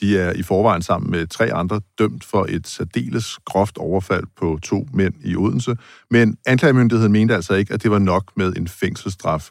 De 0.00 0.18
er 0.18 0.32
i 0.32 0.42
forvejen 0.42 0.82
sammen 0.82 1.10
med 1.10 1.26
tre 1.26 1.52
andre 1.52 1.80
dømt 1.98 2.24
for 2.24 2.46
et 2.48 2.66
særdeles 2.66 3.38
groft 3.44 3.78
overfald 3.78 4.24
på 4.36 4.58
to 4.62 4.86
mænd 4.92 5.14
i 5.24 5.36
Odense, 5.36 5.76
men 6.10 6.36
anklagemyndigheden 6.46 7.12
mente 7.12 7.34
altså 7.34 7.54
ikke, 7.54 7.74
at 7.74 7.82
det 7.82 7.90
var 7.90 7.98
nok 7.98 8.32
med 8.36 8.56
en 8.56 8.68
fængselsstraf. 8.68 9.50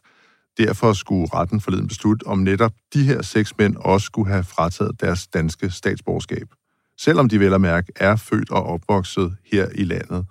Derfor 0.57 0.93
skulle 0.93 1.27
retten 1.33 1.61
forleden 1.61 1.87
beslutte, 1.87 2.27
om 2.27 2.39
netop 2.39 2.71
de 2.93 3.03
her 3.03 3.21
seks 3.21 3.57
mænd 3.57 3.75
også 3.75 4.05
skulle 4.05 4.31
have 4.31 4.43
frataget 4.43 5.01
deres 5.01 5.27
danske 5.27 5.69
statsborgerskab. 5.69 6.47
Selvom 6.99 7.29
de 7.29 7.39
vel 7.39 7.53
at 7.53 7.61
mærke 7.61 7.91
er 7.95 8.15
født 8.15 8.51
og 8.51 8.63
opvokset 8.63 9.35
her 9.51 9.67
i 9.75 9.83
landet. 9.83 10.25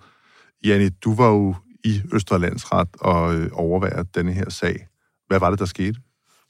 Janne, 0.65 0.89
du 0.89 1.15
var 1.15 1.27
jo 1.27 1.55
i 1.83 2.01
Østerlandsret 2.13 2.87
og 2.99 3.35
øh, 3.35 3.49
overværede 3.53 4.07
denne 4.15 4.33
her 4.33 4.49
sag. 4.49 4.87
Hvad 5.27 5.39
var 5.39 5.49
det, 5.49 5.59
der 5.59 5.65
skete? 5.65 5.99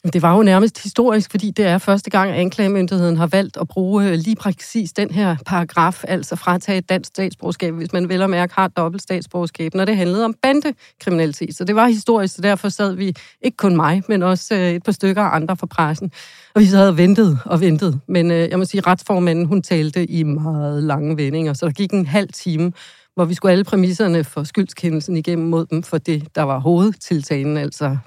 Det 0.03 0.21
var 0.21 0.35
jo 0.35 0.43
nærmest 0.43 0.83
historisk, 0.83 1.31
fordi 1.31 1.51
det 1.51 1.65
er 1.65 1.77
første 1.77 2.09
gang, 2.09 2.31
at 2.31 2.39
anklagemyndigheden 2.39 3.17
har 3.17 3.27
valgt 3.27 3.57
at 3.57 3.67
bruge 3.67 4.05
øh, 4.05 4.13
lige 4.13 4.35
præcis 4.35 4.93
den 4.93 5.11
her 5.11 5.35
paragraf, 5.45 6.03
altså 6.07 6.35
fratage 6.35 6.77
et 6.77 6.89
dansk 6.89 7.07
statsborgerskab, 7.07 7.73
hvis 7.73 7.93
man 7.93 8.09
vel 8.09 8.21
og 8.21 8.29
mærke 8.29 8.53
har 8.53 8.67
dobbelt 8.67 9.03
statsborgerskab, 9.03 9.73
når 9.73 9.85
det 9.85 9.97
handlede 9.97 10.25
om 10.25 10.35
bandekriminalitet. 10.41 11.55
Så 11.55 11.63
det 11.63 11.75
var 11.75 11.88
historisk, 11.88 12.35
så 12.35 12.41
derfor 12.41 12.69
sad 12.69 12.94
vi, 12.94 13.16
ikke 13.41 13.57
kun 13.57 13.75
mig, 13.75 14.03
men 14.09 14.23
også 14.23 14.55
øh, 14.55 14.72
et 14.72 14.83
par 14.83 14.91
stykker 14.91 15.23
andre 15.23 15.57
fra 15.57 15.67
pressen, 15.67 16.11
og 16.55 16.61
vi 16.61 16.66
sad 16.66 16.89
og 16.89 16.97
ventede 16.97 17.38
og 17.45 17.61
ventede. 17.61 18.00
Men 18.07 18.31
øh, 18.31 18.50
jeg 18.50 18.59
må 18.59 18.66
sige, 18.66 18.81
retsformanden, 18.81 19.45
hun 19.45 19.61
talte 19.61 20.05
i 20.11 20.23
meget 20.23 20.83
lange 20.83 21.17
vendinger, 21.17 21.53
så 21.53 21.66
der 21.66 21.72
gik 21.72 21.91
en 21.91 22.05
halv 22.05 22.29
time, 22.33 22.72
hvor 23.16 23.25
vi 23.25 23.33
skulle 23.33 23.52
alle 23.52 23.63
præmisserne 23.63 24.23
for 24.23 24.44
skyldskendelsen 24.44 25.17
igennem 25.17 25.47
mod 25.47 25.66
dem, 25.66 25.83
for 25.83 25.97
det, 25.97 26.35
der 26.35 26.44
var 26.44 26.59
hovedtiltalen, 26.59 27.57
altså 27.57 27.97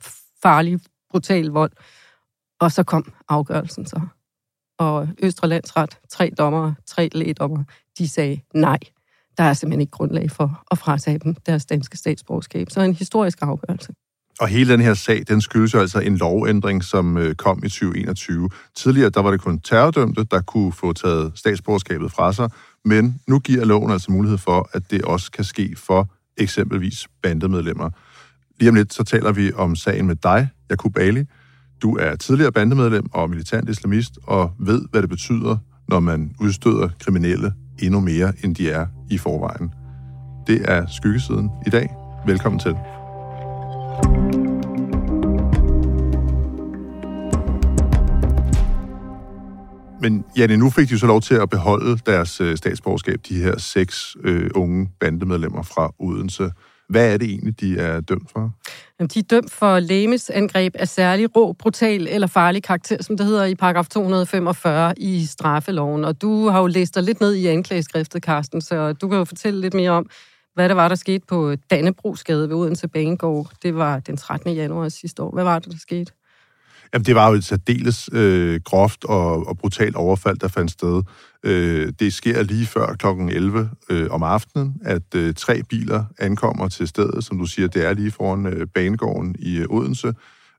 farlig, 0.42 0.80
brutal 1.10 1.46
vold. 1.46 1.72
Og 2.60 2.72
så 2.72 2.82
kom 2.82 3.12
afgørelsen 3.28 3.86
så. 3.86 4.00
Og 4.78 5.08
Østre 5.22 5.48
Landsret, 5.48 5.98
tre 6.10 6.30
dommere, 6.38 6.74
tre 6.86 7.08
lægdommere, 7.12 7.64
de 7.98 8.08
sagde 8.08 8.40
nej. 8.54 8.78
Der 9.38 9.44
er 9.44 9.52
simpelthen 9.52 9.80
ikke 9.80 9.90
grundlag 9.90 10.30
for 10.30 10.64
at 10.70 10.78
fratage 10.78 11.18
dem 11.18 11.34
deres 11.34 11.66
danske 11.66 11.96
statsborgerskab. 11.96 12.70
Så 12.70 12.80
en 12.80 12.94
historisk 12.94 13.38
afgørelse. 13.42 13.92
Og 14.40 14.48
hele 14.48 14.72
den 14.72 14.80
her 14.80 14.94
sag, 14.94 15.22
den 15.28 15.40
skyldes 15.40 15.74
jo 15.74 15.80
altså 15.80 16.00
en 16.00 16.16
lovændring, 16.16 16.84
som 16.84 17.18
øh, 17.18 17.34
kom 17.34 17.58
i 17.64 17.68
2021. 17.68 18.50
Tidligere, 18.76 19.10
der 19.10 19.22
var 19.22 19.30
det 19.30 19.40
kun 19.40 19.60
terrordømte, 19.60 20.24
der 20.24 20.40
kunne 20.40 20.72
få 20.72 20.92
taget 20.92 21.32
statsborgerskabet 21.34 22.12
fra 22.12 22.32
sig, 22.32 22.50
men 22.84 23.20
nu 23.28 23.38
giver 23.38 23.64
loven 23.64 23.90
altså 23.90 24.12
mulighed 24.12 24.38
for, 24.38 24.70
at 24.72 24.90
det 24.90 25.02
også 25.02 25.30
kan 25.30 25.44
ske 25.44 25.76
for 25.76 26.08
eksempelvis 26.36 27.08
bandemedlemmer. 27.22 27.90
Lige 28.60 28.68
om 28.68 28.74
lidt, 28.74 28.94
så 28.94 29.04
taler 29.04 29.32
vi 29.32 29.52
om 29.52 29.76
sagen 29.76 30.06
med 30.06 30.16
dig, 30.16 30.48
Jakub 30.70 30.98
Ali. 30.98 31.24
Du 31.82 31.96
er 31.96 32.16
tidligere 32.16 32.52
bandemedlem 32.52 33.06
og 33.12 33.30
militant 33.30 33.68
islamist, 33.68 34.18
og 34.22 34.52
ved, 34.58 34.82
hvad 34.90 35.02
det 35.02 35.10
betyder, 35.10 35.56
når 35.88 36.00
man 36.00 36.34
udstøder 36.40 36.88
kriminelle 37.00 37.52
endnu 37.82 38.00
mere, 38.00 38.32
end 38.44 38.54
de 38.54 38.70
er 38.70 38.86
i 39.10 39.18
forvejen. 39.18 39.74
Det 40.46 40.70
er 40.70 40.86
skyggesiden 40.86 41.50
i 41.66 41.70
dag. 41.70 41.88
Velkommen 42.26 42.58
til. 42.58 42.74
Men 50.02 50.24
Janne, 50.36 50.56
nu 50.56 50.70
fik 50.70 50.88
de 50.88 50.92
jo 50.92 50.98
så 50.98 51.06
lov 51.06 51.20
til 51.20 51.34
at 51.34 51.50
beholde 51.50 51.98
deres 52.06 52.40
øh, 52.40 52.56
statsborgerskab, 52.56 53.20
de 53.28 53.34
her 53.34 53.58
seks 53.58 54.16
øh, 54.24 54.50
unge 54.54 54.90
bandemedlemmer 55.00 55.62
fra 55.62 55.92
Odense. 55.98 56.52
Hvad 56.90 57.12
er 57.12 57.16
det 57.16 57.28
egentlig, 57.28 57.60
de 57.60 57.78
er 57.78 58.00
dømt 58.00 58.30
for? 58.32 58.52
Jamen, 58.98 59.10
De 59.14 59.18
er 59.18 59.22
dømt 59.22 59.52
for 59.52 59.78
lægemesangreb 59.78 60.74
af 60.76 60.88
særlig 60.88 61.36
rå, 61.36 61.52
brutal 61.52 62.06
eller 62.10 62.26
farlig 62.26 62.62
karakter, 62.62 63.02
som 63.02 63.16
det 63.16 63.26
hedder 63.26 63.44
i 63.44 63.54
paragraf 63.54 63.86
245 63.86 64.94
i 64.96 65.26
straffeloven. 65.26 66.04
Og 66.04 66.22
du 66.22 66.48
har 66.48 66.60
jo 66.60 66.66
læst 66.66 66.94
dig 66.94 67.02
lidt 67.02 67.20
ned 67.20 67.34
i 67.34 67.46
anklageskriftet, 67.46 68.22
Carsten, 68.22 68.60
så 68.60 68.92
du 68.92 69.08
kan 69.08 69.18
jo 69.18 69.24
fortælle 69.24 69.60
lidt 69.60 69.74
mere 69.74 69.90
om, 69.90 70.10
hvad 70.54 70.68
der 70.68 70.74
var, 70.74 70.88
der 70.88 70.94
skete 70.94 71.26
på 71.26 71.54
Dannebrogsgade 71.70 72.48
ved 72.48 72.56
Odense 72.56 72.88
Banegård. 72.88 73.50
Det 73.62 73.74
var 73.76 73.98
den 73.98 74.16
13. 74.16 74.54
januar 74.54 74.88
sidste 74.88 75.22
år. 75.22 75.30
Hvad 75.30 75.44
var 75.44 75.58
det, 75.58 75.72
der 75.72 75.78
skete? 75.78 76.12
Jamen, 76.94 77.06
det 77.06 77.14
var 77.14 77.28
jo 77.28 77.34
et 77.34 77.44
særdeles 77.44 78.10
øh, 78.12 78.60
groft 78.64 79.04
og, 79.04 79.46
og 79.46 79.58
brutalt 79.58 79.96
overfald, 79.96 80.38
der 80.38 80.48
fandt 80.48 80.70
sted. 80.70 81.02
Øh, 81.44 81.92
det 82.00 82.12
sker 82.12 82.42
lige 82.42 82.66
før 82.66 82.94
kl. 82.94 83.06
11 83.06 83.70
øh, 83.90 84.10
om 84.10 84.22
aftenen, 84.22 84.74
at 84.84 85.14
øh, 85.14 85.34
tre 85.34 85.62
biler 85.62 86.04
ankommer 86.18 86.68
til 86.68 86.88
stedet, 86.88 87.24
som 87.24 87.38
du 87.38 87.46
siger, 87.46 87.68
det 87.68 87.86
er 87.86 87.92
lige 87.92 88.10
foran 88.10 88.46
øh, 88.46 88.66
banegården 88.66 89.36
i 89.38 89.58
øh, 89.58 89.66
Odense. 89.70 90.14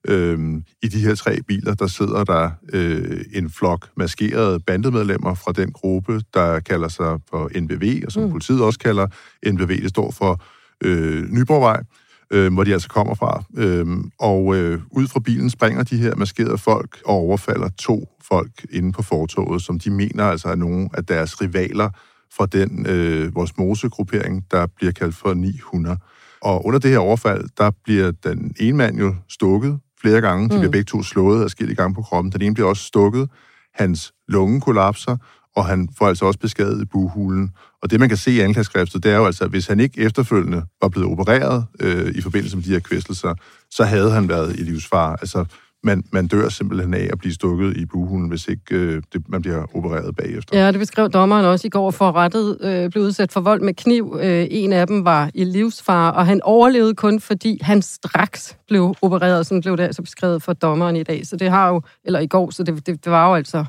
Øh, 0.08 0.62
I 0.82 0.88
de 0.88 1.00
her 1.00 1.16
tre 1.16 1.42
biler, 1.48 1.74
der 1.74 1.88
sidder 1.88 2.24
der 2.24 2.52
øh, 2.74 3.22
en 3.34 3.50
flok 3.50 3.88
maskerede 3.98 4.60
bandemedlemmer 4.60 5.34
fra 5.34 5.52
den 5.52 5.72
gruppe, 5.72 6.22
der 6.34 6.60
kalder 6.60 6.88
sig 6.88 7.20
for 7.30 7.50
NBV, 7.60 8.04
og 8.06 8.12
som 8.12 8.24
mm. 8.24 8.32
politiet 8.32 8.62
også 8.62 8.80
kalder 8.80 9.08
NBV. 9.52 9.82
Det 9.82 9.90
står 9.90 10.12
for 10.12 10.44
øh, 10.84 11.30
Nyborgvej 11.30 11.84
øh, 12.32 12.54
hvor 12.54 12.64
de 12.64 12.74
altså 12.74 12.90
kommer 12.90 13.16
fra. 13.16 13.44
Øh, 13.58 13.86
og 14.20 14.56
øh, 14.56 14.80
ud 14.92 15.08
fra 15.08 15.20
bilen 15.20 15.50
springer 15.50 15.84
de 15.84 15.98
her 15.98 16.16
maskerede 16.16 16.58
folk 16.58 17.02
og 17.06 17.16
overfalder 17.16 17.70
to 17.70 18.08
folk 18.28 18.52
inde 18.72 18.92
på 18.92 19.02
fortoget, 19.02 19.62
som 19.62 19.80
de 19.80 19.90
mener 19.90 20.24
altså 20.24 20.48
er 20.48 20.56
nogle 20.56 20.90
af 20.94 21.06
deres 21.06 21.42
rivaler 21.42 21.90
fra 22.34 22.46
den 22.46 22.86
øh, 22.90 23.36
vores 23.36 23.58
mosegruppering, 23.58 24.46
der 24.52 24.66
bliver 24.66 24.92
kaldt 24.92 25.16
for 25.16 25.34
900. 25.34 25.98
Og 26.42 26.66
under 26.66 26.80
det 26.80 26.92
her 26.92 27.00
overfald, 27.00 27.50
der 27.58 27.72
bliver 27.84 28.12
den 28.24 28.54
ene 28.60 28.78
mand 28.78 29.00
jo 29.00 29.16
stukket 29.30 29.80
flere 30.02 30.22
gange. 30.22 30.50
De 30.50 30.60
bliver 30.60 30.72
begge 30.72 30.86
to 30.86 31.04
slået 31.04 31.44
adskillige 31.44 31.76
gange 31.76 31.96
på 31.96 32.02
kroppen. 32.02 32.32
Den 32.32 32.42
ene 32.42 32.54
bliver 32.54 32.70
også 32.70 32.84
stukket. 32.84 33.30
Hans 33.74 34.14
lunge 34.28 34.62
kollapser, 34.62 35.18
og 35.56 35.66
han 35.66 35.90
får 35.98 36.08
altså 36.08 36.26
også 36.26 36.40
beskadiget 36.40 36.82
i 36.82 36.86
buhulen. 36.86 37.52
Og 37.84 37.92
det, 37.92 38.00
man 38.00 38.10
kan 38.10 38.18
se 38.18 38.32
i 38.32 38.40
anklageskriftet, 38.40 39.04
det 39.04 39.12
er 39.12 39.16
jo 39.16 39.26
altså, 39.26 39.44
at 39.44 39.50
hvis 39.50 39.68
han 39.68 39.80
ikke 39.80 40.02
efterfølgende 40.02 40.64
var 40.82 40.90
blevet 40.90 41.12
opereret 41.12 41.66
øh, 41.80 42.12
i 42.16 42.22
forbindelse 42.22 42.58
med 42.58 42.64
de 42.64 42.70
her 42.70 42.80
kvæstelser, 42.80 43.34
så 43.72 43.84
havde 43.84 44.12
han 44.12 44.30
været 44.30 44.60
i 44.60 44.64
livsfare. 44.64 45.18
Altså, 45.22 45.46
man, 45.84 46.04
man 46.12 46.28
dør 46.28 46.50
simpelthen 46.50 46.94
af 46.94 47.10
at 47.12 47.20
blive 47.20 47.34
stukket 47.34 47.78
i 47.78 47.86
buhulen, 47.86 48.30
hvis 48.30 48.48
ikke 48.48 48.76
øh, 48.76 49.02
det, 49.14 49.30
man 49.30 49.42
bliver 49.42 49.66
opereret 49.76 50.16
bagefter. 50.16 50.60
Ja, 50.60 50.72
det 50.72 50.80
beskrev 50.80 51.10
dommeren 51.10 51.46
også 51.46 51.68
i 51.68 51.70
går 51.70 51.92
for 51.92 52.12
rettet, 52.12 52.58
øh, 52.62 52.90
blev 52.90 53.04
udsat 53.04 53.32
for 53.32 53.42
vold 53.42 53.62
med 53.62 53.74
kniv. 53.74 54.18
Øh, 54.22 54.48
en 54.50 54.74
af 54.74 54.88
dem 54.88 55.06
var 55.06 55.32
i 55.34 55.44
livsfare, 55.44 56.14
og 56.14 56.26
han 56.26 56.42
overlevede 56.44 56.96
kun, 56.96 57.20
fordi 57.20 57.60
han 57.62 57.82
straks 57.82 58.58
blev 58.68 58.96
opereret. 59.02 59.46
Sådan 59.46 59.62
blev 59.62 59.78
det 59.78 59.84
altså 59.84 60.02
beskrevet 60.02 60.44
for 60.44 60.54
dommeren 60.54 60.96
i 60.96 61.04
dag. 61.04 61.28
Så 61.28 61.38
det 61.38 61.50
har 61.50 61.70
jo, 61.70 61.82
eller 62.06 62.20
i 62.20 62.28
går, 62.28 62.50
så 62.50 62.64
det, 62.64 62.88
det, 62.88 63.06
det 63.06 63.12
var 63.12 63.30
jo 63.30 63.36
altså 63.36 63.66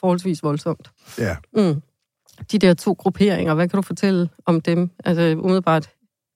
forholdsvis 0.00 0.42
voldsomt. 0.42 0.90
Ja. 1.18 1.36
Mm. 1.56 1.82
De 2.52 2.58
der 2.58 2.74
to 2.74 2.92
grupperinger, 2.92 3.54
hvad 3.54 3.68
kan 3.68 3.76
du 3.76 3.82
fortælle 3.82 4.28
om 4.46 4.60
dem? 4.60 4.90
Altså 5.04 5.36
umiddelbart 5.38 5.90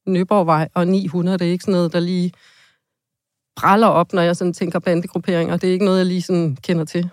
Nyborgvej 0.07 0.69
og 0.75 0.87
900, 0.87 1.39
det 1.39 1.47
er 1.47 1.53
ikke 1.53 1.65
sådan 1.65 1.73
noget, 1.73 1.93
der 1.93 2.01
lige 2.01 2.33
praller 3.57 3.87
op, 3.87 4.13
når 4.13 4.23
jeg 4.23 4.37
sådan 4.37 4.53
tænker 4.53 4.79
bandegrupperinger. 4.79 5.57
Det 5.57 5.69
er 5.69 5.73
ikke 5.73 5.85
noget, 5.85 5.99
jeg 5.99 6.07
lige 6.07 6.23
sådan 6.23 6.57
kender 6.63 6.85
til. 6.85 7.11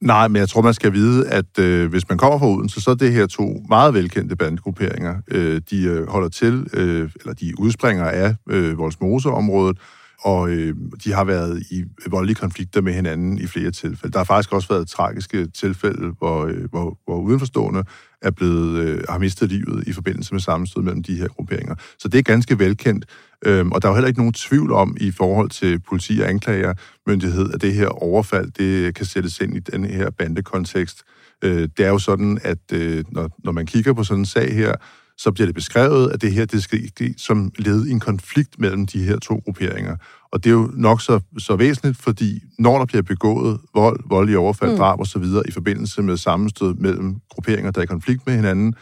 Nej, 0.00 0.28
men 0.28 0.36
jeg 0.36 0.48
tror, 0.48 0.62
man 0.62 0.74
skal 0.74 0.92
vide, 0.92 1.28
at 1.28 1.58
øh, 1.58 1.90
hvis 1.90 2.08
man 2.08 2.18
kommer 2.18 2.38
fra 2.38 2.46
Odense, 2.46 2.80
så 2.80 2.90
er 2.90 2.94
det 2.94 3.12
her 3.12 3.26
to 3.26 3.62
meget 3.68 3.94
velkendte 3.94 4.36
bandegrupperinger. 4.36 5.14
Øh, 5.28 5.60
de 5.70 5.82
øh, 5.82 6.08
holder 6.08 6.28
til, 6.28 6.66
øh, 6.72 7.10
eller 7.20 7.34
de 7.34 7.52
udspringer 7.58 8.04
af 8.04 8.34
øh, 8.50 8.78
Voldsmose-området, 8.78 9.78
og 10.24 10.50
øh, 10.50 10.76
de 11.04 11.12
har 11.12 11.24
været 11.24 11.62
i 11.70 11.84
voldelige 12.10 12.34
konflikter 12.34 12.80
med 12.80 12.92
hinanden 12.92 13.38
i 13.38 13.46
flere 13.46 13.70
tilfælde. 13.70 14.12
Der 14.12 14.18
har 14.18 14.24
faktisk 14.24 14.52
også 14.52 14.68
været 14.68 14.88
tragiske 14.88 15.46
tilfælde, 15.46 16.14
hvor, 16.18 16.46
øh, 16.46 16.70
hvor, 16.70 16.98
hvor 17.04 17.20
udenforstående 17.20 17.84
er 18.22 18.30
blevet, 18.30 18.78
øh, 18.78 19.04
har 19.08 19.18
mistet 19.18 19.48
livet 19.48 19.88
i 19.88 19.92
forbindelse 19.92 20.34
med 20.34 20.40
sammenstød 20.40 20.82
mellem 20.82 21.02
de 21.02 21.16
her 21.16 21.28
grupperinger. 21.28 21.74
Så 21.98 22.08
det 22.08 22.18
er 22.18 22.22
ganske 22.22 22.58
velkendt, 22.58 23.04
øh, 23.46 23.66
og 23.66 23.82
der 23.82 23.88
er 23.88 23.92
jo 23.92 23.96
heller 23.96 24.08
ikke 24.08 24.20
nogen 24.20 24.32
tvivl 24.32 24.72
om 24.72 24.96
i 25.00 25.10
forhold 25.10 25.50
til 25.50 25.80
politi 25.80 26.20
og 26.20 26.28
anklagermyndighed, 26.28 27.54
at 27.54 27.62
det 27.62 27.74
her 27.74 27.88
overfald, 27.88 28.50
det 28.50 28.94
kan 28.94 29.06
sættes 29.06 29.40
ind 29.40 29.56
i 29.56 29.60
den 29.60 29.84
her 29.84 30.10
bandekontekst. 30.10 31.02
Øh, 31.44 31.68
det 31.76 31.86
er 31.86 31.88
jo 31.88 31.98
sådan, 31.98 32.38
at 32.42 32.58
øh, 32.72 33.04
når, 33.10 33.30
når 33.44 33.52
man 33.52 33.66
kigger 33.66 33.92
på 33.92 34.04
sådan 34.04 34.20
en 34.20 34.26
sag 34.26 34.54
her, 34.54 34.74
så 35.22 35.32
bliver 35.32 35.46
det 35.46 35.54
beskrevet, 35.54 36.10
at 36.10 36.22
det 36.22 36.32
her 36.32 36.44
det 36.44 36.62
skal 36.62 36.88
ske 36.88 37.14
som 37.16 37.52
led 37.58 37.86
i 37.86 37.90
en 37.90 38.00
konflikt 38.00 38.58
mellem 38.58 38.86
de 38.86 39.02
her 39.02 39.18
to 39.18 39.40
grupperinger. 39.44 39.96
Og 40.32 40.44
det 40.44 40.50
er 40.50 40.54
jo 40.54 40.70
nok 40.74 41.02
så, 41.02 41.20
så 41.38 41.56
væsentligt, 41.56 41.96
fordi 41.96 42.42
når 42.58 42.78
der 42.78 42.84
bliver 42.84 43.02
begået 43.02 43.60
vold, 43.74 44.00
voldelige 44.08 44.38
overfald, 44.38 44.70
mm. 44.70 44.76
drab 44.76 45.00
osv. 45.00 45.24
i 45.48 45.50
forbindelse 45.50 46.02
med 46.02 46.16
sammenstød 46.16 46.74
mellem 46.74 47.16
grupperinger, 47.30 47.70
der 47.70 47.80
er 47.80 47.82
i 47.82 47.86
konflikt 47.86 48.26
med 48.26 48.34
hinanden, 48.34 48.74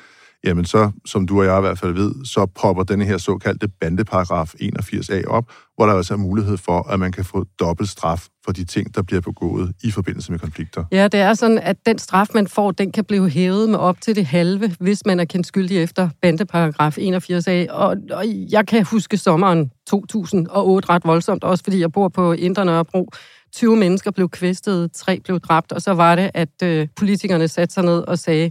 jamen 0.45 0.65
så, 0.65 0.91
som 1.07 1.27
du 1.27 1.41
og 1.41 1.47
jeg 1.47 1.59
i 1.59 1.61
hvert 1.61 1.79
fald 1.79 1.93
ved, 1.93 2.25
så 2.25 2.47
popper 2.47 2.83
denne 2.83 3.05
her 3.05 3.19
såkaldte 3.19 3.69
bandeparagraf 3.81 4.55
81a 4.63 5.27
op, 5.27 5.45
hvor 5.77 5.87
der 5.87 5.95
altså 5.95 6.15
er 6.15 6.19
mulighed 6.19 6.57
for, 6.57 6.93
at 6.93 7.01
man 7.01 7.13
kan 7.13 7.25
få 7.25 7.45
dobbelt 7.61 7.89
straf 7.89 8.27
for 8.45 8.53
de 8.53 8.65
ting, 8.65 8.95
der 8.95 9.03
bliver 9.03 9.21
begået 9.21 9.73
i 9.83 9.91
forbindelse 9.91 10.33
med 10.33 10.39
konflikter. 10.39 10.85
Ja, 10.93 11.09
det 11.09 11.21
er 11.21 11.35
sådan, 11.35 11.59
at 11.59 11.77
den 11.87 11.99
straf, 11.99 12.27
man 12.35 12.47
får, 12.47 12.71
den 12.71 12.93
kan 12.93 13.05
blive 13.05 13.31
hævet 13.31 13.69
med 13.71 13.79
op 13.79 14.01
til 14.01 14.17
det 14.17 14.27
halve, 14.27 14.75
hvis 14.81 15.07
man 15.07 15.21
er 15.21 15.25
kendt 15.25 15.47
skyldig 15.47 15.83
efter 15.83 16.09
bandeparagraf 16.23 16.99
81a. 16.99 17.73
Og, 17.73 17.97
og 18.11 18.25
jeg 18.51 18.67
kan 18.67 18.85
huske 18.85 19.17
sommeren 19.17 19.71
2008 19.89 20.89
ret 20.89 21.05
voldsomt, 21.05 21.45
også 21.45 21.65
fordi 21.65 21.81
jeg 21.81 21.93
bor 21.93 22.09
på 22.09 22.33
Indre 22.33 22.65
Nørrebro. 22.65 23.11
20 23.53 23.77
mennesker 23.77 24.11
blev 24.11 24.29
kvæstet, 24.29 24.93
tre 24.93 25.21
blev 25.25 25.41
dræbt, 25.41 25.73
og 25.73 25.83
så 25.83 25.95
var 25.95 26.15
det, 26.17 26.31
at 26.35 26.63
øh, 26.63 26.89
politikerne 26.97 27.49
satte 27.49 27.75
sig 27.75 27.85
ned 27.85 27.99
og 27.99 28.19
sagde, 28.19 28.51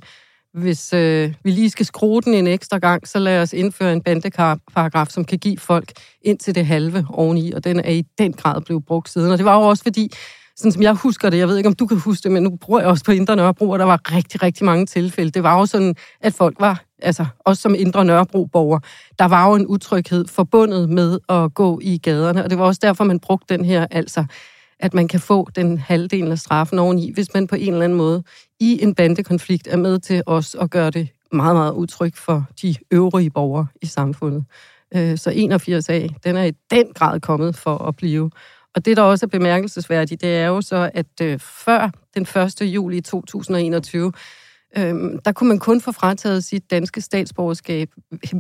hvis 0.53 0.93
øh, 0.93 1.33
vi 1.43 1.51
lige 1.51 1.69
skal 1.69 1.85
skrue 1.85 2.21
den 2.21 2.33
en 2.33 2.47
ekstra 2.47 2.77
gang, 2.77 3.07
så 3.07 3.19
lad 3.19 3.41
os 3.41 3.53
indføre 3.53 3.93
en 3.93 4.01
bandeparagraf, 4.01 5.07
som 5.07 5.25
kan 5.25 5.39
give 5.39 5.57
folk 5.57 5.91
ind 6.21 6.39
til 6.39 6.55
det 6.55 6.65
halve 6.65 7.05
oveni, 7.09 7.51
og 7.51 7.63
den 7.63 7.79
er 7.79 7.89
i 7.89 8.03
den 8.17 8.33
grad 8.33 8.61
blevet 8.61 8.85
brugt 8.85 9.09
siden. 9.09 9.31
Og 9.31 9.37
det 9.37 9.45
var 9.45 9.55
jo 9.55 9.61
også 9.61 9.83
fordi, 9.83 10.11
sådan 10.55 10.71
som 10.71 10.81
jeg 10.81 10.93
husker 10.93 11.29
det, 11.29 11.37
jeg 11.37 11.47
ved 11.47 11.57
ikke, 11.57 11.67
om 11.67 11.75
du 11.75 11.87
kan 11.87 11.99
huske 11.99 12.23
det, 12.23 12.31
men 12.31 12.43
nu 12.43 12.55
bruger 12.55 12.79
jeg 12.79 12.89
også 12.89 13.05
på 13.05 13.11
Indre 13.11 13.35
Nørrebro, 13.35 13.69
og 13.69 13.79
der 13.79 13.85
var 13.85 14.15
rigtig, 14.15 14.43
rigtig 14.43 14.65
mange 14.65 14.85
tilfælde. 14.85 15.31
Det 15.31 15.43
var 15.43 15.59
jo 15.59 15.65
sådan, 15.65 15.95
at 16.21 16.33
folk 16.33 16.55
var, 16.59 16.83
altså 17.01 17.25
også 17.39 17.61
som 17.61 17.75
Indre 17.75 18.05
Nørrebro-borger, 18.05 18.79
der 19.19 19.25
var 19.25 19.49
jo 19.49 19.55
en 19.55 19.67
utryghed 19.67 20.27
forbundet 20.27 20.89
med 20.89 21.19
at 21.29 21.53
gå 21.53 21.79
i 21.83 21.97
gaderne, 21.97 22.43
og 22.43 22.49
det 22.49 22.59
var 22.59 22.65
også 22.65 22.79
derfor, 22.83 23.03
man 23.03 23.19
brugte 23.19 23.57
den 23.57 23.65
her, 23.65 23.87
altså 23.91 24.25
at 24.79 24.93
man 24.93 25.07
kan 25.07 25.19
få 25.19 25.47
den 25.55 25.77
halvdelen 25.77 26.31
af 26.31 26.39
straffen 26.39 26.79
oveni, 26.79 27.11
hvis 27.13 27.33
man 27.33 27.47
på 27.47 27.55
en 27.55 27.73
eller 27.73 27.83
anden 27.83 27.97
måde 27.97 28.23
i 28.59 28.83
en 28.83 28.95
bandekonflikt 28.95 29.67
er 29.67 29.77
med 29.77 29.99
til 29.99 30.23
os 30.25 30.55
at 30.55 30.69
gøre 30.69 30.89
det 30.89 31.09
meget, 31.31 31.55
meget 31.55 31.71
udtryk 31.71 32.15
for 32.15 32.45
de 32.61 32.75
øvrige 32.91 33.29
borgere 33.29 33.67
i 33.81 33.85
samfundet. 33.85 34.45
Øh, 34.95 35.17
så 35.17 35.29
81A, 35.29 36.19
den 36.23 36.35
er 36.35 36.43
i 36.43 36.51
den 36.71 36.93
grad 36.93 37.19
kommet 37.19 37.55
for 37.55 37.77
at 37.77 37.95
blive. 37.95 38.31
Og 38.75 38.85
det, 38.85 38.97
der 38.97 39.03
også 39.03 39.25
er 39.25 39.27
bemærkelsesværdigt, 39.27 40.21
det 40.21 40.35
er 40.35 40.47
jo 40.47 40.61
så, 40.61 40.91
at 40.93 41.21
øh, 41.21 41.39
før 41.39 41.89
den 42.15 42.21
1. 42.21 42.61
juli 42.61 43.01
2021, 43.01 44.11
Øhm, 44.77 45.19
der 45.25 45.31
kunne 45.31 45.49
man 45.49 45.59
kun 45.59 45.81
få 45.81 45.91
frataget 45.91 46.43
sit 46.43 46.71
danske 46.71 47.01
statsborgerskab, 47.01 47.89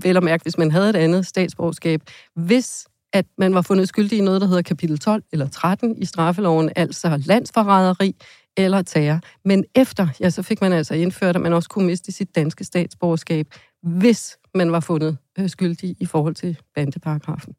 vel 0.03 0.17
at 0.17 0.23
mærke, 0.23 0.43
hvis 0.43 0.57
man 0.57 0.71
havde 0.71 0.89
et 0.89 0.95
andet 0.95 1.25
statsborgerskab, 1.25 2.01
hvis 2.35 2.87
at 3.13 3.25
man 3.37 3.53
var 3.53 3.61
fundet 3.61 3.87
skyldig 3.87 4.17
i 4.17 4.21
noget, 4.21 4.41
der 4.41 4.47
hedder 4.47 4.61
kapitel 4.61 4.99
12 4.99 5.23
eller 5.31 5.47
13 5.47 5.97
i 5.97 6.05
straffeloven, 6.05 6.69
altså 6.75 7.21
landsforræderi 7.25 8.15
eller 8.59 8.81
terror. 8.81 9.19
Men 9.45 9.65
efter, 9.75 10.07
ja, 10.19 10.29
så 10.29 10.43
fik 10.43 10.61
man 10.61 10.73
altså 10.73 10.93
indført, 10.93 11.35
at 11.35 11.41
man 11.41 11.53
også 11.53 11.69
kunne 11.69 11.85
miste 11.85 12.11
sit 12.11 12.35
danske 12.35 12.63
statsborgerskab, 12.63 13.47
hvis 13.83 14.37
man 14.55 14.71
var 14.71 14.79
fundet 14.79 15.17
øh, 15.39 15.49
skyldig 15.49 15.95
i 15.99 16.05
forhold 16.05 16.35
til 16.35 16.57
bandeparagrafen. 16.75 17.53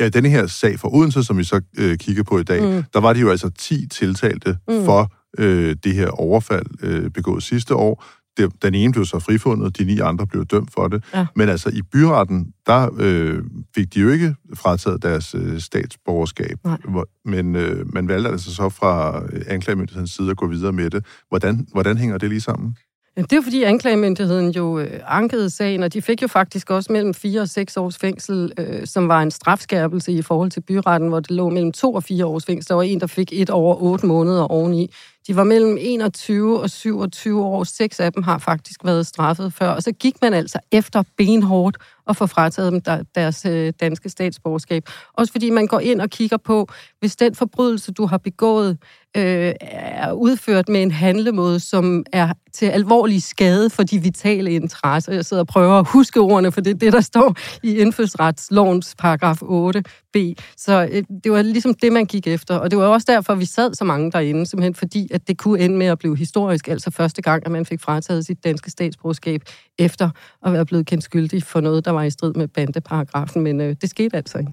Ja, 0.00 0.08
denne 0.08 0.28
her 0.28 0.46
sag 0.46 0.78
for 0.78 0.94
Odense, 0.94 1.24
som 1.24 1.38
vi 1.38 1.44
så 1.44 1.60
øh, 1.78 1.98
kigger 1.98 2.22
på 2.22 2.38
i 2.38 2.42
dag, 2.42 2.62
mm. 2.62 2.84
der 2.92 3.00
var 3.00 3.12
det 3.12 3.20
jo 3.20 3.30
altså 3.30 3.50
10 3.58 3.86
tiltalte 3.86 4.58
mm. 4.68 4.84
for 4.84 5.12
øh, 5.38 5.76
det 5.84 5.94
her 5.94 6.08
overfald 6.08 6.66
øh, 6.82 7.10
begået 7.10 7.42
sidste 7.42 7.74
år 7.74 8.04
det, 8.36 8.62
den 8.62 8.74
ene 8.74 8.92
blev 8.92 9.04
så 9.04 9.18
frifundet, 9.18 9.78
de 9.78 9.84
ni 9.84 9.98
andre 9.98 10.26
blev 10.26 10.44
dømt 10.44 10.72
for 10.72 10.88
det. 10.88 11.04
Ja. 11.14 11.26
Men 11.36 11.48
altså 11.48 11.68
i 11.68 11.82
byretten, 11.82 12.52
der 12.66 12.90
øh, 12.98 13.42
fik 13.74 13.94
de 13.94 14.00
jo 14.00 14.08
ikke 14.08 14.34
frataget 14.54 15.02
deres 15.02 15.34
øh, 15.34 15.60
statsborgerskab. 15.60 16.58
Hvor, 16.88 17.08
men 17.24 17.56
øh, 17.56 17.94
man 17.94 18.08
valgte 18.08 18.30
altså 18.30 18.54
så 18.54 18.68
fra 18.68 19.22
øh, 19.32 19.42
anklagemyndighedens 19.48 20.10
side 20.10 20.30
at 20.30 20.36
gå 20.36 20.46
videre 20.46 20.72
med 20.72 20.90
det. 20.90 21.04
Hvordan, 21.28 21.66
hvordan 21.72 21.98
hænger 21.98 22.18
det 22.18 22.28
lige 22.28 22.40
sammen? 22.40 22.76
Det 23.16 23.32
er 23.32 23.42
fordi 23.42 23.62
anklagemyndigheden 23.62 24.50
jo 24.50 24.78
øh, 24.78 25.00
ankede 25.06 25.50
sagen, 25.50 25.82
og 25.82 25.92
de 25.92 26.02
fik 26.02 26.22
jo 26.22 26.28
faktisk 26.28 26.70
også 26.70 26.92
mellem 26.92 27.14
4 27.14 27.40
og 27.40 27.48
6 27.48 27.76
års 27.76 27.98
fængsel, 27.98 28.52
øh, 28.58 28.86
som 28.86 29.08
var 29.08 29.22
en 29.22 29.30
strafskærpelse 29.30 30.12
i 30.12 30.22
forhold 30.22 30.50
til 30.50 30.60
byretten, 30.60 31.08
hvor 31.08 31.20
det 31.20 31.30
lå 31.30 31.48
mellem 31.48 31.72
2 31.72 31.94
og 31.94 32.02
4 32.02 32.26
års 32.26 32.44
fængsel. 32.44 32.68
Der 32.68 32.74
var 32.74 32.82
en, 32.82 33.00
der 33.00 33.06
fik 33.06 33.32
et 33.32 33.50
over 33.50 33.82
8 33.82 34.06
måneder 34.06 34.42
oveni. 34.42 34.90
De 35.26 35.36
var 35.36 35.44
mellem 35.44 35.78
21 35.80 36.60
og 36.60 36.70
27 36.70 37.44
år. 37.44 37.64
Seks 37.64 38.00
af 38.00 38.12
dem 38.12 38.22
har 38.22 38.38
faktisk 38.38 38.84
været 38.84 39.06
straffet 39.06 39.52
før. 39.52 39.68
Og 39.68 39.82
så 39.82 39.92
gik 39.92 40.14
man 40.22 40.34
altså 40.34 40.58
efter 40.72 41.02
benhårdt 41.16 41.76
og 42.06 42.16
få 42.16 42.26
frataget 42.26 42.72
dem 42.72 43.06
deres 43.14 43.44
øh, 43.44 43.72
danske 43.80 44.08
statsborgerskab. 44.08 44.82
Også 45.12 45.32
fordi 45.32 45.50
man 45.50 45.66
går 45.66 45.80
ind 45.80 46.00
og 46.00 46.10
kigger 46.10 46.36
på, 46.36 46.68
hvis 47.00 47.16
den 47.16 47.34
forbrydelse, 47.34 47.92
du 47.92 48.06
har 48.06 48.18
begået, 48.18 48.78
øh, 49.16 49.52
er 49.60 50.12
udført 50.12 50.68
med 50.68 50.82
en 50.82 50.90
handlemåde, 50.90 51.60
som 51.60 52.04
er 52.12 52.32
til 52.52 52.66
alvorlig 52.66 53.22
skade 53.22 53.70
for 53.70 53.82
de 53.82 53.98
vitale 53.98 54.52
interesser. 54.52 55.12
Jeg 55.12 55.24
sidder 55.24 55.42
og 55.42 55.46
prøver 55.46 55.78
at 55.78 55.88
huske 55.88 56.20
ordene, 56.20 56.52
for 56.52 56.60
det 56.60 56.70
er 56.70 56.78
det, 56.78 56.92
der 56.92 57.00
står 57.00 57.34
i 57.62 57.76
indfødsretslovens 57.76 58.94
paragraf 58.98 59.42
8. 59.42 59.82
8b. 60.16 60.34
Så 60.56 60.88
øh, 60.92 61.02
det 61.24 61.32
var 61.32 61.42
ligesom 61.42 61.74
det, 61.74 61.92
man 61.92 62.06
gik 62.06 62.26
efter. 62.26 62.56
Og 62.56 62.70
det 62.70 62.78
var 62.78 62.84
også 62.84 63.04
derfor, 63.10 63.34
vi 63.34 63.44
sad 63.44 63.74
så 63.74 63.84
mange 63.84 64.12
derinde, 64.12 64.46
simpelthen 64.46 64.74
fordi, 64.74 65.08
at 65.14 65.28
det 65.28 65.38
kunne 65.38 65.60
ende 65.60 65.76
med 65.76 65.86
at 65.86 65.98
blive 65.98 66.16
historisk, 66.16 66.68
altså 66.68 66.90
første 66.90 67.22
gang, 67.22 67.46
at 67.46 67.52
man 67.52 67.66
fik 67.66 67.80
frataget 67.80 68.26
sit 68.26 68.44
danske 68.44 68.70
statsborgerskab 68.70 69.42
efter 69.78 70.10
at 70.46 70.52
være 70.52 70.66
blevet 70.66 70.86
kendt 70.86 71.04
skyldig 71.04 71.42
for 71.42 71.60
noget, 71.60 71.84
der 71.84 71.90
var 71.90 72.02
i 72.02 72.10
strid 72.10 72.32
med 72.34 72.48
bandeparagrafen. 72.48 73.42
Men 73.42 73.60
øh, 73.60 73.76
det 73.80 73.90
skete 73.90 74.16
altså 74.16 74.38
ikke. 74.38 74.52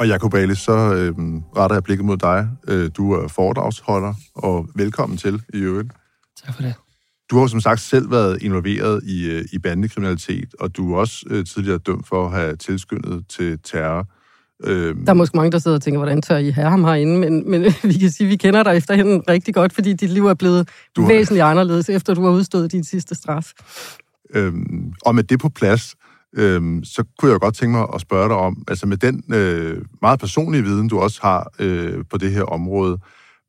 Og 0.00 0.08
Jacob 0.08 0.34
Ali, 0.34 0.54
så 0.54 0.72
øh, 0.72 1.14
retter 1.56 1.76
jeg 1.76 1.84
blikket 1.84 2.06
mod 2.06 2.16
dig. 2.16 2.48
Øh, 2.68 2.90
du 2.96 3.12
er 3.12 3.28
foredragsholder, 3.28 4.14
og 4.34 4.68
velkommen 4.74 5.18
til 5.18 5.42
i 5.54 5.58
øvrigt. 5.58 5.88
Tak 6.44 6.54
for 6.54 6.62
det. 6.62 6.74
Du 7.30 7.38
har 7.38 7.46
som 7.46 7.60
sagt 7.60 7.80
selv 7.80 8.10
været 8.10 8.42
involveret 8.42 9.04
i, 9.04 9.30
øh, 9.30 9.44
i 9.52 9.58
bandekriminalitet, 9.58 10.54
og 10.60 10.76
du 10.76 10.94
er 10.94 10.98
også 10.98 11.26
øh, 11.30 11.44
tidligere 11.44 11.78
dømt 11.78 12.06
for 12.06 12.26
at 12.26 12.32
have 12.32 12.56
tilskyndet 12.56 13.24
til 13.28 13.58
terror. 13.64 14.06
Øhm. 14.64 15.04
Der 15.04 15.12
er 15.12 15.14
måske 15.14 15.36
mange, 15.36 15.52
der 15.52 15.58
sidder 15.58 15.76
og 15.76 15.82
tænker, 15.82 15.98
hvordan 15.98 16.22
tør 16.22 16.36
I 16.36 16.50
have 16.50 16.70
ham 16.70 16.84
herinde? 16.84 17.18
Men, 17.18 17.50
men 17.50 17.62
vi 17.90 17.92
kan 17.92 18.10
sige, 18.10 18.26
at 18.26 18.30
vi 18.30 18.36
kender 18.36 18.62
dig 18.62 18.76
efterhånden 18.76 19.22
rigtig 19.28 19.54
godt, 19.54 19.72
fordi 19.72 19.92
dit 19.92 20.10
liv 20.10 20.26
er 20.26 20.34
blevet 20.34 20.68
du 20.96 21.00
har... 21.00 21.08
væsentligt 21.08 21.44
anderledes, 21.44 21.88
efter 21.88 22.14
du 22.14 22.22
har 22.22 22.30
udstået 22.30 22.72
din 22.72 22.84
sidste 22.84 23.14
straf. 23.14 23.52
Øhm, 24.34 24.92
og 25.02 25.14
med 25.14 25.22
det 25.22 25.40
på 25.40 25.48
plads, 25.48 25.94
øhm, 26.36 26.84
så 26.84 27.04
kunne 27.18 27.32
jeg 27.32 27.40
godt 27.40 27.54
tænke 27.54 27.76
mig 27.76 27.86
at 27.94 28.00
spørge 28.00 28.28
dig 28.28 28.36
om, 28.36 28.64
altså 28.68 28.86
med 28.86 28.96
den 28.96 29.34
øh, 29.34 29.82
meget 30.02 30.20
personlige 30.20 30.62
viden, 30.62 30.88
du 30.88 30.98
også 30.98 31.20
har 31.22 31.52
øh, 31.58 32.04
på 32.10 32.18
det 32.18 32.32
her 32.32 32.42
område, 32.42 32.98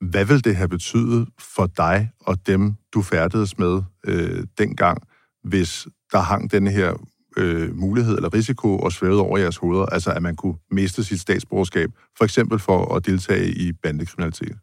hvad 0.02 0.26
vil 0.26 0.44
det 0.44 0.56
have 0.56 0.70
betydet 0.70 1.28
for 1.40 1.66
dig 1.66 2.12
og 2.20 2.48
dem, 2.48 2.76
du 2.94 3.02
færdedes 3.02 3.58
med 3.58 3.82
øh, 4.06 4.44
dengang, 4.58 5.02
hvis 5.44 5.88
der 6.12 6.20
hang 6.20 6.52
den 6.52 6.68
her 6.68 6.94
øh, 7.38 7.76
mulighed 7.76 8.16
eller 8.16 8.34
risiko 8.34 8.80
og 8.80 8.92
svævede 8.92 9.22
over 9.22 9.38
jeres 9.38 9.58
hoveder, 9.58 9.86
altså 9.86 10.12
at 10.12 10.22
man 10.22 10.36
kunne 10.36 10.58
miste 10.72 11.04
sit 11.04 11.20
statsborgerskab, 11.20 11.90
for 12.18 12.24
eksempel 12.24 12.60
for 12.60 12.96
at 12.96 13.06
deltage 13.06 13.48
i 13.48 13.72
bandekriminalitet? 13.72 14.58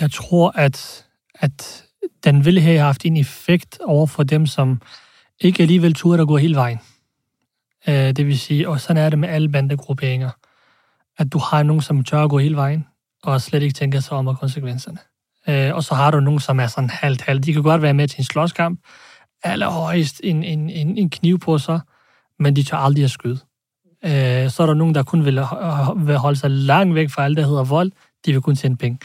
Jeg 0.00 0.10
tror, 0.10 0.52
at, 0.54 1.06
at 1.34 1.84
den 2.24 2.44
ville 2.44 2.60
have 2.60 2.78
haft 2.78 3.04
en 3.04 3.16
effekt 3.16 3.78
over 3.80 4.06
for 4.06 4.22
dem, 4.22 4.46
som 4.46 4.80
ikke 5.40 5.62
alligevel 5.62 5.94
turde 5.94 6.22
at 6.22 6.28
gå 6.28 6.36
hele 6.36 6.56
vejen. 6.56 6.78
Øh, 7.88 7.94
det 7.94 8.26
vil 8.26 8.38
sige, 8.38 8.68
og 8.68 8.80
sådan 8.80 9.02
er 9.02 9.10
det 9.10 9.18
med 9.18 9.28
alle 9.28 9.48
bandegrupperinger, 9.48 10.30
at 11.18 11.32
du 11.32 11.38
har 11.38 11.62
nogen, 11.62 11.82
som 11.82 12.04
tør 12.04 12.24
at 12.24 12.30
gå 12.30 12.38
hele 12.38 12.56
vejen, 12.56 12.86
og 13.26 13.40
slet 13.40 13.62
ikke 13.62 13.74
tænker 13.74 14.00
sig 14.00 14.16
om 14.16 14.36
konsekvenserne. 14.36 14.98
Øh, 15.48 15.74
og 15.74 15.84
så 15.84 15.94
har 15.94 16.10
du 16.10 16.20
nogen, 16.20 16.40
som 16.40 16.60
er 16.60 16.66
sådan 16.66 16.90
halvt-halvt. 16.90 17.44
De 17.44 17.52
kan 17.52 17.62
godt 17.62 17.82
være 17.82 17.94
med 17.94 18.08
til 18.08 18.18
en 18.18 18.24
slåskamp, 18.24 18.80
allerhøjst 19.42 20.20
en, 20.24 20.44
en, 20.44 20.70
en, 20.70 20.98
en 20.98 21.10
kniv 21.10 21.38
på 21.38 21.58
sig, 21.58 21.80
men 22.38 22.56
de 22.56 22.62
tør 22.62 22.76
aldrig 22.76 23.04
at 23.04 23.10
skyde. 23.10 23.38
Øh, 24.04 24.50
så 24.50 24.62
er 24.62 24.66
der 24.66 24.74
nogen, 24.74 24.94
der 24.94 25.02
kun 25.02 25.24
vil, 25.24 25.34
vil 25.96 26.16
holde 26.16 26.38
sig 26.38 26.50
langt 26.50 26.94
væk 26.94 27.10
fra 27.10 27.24
alt, 27.24 27.36
der 27.36 27.46
hedder 27.46 27.64
vold. 27.64 27.92
De 28.26 28.32
vil 28.32 28.40
kun 28.40 28.56
tjene 28.56 28.76
penge. 28.76 28.98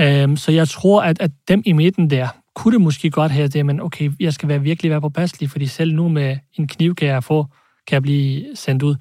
Øh, 0.00 0.36
så 0.36 0.52
jeg 0.52 0.68
tror, 0.68 1.02
at, 1.02 1.20
at 1.20 1.30
dem 1.48 1.62
i 1.66 1.72
midten 1.72 2.10
der, 2.10 2.28
kunne 2.54 2.72
det 2.72 2.80
måske 2.80 3.10
godt 3.10 3.32
have 3.32 3.48
det, 3.48 3.66
men 3.66 3.80
okay, 3.80 4.10
jeg 4.20 4.32
skal 4.32 4.48
være 4.48 4.60
virkelig 4.60 4.90
være 4.90 5.00
påpasselig, 5.00 5.50
fordi 5.50 5.66
selv 5.66 5.94
nu 5.94 6.08
med 6.08 6.36
en 6.54 6.68
kniv 6.68 6.94
kan 6.94 7.08
jeg 7.08 7.24
få, 7.24 7.46
kan 7.86 7.94
jeg 7.94 8.02
blive 8.02 8.56
sendt 8.56 8.82
ud. 8.82 8.96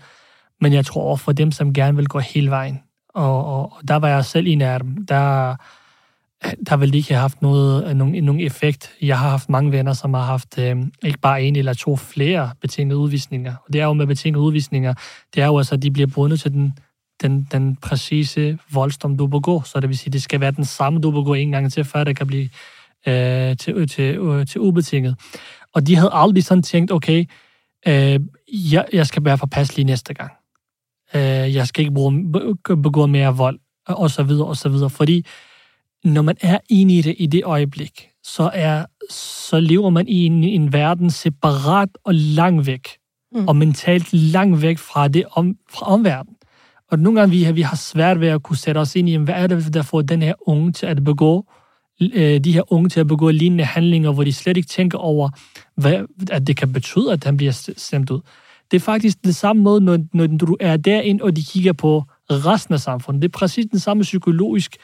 Men 0.62 0.74
jeg 0.74 0.86
tror 0.86 1.16
for 1.16 1.32
dem, 1.32 1.52
som 1.52 1.74
gerne 1.74 1.96
vil 1.98 2.08
gå 2.08 2.20
hele 2.20 2.50
vejen, 2.50 2.80
og, 3.14 3.46
og, 3.46 3.62
og 3.62 3.88
der 3.88 3.96
var 3.96 4.08
jeg 4.08 4.26
selv 4.26 4.48
en 4.48 4.62
af 4.62 4.80
dem, 4.80 5.06
der, 5.06 5.56
der 6.70 6.78
vil 6.78 6.96
ikke 6.96 7.10
have 7.10 7.22
haft 7.22 7.42
noget, 7.42 7.98
nogen, 7.98 8.24
nogen 8.24 8.42
effekt. 8.42 8.92
Jeg 9.02 9.20
har 9.20 9.30
haft 9.30 9.50
mange 9.50 9.72
venner, 9.72 9.94
som 9.94 10.14
har 10.14 10.24
haft 10.24 10.58
øh, 10.58 10.78
ikke 11.04 11.20
bare 11.20 11.44
en 11.44 11.56
eller 11.56 11.74
to 11.74 11.96
flere 11.96 12.52
betingede 12.62 13.00
udvisninger. 13.00 13.56
Og 13.68 13.74
det 13.74 13.82
er 13.82 13.86
jo 13.86 13.94
med 13.94 14.08
betingede 14.08 14.44
udvisninger, 14.44 14.94
det 15.36 15.44
er 15.44 15.46
jo 15.46 15.58
altså, 15.58 15.76
at 15.76 15.82
de 15.82 15.92
bliver 15.92 16.08
bundet 16.08 16.40
til 16.40 16.52
den, 16.52 16.74
den, 17.22 17.48
den 17.52 17.76
præcise 17.76 18.58
voldsdom, 18.72 19.18
du 19.18 19.28
begår. 19.28 19.62
Så 19.62 19.80
det 19.80 19.90
vil 19.90 19.98
sige, 19.98 20.12
det 20.12 20.22
skal 20.22 20.40
være 20.40 20.52
den 20.52 20.66
samme, 20.66 21.00
du 21.00 21.12
begår 21.12 21.36
en 21.36 21.52
gang 21.52 21.72
til, 21.72 21.84
før 21.84 22.04
det 22.04 22.18
kan 22.18 22.28
blive 22.28 22.50
øh, 23.08 23.58
til, 23.58 23.74
øh, 23.74 23.88
til, 23.88 24.18
øh, 24.18 24.48
til 24.48 24.62
ubetinget. 24.62 25.16
Og 25.74 25.88
de 25.88 25.96
havde 25.96 26.12
aldrig 26.14 26.44
sådan 26.44 26.64
tænkt, 26.64 26.92
okay, 26.92 27.26
øh, 27.88 28.20
jeg, 28.48 28.86
jeg 28.94 29.08
skal 29.08 29.26
være 29.26 29.38
påpasselig 29.38 29.86
næste 29.86 30.14
gang. 30.14 30.32
Øh, 31.16 31.56
jeg 31.56 31.68
skal 31.68 31.82
ikke 31.82 31.94
bruge, 31.94 32.32
begå 32.66 33.06
mere 33.06 33.36
vold, 33.36 33.60
og 33.88 34.12
så 34.12 34.24
videre, 34.24 34.48
og 34.48 34.58
så 34.58 34.70
videre. 34.70 34.90
Fordi 34.90 35.26
når 36.04 36.22
man 36.22 36.36
er 36.42 36.58
inde 36.70 36.98
i 36.98 37.02
det 37.02 37.16
i 37.18 37.26
det 37.26 37.44
øjeblik, 37.44 38.10
så, 38.24 38.52
er, 38.54 38.86
så 39.10 39.60
lever 39.60 39.90
man 39.90 40.08
i 40.08 40.26
en, 40.26 40.44
en 40.44 40.74
verden 40.74 41.10
separat 41.10 41.90
og 42.04 42.14
langt 42.16 42.68
væk. 42.68 42.88
Mm. 43.32 43.48
Og 43.48 43.56
mentalt 43.56 44.14
langt 44.14 44.62
væk 44.62 44.78
fra, 44.78 45.08
det 45.08 45.24
om, 45.32 45.56
fra 45.70 45.86
omverdenen. 45.86 46.36
Og 46.92 47.00
nogle 47.00 47.20
gange 47.20 47.32
vi, 47.32 47.44
har, 47.44 47.54
vi 47.54 47.62
har 47.62 47.76
svært 47.76 48.20
ved 48.20 48.28
at 48.28 48.44
kunne 48.44 48.58
sætte 48.58 48.80
os 48.80 48.96
ind 48.96 49.10
i, 49.10 49.16
hvad 49.16 49.36
er 49.36 49.48
det, 49.48 49.74
der 49.74 49.82
får 49.82 50.02
den 50.02 50.22
her 50.22 50.34
unge 50.42 50.72
til 50.72 50.86
at 50.86 51.04
begå, 51.04 51.46
øh, 52.02 52.40
de 52.40 52.52
her 52.52 52.74
unge 52.74 52.90
til 52.90 53.00
at 53.00 53.08
begå 53.08 53.32
lignende 53.32 53.64
handlinger, 53.64 54.12
hvor 54.12 54.24
de 54.24 54.34
slet 54.34 54.58
ikke 54.58 54.70
tænker 54.70 54.98
over, 54.98 55.30
hvad, 55.76 56.06
at 56.32 56.48
det 56.48 56.58
kan 56.58 56.74
betyde, 56.74 57.14
at 57.14 57.24
han 57.24 57.38
bliver 57.38 57.74
stemt 57.78 58.10
ud. 58.10 58.22
Det 58.72 58.78
er 58.78 58.82
faktisk 58.82 59.18
det 59.24 59.36
samme 59.36 59.62
måde, 59.62 59.82
når, 59.82 60.00
når 60.14 60.28
du 60.28 60.58
er 60.60 60.78
derinde, 60.78 61.24
og 61.24 61.36
de 61.36 61.44
kigger 61.44 61.74
på 61.74 62.04
resten 62.30 62.74
af 62.74 62.80
samfundet. 62.80 63.22
Det 63.22 63.28
er 63.28 63.38
præcis 63.38 63.66
den 63.72 63.80
samme 63.80 64.04
psykologisk 64.04 64.78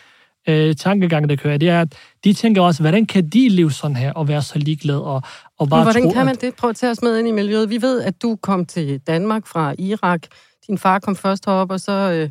øh, 0.49 0.75
tankegang, 0.75 1.29
der 1.29 1.35
kører. 1.35 1.57
Det 1.57 1.69
er, 1.69 1.81
at 1.81 1.95
de 2.23 2.33
tænker 2.33 2.61
også, 2.61 2.83
hvordan 2.83 3.05
kan 3.05 3.29
de 3.29 3.49
leve 3.49 3.71
sådan 3.71 3.95
her, 3.95 4.13
og 4.13 4.27
være 4.27 4.41
så 4.41 4.59
ligeglade, 4.59 5.03
og, 5.03 5.21
og 5.57 5.69
bare 5.69 5.79
Men 5.79 5.85
hvordan 5.85 6.03
tro, 6.03 6.11
kan 6.13 6.25
man 6.25 6.35
det? 6.35 6.55
Prøv 6.55 6.69
at 6.69 6.75
tage 6.75 6.91
os 6.91 7.01
med 7.01 7.19
ind 7.19 7.27
i 7.27 7.31
miljøet. 7.31 7.69
Vi 7.69 7.81
ved, 7.81 8.01
at 8.01 8.21
du 8.21 8.35
kom 8.35 8.65
til 8.65 8.99
Danmark 8.99 9.47
fra 9.47 9.75
Irak. 9.79 10.21
Din 10.67 10.77
far 10.77 10.99
kom 10.99 11.15
først 11.15 11.45
herop, 11.45 11.71
og 11.71 11.79
så, 11.79 11.91
øh, 11.91 12.29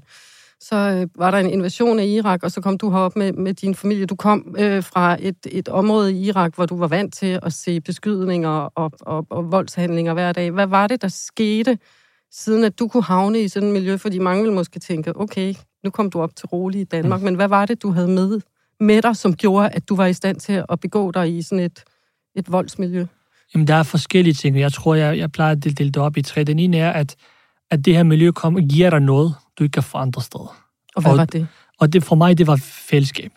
så 0.69 0.77
øh, 0.77 1.07
var 1.19 1.31
der 1.31 1.39
en 1.39 1.51
invasion 1.51 1.99
af 1.99 2.07
Irak, 2.07 2.43
og 2.43 2.51
så 2.51 2.61
kom 2.61 2.79
du 2.79 2.91
herop 2.91 3.17
med, 3.17 3.33
med 3.33 3.55
din 3.55 3.75
familie. 3.75 4.07
Du 4.07 4.17
kom 4.17 4.57
øh, 4.59 4.83
fra 4.83 5.17
et, 5.21 5.37
et 5.51 5.69
område 5.69 6.13
i 6.13 6.27
Irak, 6.27 6.55
hvor 6.55 6.67
du 6.67 6.77
var 6.77 6.89
vant 6.89 7.15
til 7.15 7.41
at 7.43 7.53
se 7.53 7.81
beskydninger 7.81 8.49
og, 8.49 8.93
og, 9.01 9.27
og 9.31 9.53
voldshandlinger 9.53 10.15
hver 10.15 10.33
dag. 10.33 10.51
Hvad 10.51 10.67
var 10.67 10.87
det, 10.87 11.03
der 11.03 11.09
skete, 11.09 11.79
siden 12.31 12.65
at 12.65 12.79
du 12.79 12.89
kunne 12.89 13.03
havne 13.03 13.41
i 13.41 13.49
sådan 13.49 13.69
et 13.69 13.73
miljø? 13.73 13.97
Fordi 13.97 14.19
mange 14.19 14.43
vil 14.43 14.53
måske 14.53 14.81
tænke, 14.81 15.17
okay, 15.17 15.55
nu 15.85 15.91
kom 15.91 16.11
du 16.11 16.21
op 16.21 16.37
til 16.37 16.47
rolig 16.47 16.81
i 16.81 16.85
Danmark, 16.85 17.21
mm. 17.21 17.25
men 17.25 17.35
hvad 17.35 17.49
var 17.49 17.67
det, 17.67 17.83
du 17.83 17.91
havde 17.91 18.09
med, 18.09 18.41
med 18.81 19.03
dig, 19.03 19.17
som 19.17 19.35
gjorde, 19.35 19.69
at 19.69 19.89
du 19.89 19.97
var 19.97 20.07
i 20.07 20.13
stand 20.13 20.41
til 20.41 20.65
at 20.69 20.81
begå 20.81 21.11
dig 21.11 21.37
i 21.37 21.43
sådan 21.43 21.65
et, 21.65 21.85
et 22.35 22.53
voldsmiljø? 22.53 23.07
Jamen, 23.55 23.67
der 23.67 23.75
er 23.75 23.83
forskellige 23.83 24.35
ting. 24.35 24.61
Jeg 24.61 24.73
tror, 24.73 24.95
jeg, 24.95 25.19
jeg 25.19 25.33
plejer 25.33 25.53
at 25.53 25.65
dele 25.65 25.91
det 25.91 25.97
op 25.97 26.17
i 26.17 26.23
tre. 26.23 26.45
Den 26.45 26.59
ene 26.59 26.77
er, 26.79 26.91
at, 26.91 27.17
at 27.71 27.85
det 27.85 27.97
her 27.97 28.03
miljø 28.03 28.31
kom, 28.31 28.69
giver 28.69 28.91
dig 28.91 29.01
noget, 29.01 29.35
du 29.59 29.65
ikke 29.65 29.73
kan 29.73 29.83
få 29.83 29.99
andre 29.99 30.23
steder. 30.23 30.57
Og 30.97 31.03
hvad 31.03 31.13
og, 31.13 31.19
var 31.19 31.25
det? 31.25 31.47
Og 31.81 31.93
det 31.93 32.05
for 32.05 32.17
mig, 32.17 32.39
det 32.39 32.47
var 32.47 32.57
fællesskab. 32.57 33.33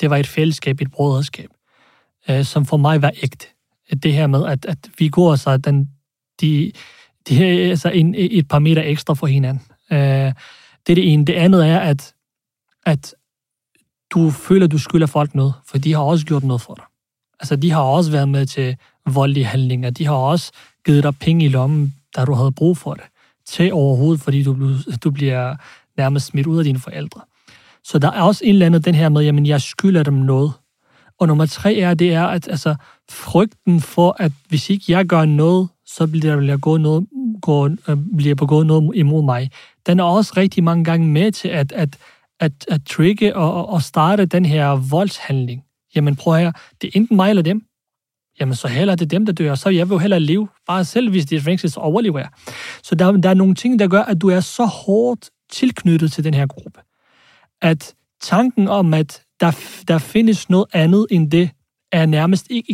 Det 0.00 0.10
var 0.10 0.16
et 0.16 0.26
fællesskab, 0.26 0.80
et 0.80 0.90
brødreskab, 0.90 1.50
øh, 2.28 2.44
som 2.44 2.66
for 2.66 2.76
mig 2.76 3.02
var 3.02 3.12
ægte. 3.22 3.46
Det 4.02 4.12
her 4.12 4.26
med, 4.26 4.46
at, 4.46 4.64
at 4.64 4.78
vi 4.98 5.08
går 5.08 5.36
så 5.36 5.56
den, 5.56 5.90
de, 6.40 6.72
de, 7.28 7.44
altså 7.44 7.88
en, 7.88 8.14
et 8.14 8.48
par 8.48 8.58
meter 8.58 8.82
ekstra 8.82 9.14
for 9.14 9.26
hinanden. 9.26 9.66
Øh, 9.92 9.98
det 9.98 10.92
er 10.92 10.94
det 10.94 11.12
ene. 11.12 11.24
Det 11.24 11.32
andet 11.32 11.66
er, 11.66 11.78
at, 11.78 12.14
at 12.86 13.14
du 14.10 14.30
føler, 14.30 14.66
du 14.66 14.78
skylder 14.78 15.06
folk 15.06 15.34
noget, 15.34 15.54
for 15.66 15.78
de 15.78 15.92
har 15.92 16.00
også 16.00 16.26
gjort 16.26 16.44
noget 16.44 16.62
for 16.62 16.74
dig. 16.74 16.84
Altså, 17.40 17.56
de 17.56 17.70
har 17.70 17.80
også 17.82 18.10
været 18.10 18.28
med 18.28 18.46
til 18.46 18.76
voldelige 19.06 19.44
handlinger. 19.44 19.90
De 19.90 20.06
har 20.06 20.14
også 20.14 20.52
givet 20.86 21.02
dig 21.02 21.18
penge 21.18 21.44
i 21.44 21.48
lommen, 21.48 21.94
da 22.16 22.24
du 22.24 22.32
havde 22.32 22.52
brug 22.52 22.78
for 22.78 22.94
det. 22.94 23.04
Til 23.48 23.72
overhovedet, 23.72 24.20
fordi 24.20 24.42
du, 24.42 24.56
du 25.04 25.10
bliver 25.10 25.56
nærmest 25.98 26.26
smidt 26.26 26.46
ud 26.46 26.58
af 26.58 26.64
dine 26.64 26.78
forældre. 26.78 27.20
Så 27.84 27.98
der 27.98 28.10
er 28.10 28.22
også 28.22 28.44
en 28.44 28.52
eller 28.52 28.66
anden 28.66 28.82
den 28.82 28.94
her 28.94 29.08
med, 29.08 29.22
jamen, 29.22 29.46
jeg 29.46 29.60
skylder 29.60 30.02
dem 30.02 30.14
noget. 30.14 30.52
Og 31.20 31.26
nummer 31.26 31.46
tre 31.46 31.76
er, 31.76 31.94
det 31.94 32.14
er, 32.14 32.24
at 32.24 32.48
altså, 32.48 32.74
frygten 33.10 33.80
for, 33.80 34.16
at 34.18 34.32
hvis 34.48 34.70
ikke 34.70 34.84
jeg 34.88 35.06
gør 35.06 35.24
noget, 35.24 35.68
så 35.86 36.06
bliver 36.06 36.40
der 36.40 36.56
gå 36.56 36.76
noget, 36.76 37.06
gå, 37.42 37.68
øh, 37.68 37.96
bliver 38.16 38.34
begået 38.34 38.66
noget 38.66 38.90
imod 38.94 39.24
mig 39.24 39.50
den 39.86 40.00
er 40.00 40.04
også 40.04 40.32
rigtig 40.36 40.64
mange 40.64 40.84
gange 40.84 41.08
med 41.08 41.32
til 41.32 41.48
at, 41.48 41.72
at, 41.72 41.98
at, 42.40 42.52
at 42.68 42.80
trigge 42.86 43.36
og, 43.36 43.68
og 43.68 43.82
starte 43.82 44.24
den 44.24 44.44
her 44.44 44.88
voldshandling. 44.90 45.64
Jamen 45.94 46.16
prøv 46.16 46.38
her, 46.38 46.52
det 46.80 46.86
er 46.86 47.00
enten 47.00 47.16
mig 47.16 47.30
eller 47.30 47.42
dem. 47.42 47.62
Jamen 48.40 48.54
så 48.54 48.68
heller 48.68 48.94
det 48.94 49.10
dem, 49.10 49.26
der 49.26 49.32
dør, 49.32 49.54
så 49.54 49.68
jeg 49.68 49.88
vil 49.88 49.94
jo 49.94 49.98
hellere 49.98 50.20
leve. 50.20 50.48
Bare 50.66 50.84
selv, 50.84 51.10
hvis 51.10 51.26
det 51.26 51.36
er 51.36 51.40
fængsel, 51.40 51.72
overlever. 51.76 52.26
Så 52.82 52.94
der, 52.94 53.12
der 53.12 53.28
er 53.28 53.34
nogle 53.34 53.54
ting, 53.54 53.78
der 53.78 53.88
gør, 53.88 54.02
at 54.02 54.22
du 54.22 54.28
er 54.28 54.40
så 54.40 54.64
hårdt 54.64 55.30
tilknyttet 55.52 56.12
til 56.12 56.24
den 56.24 56.34
her 56.34 56.46
gruppe. 56.46 56.80
At 57.62 57.94
tanken 58.22 58.68
om, 58.68 58.94
at 58.94 59.22
der, 59.40 59.50
der 59.88 59.98
findes 59.98 60.50
noget 60.50 60.66
andet 60.72 61.06
end 61.10 61.30
det, 61.30 61.50
er 61.92 62.06
nærmest 62.06 62.46
ikke 62.50 62.72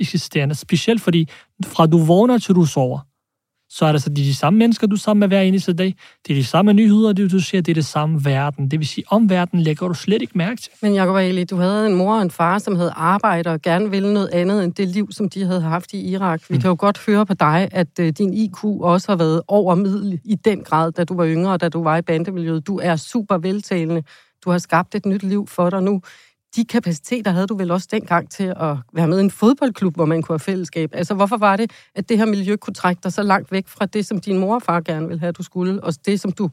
eksisterende. 0.00 0.54
Specielt 0.54 1.02
fordi, 1.02 1.28
fra 1.64 1.86
du 1.86 1.98
vågner 1.98 2.38
til 2.38 2.54
du 2.54 2.64
sover, 2.64 2.98
så 3.72 3.84
er 3.84 3.92
det 3.92 4.02
så 4.02 4.10
de, 4.10 4.14
de 4.14 4.34
samme 4.34 4.58
mennesker, 4.58 4.86
du 4.86 4.94
er 4.94 4.98
sammen 4.98 5.20
med 5.20 5.28
hver 5.28 5.40
eneste 5.40 5.72
dag. 5.72 5.94
Det 6.26 6.32
er 6.32 6.36
de 6.36 6.44
samme 6.44 6.72
nyheder, 6.72 7.12
det 7.12 7.32
du 7.32 7.40
ser, 7.40 7.60
det 7.60 7.72
er 7.72 7.74
det 7.74 7.84
samme 7.84 8.24
verden. 8.24 8.70
Det 8.70 8.78
vil 8.78 8.88
sige, 8.88 9.04
om 9.08 9.30
verden 9.30 9.60
lægger 9.60 9.88
du 9.88 9.94
slet 9.94 10.22
ikke 10.22 10.38
mærke 10.38 10.60
til. 10.60 10.72
Men 10.82 10.94
Jacob 10.94 11.16
Ali, 11.16 11.44
du 11.44 11.56
havde 11.56 11.86
en 11.86 11.94
mor 11.94 12.14
og 12.14 12.22
en 12.22 12.30
far, 12.30 12.58
som 12.58 12.76
havde 12.76 12.92
arbejdet 12.96 13.52
og 13.52 13.62
gerne 13.62 13.90
ville 13.90 14.14
noget 14.14 14.28
andet 14.32 14.64
end 14.64 14.74
det 14.74 14.88
liv, 14.88 15.12
som 15.12 15.28
de 15.28 15.44
havde 15.44 15.60
haft 15.60 15.92
i 15.92 16.10
Irak. 16.10 16.42
Vi 16.48 16.54
mm. 16.54 16.60
kan 16.60 16.68
jo 16.68 16.76
godt 16.78 17.02
høre 17.06 17.26
på 17.26 17.34
dig, 17.34 17.68
at 17.72 17.88
uh, 18.00 18.08
din 18.08 18.34
IQ 18.34 18.64
også 18.64 19.12
har 19.12 19.16
været 19.16 19.42
over 19.48 19.74
middel 19.74 20.20
i 20.24 20.34
den 20.34 20.64
grad, 20.64 20.92
da 20.92 21.04
du 21.04 21.16
var 21.16 21.26
yngre, 21.26 21.52
og 21.52 21.60
da 21.60 21.68
du 21.68 21.82
var 21.82 21.96
i 21.96 22.02
bandemiljøet. 22.02 22.66
Du 22.66 22.78
er 22.82 22.96
super 22.96 23.38
veltalende. 23.38 24.02
Du 24.44 24.50
har 24.50 24.58
skabt 24.58 24.94
et 24.94 25.06
nyt 25.06 25.22
liv 25.22 25.46
for 25.46 25.70
dig 25.70 25.82
nu 25.82 26.02
de 26.56 26.64
kapaciteter 26.64 27.30
havde 27.30 27.46
du 27.46 27.56
vel 27.56 27.70
også 27.70 27.88
dengang 27.90 28.30
til 28.30 28.44
at 28.44 28.76
være 28.92 29.08
med 29.08 29.18
i 29.18 29.22
en 29.22 29.30
fodboldklub, 29.30 29.94
hvor 29.94 30.04
man 30.04 30.22
kunne 30.22 30.34
have 30.34 30.40
fællesskab. 30.40 30.90
Altså, 30.92 31.14
hvorfor 31.14 31.36
var 31.36 31.56
det, 31.56 31.70
at 31.94 32.08
det 32.08 32.18
her 32.18 32.24
miljø 32.24 32.56
kunne 32.56 32.74
trække 32.74 33.00
dig 33.02 33.12
så 33.12 33.22
langt 33.22 33.52
væk 33.52 33.68
fra 33.68 33.86
det, 33.86 34.06
som 34.06 34.20
din 34.20 34.38
mor 34.38 34.54
og 34.54 34.62
far 34.62 34.80
gerne 34.80 35.06
ville 35.06 35.20
have, 35.20 35.28
at 35.28 35.38
du 35.38 35.42
skulle, 35.42 35.84
og 35.84 35.94
det, 36.06 36.20
som 36.20 36.32
du 36.32 36.50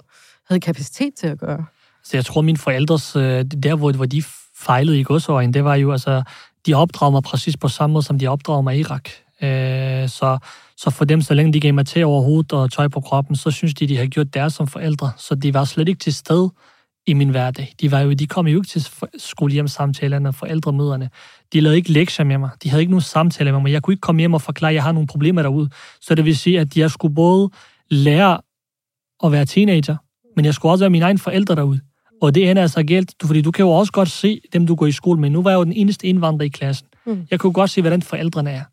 havde 0.47 0.59
kapacitet 0.59 1.13
til 1.13 1.27
at 1.27 1.39
gøre? 1.39 1.65
Så 2.03 2.17
jeg 2.17 2.25
tror, 2.25 2.41
mine 2.41 2.57
forældres, 2.57 3.15
øh, 3.15 3.45
der 3.63 3.75
hvor, 3.75 3.91
hvor 3.91 4.05
de 4.05 4.23
fejlede 4.55 4.99
i 4.99 5.03
godsøjen, 5.03 5.53
det 5.53 5.63
var 5.63 5.75
jo, 5.75 5.91
altså, 5.91 6.23
de 6.65 6.73
opdrager 6.73 7.11
mig 7.11 7.23
præcis 7.23 7.57
på 7.57 7.67
samme 7.67 7.93
måde, 7.93 8.05
som 8.05 8.19
de 8.19 8.27
opdrager 8.27 8.61
mig 8.61 8.77
i 8.77 8.79
Irak. 8.79 9.09
Øh, 9.41 10.09
så, 10.09 10.37
så 10.77 10.89
for 10.89 11.05
dem, 11.05 11.21
så 11.21 11.33
længe 11.33 11.53
de 11.53 11.59
gav 11.59 11.73
mig 11.73 11.85
til 11.85 12.05
over 12.05 12.21
hovedet 12.21 12.53
og 12.53 12.71
tøj 12.71 12.87
på 12.87 13.01
kroppen, 13.01 13.35
så 13.35 13.51
synes 13.51 13.73
de, 13.73 13.87
de 13.87 13.97
har 13.97 14.05
gjort 14.05 14.33
deres 14.33 14.53
som 14.53 14.67
forældre. 14.67 15.11
Så 15.17 15.35
de 15.35 15.53
var 15.53 15.65
slet 15.65 15.87
ikke 15.87 15.99
til 15.99 16.13
stede 16.13 16.51
i 17.07 17.13
min 17.13 17.29
hverdag. 17.29 17.73
De, 17.81 17.91
var 17.91 17.99
jo, 17.99 18.13
de 18.13 18.27
kom 18.27 18.47
jo 18.47 18.57
ikke 18.57 18.67
til 18.67 18.87
skolehjemsamtalerne 19.17 20.29
og 20.29 20.35
forældremøderne. 20.35 21.09
De 21.53 21.59
lavede 21.59 21.77
ikke 21.77 21.91
lektier 21.91 22.25
med 22.25 22.37
mig. 22.37 22.49
De 22.63 22.69
havde 22.69 22.81
ikke 22.81 22.91
nogen 22.91 23.01
samtaler 23.01 23.51
med 23.51 23.61
mig. 23.61 23.71
Jeg 23.71 23.81
kunne 23.81 23.93
ikke 23.93 24.01
komme 24.01 24.19
hjem 24.19 24.33
og 24.33 24.41
forklare, 24.41 24.71
at 24.71 24.75
jeg 24.75 24.83
har 24.83 24.91
nogle 24.91 25.07
problemer 25.07 25.41
derude. 25.41 25.69
Så 26.01 26.15
det 26.15 26.25
vil 26.25 26.37
sige, 26.37 26.59
at 26.59 26.77
jeg 26.77 26.91
skulle 26.91 27.15
både 27.15 27.49
lære 27.89 28.41
at 29.23 29.31
være 29.31 29.45
teenager, 29.45 29.95
men 30.35 30.45
jeg 30.45 30.53
skulle 30.53 30.71
også 30.71 30.83
være 30.83 30.89
min 30.89 31.01
egen 31.01 31.17
forældre 31.17 31.55
derude. 31.55 31.79
Og 32.21 32.35
det 32.35 32.49
ender 32.49 32.61
altså 32.61 32.83
galt, 32.83 33.15
fordi 33.25 33.41
du 33.41 33.51
kan 33.51 33.65
jo 33.65 33.71
også 33.71 33.91
godt 33.91 34.09
se 34.09 34.41
dem, 34.53 34.67
du 34.67 34.75
går 34.75 34.85
i 34.85 34.91
skole 34.91 35.19
med. 35.19 35.29
Nu 35.29 35.41
var 35.41 35.51
jeg 35.51 35.57
jo 35.57 35.63
den 35.63 35.73
eneste 35.73 36.07
indvandrer 36.07 36.45
i 36.45 36.49
klassen. 36.49 36.87
Mm. 37.05 37.27
Jeg 37.31 37.39
kunne 37.39 37.53
godt 37.53 37.69
se, 37.69 37.81
hvordan 37.81 38.01
forældrene 38.01 38.51
er 38.51 38.63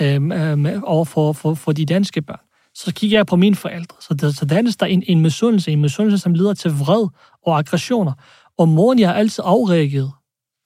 øhm, 0.00 0.32
øhm, 0.32 0.82
over 0.82 1.04
for, 1.04 1.32
for, 1.32 1.54
for 1.54 1.72
de 1.72 1.86
danske 1.86 2.22
børn 2.22 2.43
så 2.74 2.94
kigger 2.94 3.18
jeg 3.18 3.26
på 3.26 3.36
mine 3.36 3.56
forældre. 3.56 3.96
Så, 4.00 4.14
det, 4.14 4.36
så 4.36 4.44
dannes 4.44 4.76
der 4.76 4.86
en, 4.86 5.02
en 5.06 5.20
misundelse, 5.20 5.72
en 5.72 5.80
misundelse, 5.80 6.18
som 6.18 6.34
leder 6.34 6.54
til 6.54 6.70
vred 6.70 7.08
og 7.46 7.58
aggressioner. 7.58 8.12
Og 8.58 8.68
moren, 8.68 8.98
jeg 8.98 9.08
har 9.08 9.14
altid 9.14 9.44
afreageret 9.46 10.12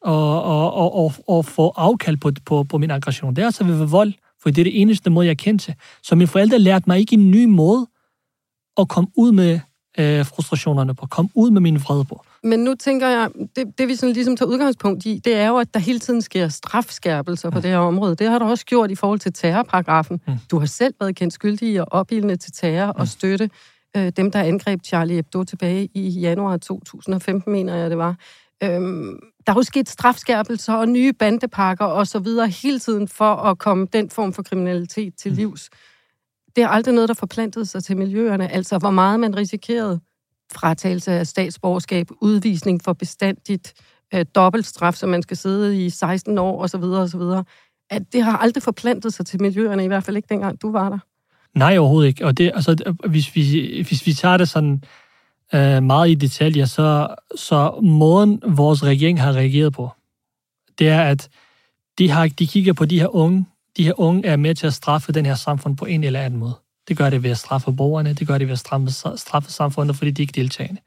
og, 0.03 0.43
og, 0.43 0.75
og, 0.75 0.95
og, 0.95 1.13
og 1.29 1.45
få 1.45 1.73
afkald 1.77 2.17
på, 2.17 2.33
på, 2.47 2.63
på 2.63 2.79
min 2.79 2.91
aggression. 2.91 3.37
Det 3.37 3.43
er 3.43 3.47
altså 3.47 3.65
ved 3.65 3.87
vold, 3.87 4.13
for 4.43 4.51
det 4.51 4.59
er 4.59 4.65
det 4.65 4.81
eneste 4.81 5.11
måde, 5.11 5.27
jeg 5.27 5.39
kendte. 5.39 5.75
Så 6.03 6.15
mine 6.17 6.29
forældre 6.29 6.59
lærte 6.59 6.85
mig 6.87 6.99
ikke 6.99 7.15
en 7.15 7.31
ny 7.31 7.45
måde 7.45 7.87
at 8.79 8.89
komme 8.89 9.11
ud 9.17 9.33
med 9.33 9.61
øh, 9.99 10.27
frustrationerne 10.27 10.95
på, 10.95 11.07
komme 11.07 11.31
ud 11.35 11.51
med 11.51 11.61
min 11.61 11.81
vrede 11.81 12.05
på. 12.05 12.25
Men 12.43 12.61
nu 12.61 12.75
tænker 12.75 13.09
jeg, 13.09 13.31
det, 13.57 13.79
det 13.79 13.89
vi 13.89 13.95
sådan 13.95 14.13
ligesom 14.13 14.37
tager 14.37 14.51
udgangspunkt 14.51 15.07
i, 15.07 15.21
det 15.25 15.35
er 15.35 15.49
jo, 15.49 15.57
at 15.57 15.75
der 15.75 15.81
hele 15.81 15.99
tiden 15.99 16.23
sker 16.23 16.49
strafskærpelser 16.49 17.51
på 17.51 17.61
det 17.61 17.71
her 17.71 17.79
område. 17.79 18.15
Det 18.15 18.29
har 18.29 18.39
du 18.39 18.45
også 18.45 18.65
gjort 18.65 18.91
i 18.91 18.95
forhold 18.95 19.19
til 19.19 19.33
terrorparagrafen. 19.33 20.21
Mm. 20.27 20.35
Du 20.51 20.59
har 20.59 20.67
selv 20.67 20.95
været 21.01 21.17
kendt 21.17 21.35
skyldig 21.35 21.69
i 21.69 21.77
at 21.77 21.85
opildne 21.91 22.37
til 22.37 22.53
terror 22.53 22.93
mm. 22.93 23.01
og 23.01 23.09
støtte 23.09 23.51
øh, 23.97 24.13
dem, 24.17 24.31
der 24.31 24.43
angreb 24.43 24.81
Charlie 24.85 25.17
Hebdo 25.17 25.45
tilbage 25.45 25.89
i 25.95 26.09
januar 26.09 26.57
2015, 26.57 27.53
mener 27.53 27.75
jeg 27.77 27.91
det 27.91 27.99
var. 27.99 28.17
Øhm, 28.63 29.19
der 29.47 29.53
er 29.53 29.57
jo 29.57 29.63
sket 29.63 29.89
strafskærpelser 29.89 30.75
og 30.75 30.89
nye 30.89 31.13
bandepakker 31.13 31.85
og 31.85 32.07
så 32.07 32.19
videre 32.19 32.49
hele 32.49 32.79
tiden 32.79 33.09
for 33.09 33.35
at 33.35 33.59
komme 33.59 33.87
den 33.93 34.11
form 34.11 34.33
for 34.33 34.43
kriminalitet 34.43 35.15
til 35.17 35.31
mm. 35.31 35.37
livs. 35.37 35.71
Det 36.57 36.65
er 36.65 36.69
aldrig 36.69 36.95
noget, 36.95 37.09
der 37.09 37.15
forplantede 37.15 37.67
sig 37.67 37.85
til 37.85 37.97
miljøerne. 37.97 38.53
Altså, 38.53 38.79
hvor 38.79 38.91
meget 38.91 39.21
man 39.21 39.37
risikerede 39.37 40.01
fratagelse 40.53 41.13
af 41.13 41.27
statsborgerskab, 41.27 42.09
udvisning 42.21 42.83
for 42.85 42.93
bestandigt, 42.93 43.75
øh, 44.15 44.27
dobbeltstraf, 44.35 44.95
som 44.95 45.09
man 45.09 45.23
skal 45.23 45.37
sidde 45.37 45.85
i 45.85 45.91
16 45.91 46.39
år 46.39 46.63
osv. 46.63 46.83
osv. 46.83 47.21
At 47.91 48.13
det 48.13 48.23
har 48.23 48.37
aldrig 48.37 48.63
forplantet 48.63 49.15
sig 49.15 49.27
til 49.27 49.43
miljøerne, 49.43 49.85
i 49.85 49.87
hvert 49.87 50.05
fald 50.05 50.17
ikke 50.17 50.29
dengang 50.29 50.63
du 50.63 50.73
var 50.73 50.89
der. 50.89 50.99
Nej, 51.55 51.79
overhovedet 51.79 52.09
ikke. 52.09 52.27
Og 52.27 52.39
det, 52.39 52.53
altså, 52.55 52.95
hvis, 53.09 53.37
vi, 53.37 53.43
hvis 53.89 54.07
vi 54.07 54.13
tager 54.13 54.37
det 54.37 54.49
sådan 54.49 54.83
øh, 55.55 55.83
meget 55.83 56.11
i 56.11 56.15
detaljer, 56.15 56.65
så, 56.65 57.15
så 57.37 57.81
måden 57.83 58.43
vores 58.47 58.85
regering 58.85 59.21
har 59.21 59.33
reageret 59.33 59.73
på, 59.73 59.91
det 60.79 60.89
er, 60.89 61.03
at 61.03 61.29
de, 61.99 62.11
har, 62.11 62.29
de 62.29 62.47
kigger 62.47 62.73
på 62.73 62.85
de 62.85 63.01
her 63.01 63.15
unge. 63.15 63.47
De 63.77 63.85
her 63.85 64.01
unge 64.01 64.27
er 64.27 64.37
med 64.37 64.55
til 64.55 64.67
at 64.67 64.75
straffe 64.75 65.13
den 65.13 65.27
her 65.27 65.35
samfund 65.35 65.77
på 65.77 65.85
en 65.85 66.05
eller 66.05 66.21
anden 66.21 66.41
måde. 66.41 66.55
Det 66.89 66.97
gør 66.97 67.11
det 67.11 67.23
ved 67.23 67.31
at 67.31 67.39
straffe 67.39 67.73
borgerne, 67.73 68.13
det 68.13 68.27
gør 68.27 68.39
det 68.39 68.47
ved 68.47 68.53
at 68.53 68.59
straffe, 68.59 68.91
straffe 69.17 69.53
samfundet, 69.53 69.97
fordi 69.97 70.11
de 70.11 70.23
ikke 70.23 70.31
er 70.31 70.43
deltagende. 70.43 70.81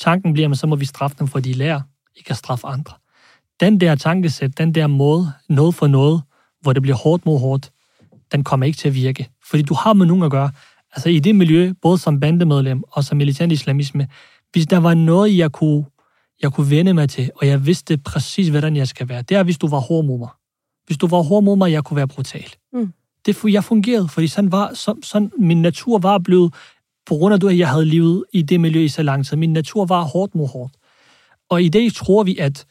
Tanken 0.00 0.32
bliver, 0.32 0.50
at 0.50 0.58
så 0.58 0.66
må 0.66 0.76
vi 0.76 0.84
straffe 0.84 1.16
dem, 1.18 1.28
for 1.28 1.40
de 1.40 1.52
lærer 1.52 1.80
ikke 2.16 2.30
at 2.30 2.36
straffe 2.36 2.66
andre. 2.66 2.94
Den 3.60 3.80
der 3.80 3.94
tankesæt, 3.94 4.58
den 4.58 4.74
der 4.74 4.86
måde, 4.86 5.32
noget 5.48 5.74
for 5.74 5.86
noget, 5.86 6.22
hvor 6.60 6.72
det 6.72 6.82
bliver 6.82 6.96
hårdt 6.96 7.26
mod 7.26 7.40
hårdt, 7.40 7.72
den 8.32 8.44
kommer 8.44 8.66
ikke 8.66 8.76
til 8.76 8.88
at 8.88 8.94
virke. 8.94 9.28
Fordi 9.50 9.62
du 9.62 9.74
har 9.74 9.92
med 9.92 10.06
nogen 10.06 10.22
at 10.22 10.30
gøre. 10.30 10.50
Altså 10.92 11.08
i 11.08 11.18
det 11.18 11.34
miljø, 11.34 11.72
både 11.82 11.98
som 11.98 12.20
bandemedlem 12.20 12.82
og 12.90 13.04
som 13.04 13.18
militant 13.18 13.52
islamisme, 13.52 14.08
hvis 14.52 14.66
der 14.66 14.78
var 14.78 14.94
noget, 14.94 15.36
jeg 15.36 15.52
kunne, 15.52 15.84
jeg 16.42 16.52
kunne 16.52 16.70
vende 16.70 16.94
mig 16.94 17.10
til, 17.10 17.30
og 17.36 17.46
jeg 17.46 17.66
vidste 17.66 17.98
præcis, 17.98 18.48
hvordan 18.48 18.76
jeg 18.76 18.88
skal 18.88 19.08
være, 19.08 19.22
det 19.22 19.36
er, 19.36 19.42
hvis 19.42 19.58
du 19.58 19.68
var 19.68 19.80
hård 19.80 20.04
mod 20.04 20.18
mig. 20.18 20.28
Hvis 20.86 20.98
du 20.98 21.06
var 21.06 21.22
hård 21.22 21.42
mod 21.44 21.56
mig, 21.56 21.72
jeg 21.72 21.84
kunne 21.84 21.96
være 21.96 22.08
brutal. 22.08 22.54
Mm. 22.72 22.92
Det, 23.26 23.44
jeg 23.44 23.64
fungerede, 23.64 24.08
fordi 24.08 24.26
sådan 24.26 24.52
var, 24.52 24.74
sådan, 24.74 25.02
sådan, 25.02 25.32
min 25.38 25.62
natur 25.62 25.98
var 25.98 26.18
blevet, 26.18 26.54
på 27.06 27.14
grund 27.14 27.34
af, 27.34 27.50
at 27.50 27.58
jeg 27.58 27.68
havde 27.68 27.84
levet 27.84 28.24
i 28.32 28.42
det 28.42 28.60
miljø 28.60 28.80
i 28.80 28.88
så 28.88 29.02
lang 29.02 29.26
tid, 29.26 29.36
min 29.36 29.52
natur 29.52 29.84
var 29.84 30.02
hårdt 30.02 30.34
mod 30.34 30.48
hårdt. 30.48 30.74
Og 31.50 31.62
i 31.62 31.68
det 31.68 31.94
tror 31.94 32.22
vi, 32.22 32.38
at, 32.38 32.66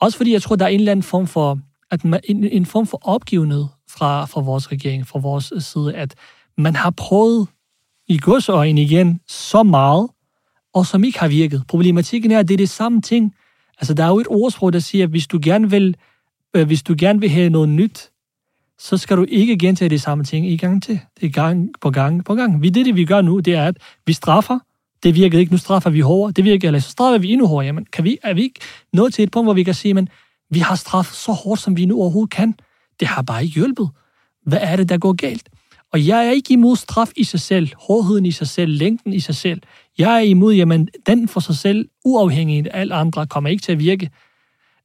også 0.00 0.16
fordi 0.16 0.32
jeg 0.32 0.42
tror, 0.42 0.56
der 0.56 0.64
er 0.64 0.68
en 0.68 0.80
eller 0.80 0.92
anden 0.92 1.02
form 1.02 1.26
for, 1.26 1.58
at 1.90 2.04
man, 2.04 2.20
en, 2.24 2.44
en 2.44 2.66
form 2.66 2.86
for 2.86 3.00
opgivenhed 3.02 3.66
fra, 3.90 4.24
fra 4.24 4.40
vores 4.40 4.72
regering, 4.72 5.06
fra 5.06 5.18
vores 5.18 5.52
øh, 5.54 5.62
side, 5.62 5.94
at 5.94 6.14
man 6.58 6.76
har 6.76 6.90
prøvet 6.90 7.48
i 8.08 8.18
godsøjne 8.18 8.82
igen 8.82 9.20
så 9.28 9.62
meget, 9.62 10.10
og 10.74 10.86
som 10.86 11.04
ikke 11.04 11.18
har 11.18 11.28
virket. 11.28 11.64
Problematikken 11.68 12.30
er, 12.30 12.38
at 12.38 12.48
det 12.48 12.54
er 12.54 12.58
det 12.58 12.68
samme 12.68 13.00
ting. 13.00 13.34
Altså, 13.78 13.94
der 13.94 14.04
er 14.04 14.08
jo 14.08 14.18
et 14.18 14.26
ordsprog, 14.30 14.72
der 14.72 14.78
siger, 14.78 15.04
at 15.04 15.10
hvis 15.10 15.26
du 15.26 15.38
gerne 15.42 15.70
vil, 15.70 15.96
øh, 16.54 16.66
hvis 16.66 16.82
du 16.82 16.94
gerne 16.98 17.20
vil 17.20 17.30
have 17.30 17.50
noget 17.50 17.68
nyt, 17.68 18.10
så 18.80 18.96
skal 18.96 19.16
du 19.16 19.26
ikke 19.28 19.58
gentage 19.58 19.88
det 19.88 20.02
samme 20.02 20.24
ting 20.24 20.50
i 20.50 20.56
gang 20.56 20.82
til. 20.82 21.00
Det 21.20 21.26
er 21.26 21.30
gang 21.30 21.70
på 21.80 21.90
gang 21.90 22.24
på 22.24 22.34
gang. 22.34 22.62
Det, 22.62 22.74
det 22.74 22.96
vi 22.96 23.04
gør 23.04 23.20
nu, 23.20 23.38
det 23.38 23.54
er, 23.54 23.66
at 23.66 23.76
vi 24.06 24.12
straffer. 24.12 24.58
Det 25.02 25.14
virker 25.14 25.38
ikke. 25.38 25.52
Nu 25.52 25.58
straffer 25.58 25.90
vi 25.90 26.00
hårdere. 26.00 26.32
Det 26.32 26.44
virker, 26.44 26.68
eller 26.68 26.80
så 26.80 26.90
straffer 26.90 27.18
vi 27.18 27.32
endnu 27.32 27.46
hårdere. 27.46 27.66
Jamen, 27.66 27.86
kan 27.92 28.04
vi, 28.04 28.18
er 28.22 28.34
vi 28.34 28.42
ikke 28.42 28.60
nået 28.92 29.14
til 29.14 29.22
et 29.22 29.30
punkt, 29.30 29.46
hvor 29.46 29.54
vi 29.54 29.62
kan 29.62 29.74
sige, 29.74 29.94
men 29.94 30.08
vi 30.50 30.58
har 30.58 30.74
straffet 30.74 31.16
så 31.16 31.32
hårdt, 31.32 31.60
som 31.60 31.76
vi 31.76 31.84
nu 31.84 32.00
overhovedet 32.00 32.30
kan. 32.30 32.54
Det 33.00 33.08
har 33.08 33.22
bare 33.22 33.44
ikke 33.44 33.54
hjulpet. 33.54 33.88
Hvad 34.46 34.58
er 34.62 34.76
det, 34.76 34.88
der 34.88 34.98
går 34.98 35.12
galt? 35.12 35.48
Og 35.92 36.06
jeg 36.06 36.26
er 36.26 36.30
ikke 36.30 36.52
imod 36.52 36.76
straf 36.76 37.10
i 37.16 37.24
sig 37.24 37.40
selv, 37.40 37.68
hårdheden 37.76 38.26
i 38.26 38.30
sig 38.30 38.48
selv, 38.48 38.72
længden 38.72 39.12
i 39.12 39.20
sig 39.20 39.34
selv. 39.34 39.62
Jeg 39.98 40.14
er 40.16 40.20
imod, 40.20 40.54
jamen, 40.54 40.88
den 41.06 41.28
for 41.28 41.40
sig 41.40 41.56
selv, 41.56 41.88
uafhængigt 42.04 42.66
af 42.66 42.80
alt 42.80 42.92
andre, 42.92 43.26
kommer 43.26 43.50
ikke 43.50 43.62
til 43.62 43.72
at 43.72 43.78
virke. 43.78 44.10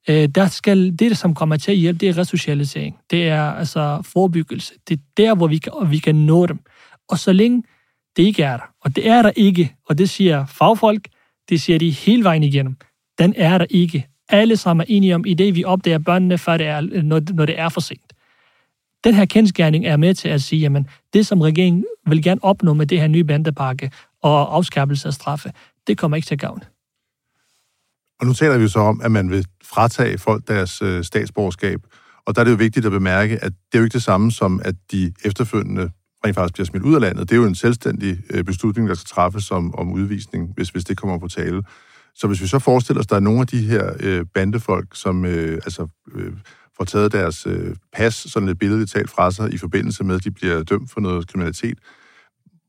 Øh, 0.09 0.29
der 0.29 0.47
skal, 0.47 0.99
det, 0.99 1.17
som 1.17 1.33
kommer 1.33 1.57
til 1.57 1.71
at 1.71 1.77
hjælpe, 1.77 1.99
det 1.99 2.09
er 2.09 2.17
resocialisering. 2.17 2.97
Det 3.11 3.29
er 3.29 3.41
altså 3.41 4.01
forebyggelse. 4.01 4.73
Det 4.87 4.99
er 4.99 5.03
der, 5.17 5.35
hvor 5.35 5.47
vi 5.47 5.57
kan, 5.57 5.71
vi 5.89 5.97
kan 5.97 6.15
nå 6.15 6.45
dem. 6.45 6.59
Og 7.09 7.19
så 7.19 7.33
længe 7.33 7.63
det 8.17 8.23
ikke 8.23 8.43
er 8.43 8.57
der, 8.57 8.63
og 8.81 8.95
det 8.95 9.07
er 9.07 9.21
der 9.21 9.31
ikke, 9.35 9.75
og 9.89 9.97
det 9.97 10.09
siger 10.09 10.45
fagfolk, 10.45 11.07
det 11.49 11.61
siger 11.61 11.79
de 11.79 11.91
hele 11.91 12.23
vejen 12.23 12.43
igennem, 12.43 12.75
den 13.19 13.33
er 13.37 13.57
der 13.57 13.65
ikke. 13.69 14.07
Alle 14.29 14.57
sammen 14.57 14.81
er 14.81 14.85
enige 14.87 15.15
om, 15.15 15.25
i 15.25 15.33
det 15.33 15.55
vi 15.55 15.63
opdager 15.63 15.97
børnene, 15.97 16.37
før 16.37 16.57
det 16.57 16.67
er, 16.67 16.81
når, 16.81 17.21
når 17.33 17.45
det 17.45 17.59
er 17.59 17.69
for 17.69 17.81
sent. 17.81 18.13
Den 19.03 19.13
her 19.13 19.25
kendskærning 19.25 19.85
er 19.85 19.97
med 19.97 20.13
til 20.13 20.29
at 20.29 20.41
sige, 20.41 20.59
jamen, 20.59 20.87
det 21.13 21.27
som 21.27 21.41
regeringen 21.41 21.85
vil 22.07 22.23
gerne 22.23 22.43
opnå 22.43 22.73
med 22.73 22.85
det 22.85 22.99
her 22.99 23.07
nye 23.07 23.23
bandepakke 23.23 23.91
og 24.21 24.55
afskærpelse 24.55 25.07
af 25.07 25.13
straffe, 25.13 25.51
det 25.87 25.97
kommer 25.97 26.17
ikke 26.17 26.25
til 26.25 26.35
at 26.35 26.39
gavne. 26.39 26.61
Og 28.19 28.25
nu 28.25 28.33
taler 28.33 28.57
vi 28.57 28.63
jo 28.63 28.69
så 28.69 28.79
om, 28.79 29.01
at 29.01 29.11
man 29.11 29.29
vil 29.29 29.45
fratage 29.63 30.17
folk 30.17 30.47
deres 30.47 30.81
øh, 30.81 31.03
statsborgerskab. 31.03 31.79
Og 32.25 32.35
der 32.35 32.41
er 32.41 32.43
det 32.43 32.51
jo 32.51 32.57
vigtigt 32.57 32.85
at 32.85 32.91
bemærke, 32.91 33.43
at 33.43 33.51
det 33.51 33.77
er 33.77 33.79
jo 33.79 33.83
ikke 33.83 33.93
det 33.93 34.03
samme 34.03 34.31
som, 34.31 34.61
at 34.63 34.75
de 34.91 35.13
efterfølgende 35.25 35.89
rent 36.25 36.35
faktisk 36.35 36.53
bliver 36.53 36.65
smidt 36.65 36.83
ud 36.83 36.95
af 36.95 37.01
landet. 37.01 37.29
Det 37.29 37.35
er 37.35 37.39
jo 37.39 37.45
en 37.45 37.55
selvstændig 37.55 38.19
øh, 38.29 38.43
beslutning, 38.43 38.89
der 38.89 38.95
skal 38.95 39.07
træffes 39.07 39.51
om, 39.51 39.75
om 39.75 39.91
udvisning, 39.91 40.53
hvis, 40.55 40.69
hvis 40.69 40.83
det 40.83 40.97
kommer 40.97 41.17
på 41.17 41.27
tale. 41.27 41.63
Så 42.15 42.27
hvis 42.27 42.41
vi 42.41 42.47
så 42.47 42.59
forestiller 42.59 42.99
os, 42.99 43.05
at 43.05 43.09
der 43.09 43.15
er 43.15 43.19
nogle 43.19 43.41
af 43.41 43.47
de 43.47 43.61
her 43.61 43.93
øh, 43.99 44.25
bandefolk, 44.33 44.87
som 44.93 45.25
øh, 45.25 45.53
altså, 45.53 45.87
øh, 46.15 46.33
får 46.77 46.85
taget 46.85 47.11
deres 47.11 47.47
øh, 47.47 47.75
pas, 47.93 48.15
sådan 48.15 48.49
et 48.49 48.59
billede 48.59 48.85
talt 48.85 49.09
fra 49.09 49.31
sig, 49.31 49.53
i 49.53 49.57
forbindelse 49.57 50.03
med, 50.03 50.15
at 50.15 50.23
de 50.23 50.31
bliver 50.31 50.63
dømt 50.63 50.91
for 50.91 51.01
noget 51.01 51.27
kriminalitet, 51.27 51.79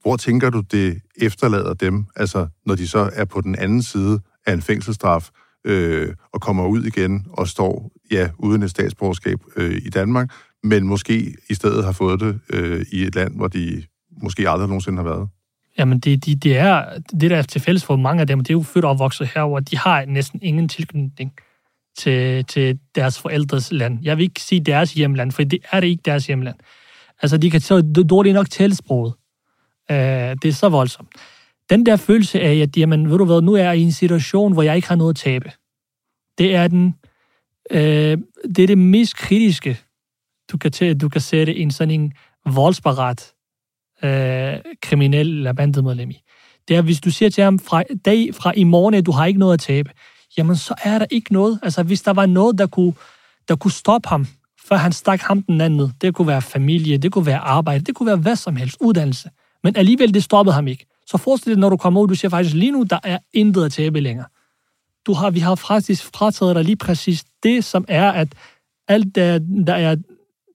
hvor 0.02 0.16
tænker 0.16 0.50
du, 0.50 0.60
det 0.60 1.00
efterlader 1.16 1.74
dem, 1.74 2.06
altså 2.16 2.48
når 2.66 2.74
de 2.74 2.88
så 2.88 3.10
er 3.12 3.24
på 3.24 3.40
den 3.40 3.54
anden 3.54 3.82
side 3.82 4.20
af 4.46 4.52
en 4.52 4.62
fængselsstraf, 4.62 5.30
øh, 5.64 6.14
og 6.32 6.40
kommer 6.40 6.66
ud 6.66 6.82
igen 6.82 7.26
og 7.32 7.48
står, 7.48 7.90
ja, 8.10 8.28
uden 8.38 8.62
et 8.62 8.70
statsborgerskab 8.70 9.38
øh, 9.56 9.80
i 9.84 9.90
Danmark, 9.90 10.30
men 10.62 10.86
måske 10.86 11.34
i 11.50 11.54
stedet 11.54 11.84
har 11.84 11.92
fået 11.92 12.20
det 12.20 12.40
øh, 12.50 12.86
i 12.92 13.02
et 13.02 13.14
land, 13.14 13.36
hvor 13.36 13.48
de 13.48 13.82
måske 14.22 14.48
aldrig 14.48 14.68
nogensinde 14.68 14.96
har 14.96 15.04
været? 15.04 15.28
Jamen, 15.78 15.98
det, 15.98 16.24
det, 16.26 16.44
det 16.44 16.56
er, 16.56 16.84
det 17.20 17.30
der 17.30 17.36
er 17.36 17.42
til 17.42 17.60
fælles 17.60 17.84
for 17.84 17.96
mange 17.96 18.20
af 18.20 18.26
dem, 18.26 18.38
det 18.38 18.50
er 18.50 18.54
jo 18.54 18.62
født 18.62 18.84
og 18.84 18.90
opvokset 18.90 19.28
herover, 19.34 19.60
de 19.60 19.78
har 19.78 20.04
næsten 20.04 20.38
ingen 20.42 20.68
tilknytning 20.68 21.32
til, 21.98 22.44
til 22.44 22.78
deres 22.94 23.18
forældres 23.18 23.72
land. 23.72 23.98
Jeg 24.02 24.16
vil 24.16 24.22
ikke 24.22 24.40
sige 24.40 24.64
deres 24.64 24.94
hjemland, 24.94 25.32
for 25.32 25.42
det 25.42 25.58
er 25.72 25.80
det 25.80 25.86
ikke 25.86 26.02
deres 26.04 26.26
hjemland. 26.26 26.56
Altså, 27.22 27.36
de 27.36 27.50
kan 27.50 27.60
så 27.60 27.80
dårligt 28.10 28.34
nok 28.34 28.50
tale 28.50 28.74
sproget. 28.74 29.14
Uh, 29.90 29.96
øh, 29.96 30.36
det 30.42 30.44
er 30.44 30.52
så 30.52 30.68
voldsomt. 30.68 31.08
Den 31.70 31.86
der 31.86 31.96
følelse 31.96 32.40
af, 32.40 32.56
at 32.56 32.76
jamen, 32.76 33.10
ved 33.10 33.18
du 33.18 33.24
hvad, 33.24 33.42
nu 33.42 33.54
er 33.54 33.62
jeg 33.62 33.78
i 33.78 33.82
en 33.82 33.92
situation, 33.92 34.52
hvor 34.52 34.62
jeg 34.62 34.76
ikke 34.76 34.88
har 34.88 34.96
noget 34.96 35.10
at 35.10 35.16
tabe. 35.16 35.52
Det 36.38 36.54
er 36.54 36.68
den, 36.68 36.94
øh, 37.70 38.18
det 38.56 38.58
er 38.58 38.66
det 38.66 38.78
mest 38.78 39.16
kritiske, 39.16 39.78
du 40.52 40.58
kan, 40.58 40.72
tage, 40.72 40.94
du 40.94 41.08
kan 41.08 41.20
sætte 41.20 41.56
en 41.56 41.70
sådan 41.70 42.00
en 42.00 42.12
voldsparat 42.46 43.32
øh, 44.02 44.74
kriminel 44.82 45.36
eller 45.36 45.52
bandemedlem 45.52 46.10
i. 46.10 46.20
Det 46.68 46.76
er, 46.76 46.82
hvis 46.82 47.00
du 47.00 47.10
siger 47.10 47.30
til 47.30 47.44
ham 47.44 47.58
fra, 47.58 47.82
dag, 48.04 48.34
fra 48.34 48.52
i 48.56 48.64
morgen, 48.64 48.94
at 48.94 49.06
du 49.06 49.12
har 49.12 49.26
ikke 49.26 49.38
noget 49.38 49.54
at 49.54 49.60
tabe, 49.60 49.90
jamen 50.38 50.56
så 50.56 50.74
er 50.84 50.98
der 50.98 51.06
ikke 51.10 51.32
noget. 51.32 51.60
Altså 51.62 51.82
hvis 51.82 52.02
der 52.02 52.12
var 52.12 52.26
noget, 52.26 52.58
der 52.58 52.66
kunne, 52.66 52.94
der 53.48 53.56
kunne 53.56 53.72
stoppe 53.72 54.08
ham, 54.08 54.26
før 54.68 54.76
han 54.76 54.92
stak 54.92 55.20
ham 55.20 55.42
den 55.42 55.60
anden, 55.60 55.92
det 56.00 56.14
kunne 56.14 56.28
være 56.28 56.42
familie, 56.42 56.98
det 56.98 57.12
kunne 57.12 57.26
være 57.26 57.38
arbejde, 57.38 57.84
det 57.84 57.94
kunne 57.94 58.06
være 58.06 58.16
hvad 58.16 58.36
som 58.36 58.56
helst, 58.56 58.76
uddannelse. 58.80 59.30
Men 59.62 59.76
alligevel, 59.76 60.14
det 60.14 60.24
stoppede 60.24 60.54
ham 60.54 60.68
ikke. 60.68 60.86
Så 61.06 61.18
forestil 61.18 61.52
dig, 61.52 61.60
når 61.60 61.68
du 61.68 61.76
kommer 61.76 62.00
ud, 62.00 62.08
du 62.08 62.14
siger 62.14 62.30
faktisk, 62.30 62.54
lige 62.54 62.72
nu, 62.72 62.82
der 62.82 62.98
er 63.02 63.18
intet 63.32 63.64
at 63.64 63.72
tabe 63.72 64.00
længere. 64.00 64.26
Du 65.06 65.12
har, 65.12 65.30
vi 65.30 65.40
har 65.40 65.54
faktisk 65.54 66.04
frataget 66.14 66.56
dig 66.56 66.64
lige 66.64 66.76
præcis 66.76 67.24
det, 67.42 67.64
som 67.64 67.84
er, 67.88 68.12
at 68.12 68.28
alt, 68.88 69.14
der, 69.14 69.38
der, 69.66 69.74
er, 69.74 69.96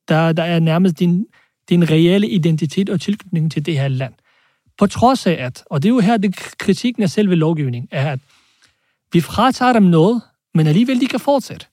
der, 0.07 0.33
der 0.33 0.43
er 0.43 0.59
nærmest 0.59 0.99
din, 0.99 1.25
din 1.69 1.89
reelle 1.89 2.27
identitet 2.27 2.89
og 2.89 3.01
tilknytning 3.01 3.51
til 3.51 3.65
det 3.65 3.79
her 3.79 3.87
land. 3.87 4.13
På 4.77 4.87
trods 4.87 5.27
af 5.27 5.31
at, 5.39 5.63
og 5.65 5.83
det 5.83 5.89
er 5.89 5.93
jo 5.93 5.99
her, 5.99 6.17
det 6.17 6.35
kritikken 6.35 7.03
af 7.03 7.09
selve 7.09 7.35
lovgivningen, 7.35 7.87
er, 7.91 8.11
at 8.11 8.19
vi 9.13 9.21
fratager 9.21 9.73
dem 9.73 9.83
noget, 9.83 10.21
men 10.53 10.67
alligevel 10.67 11.01
de 11.01 11.07
kan 11.07 11.19
fortsætte. 11.19 11.65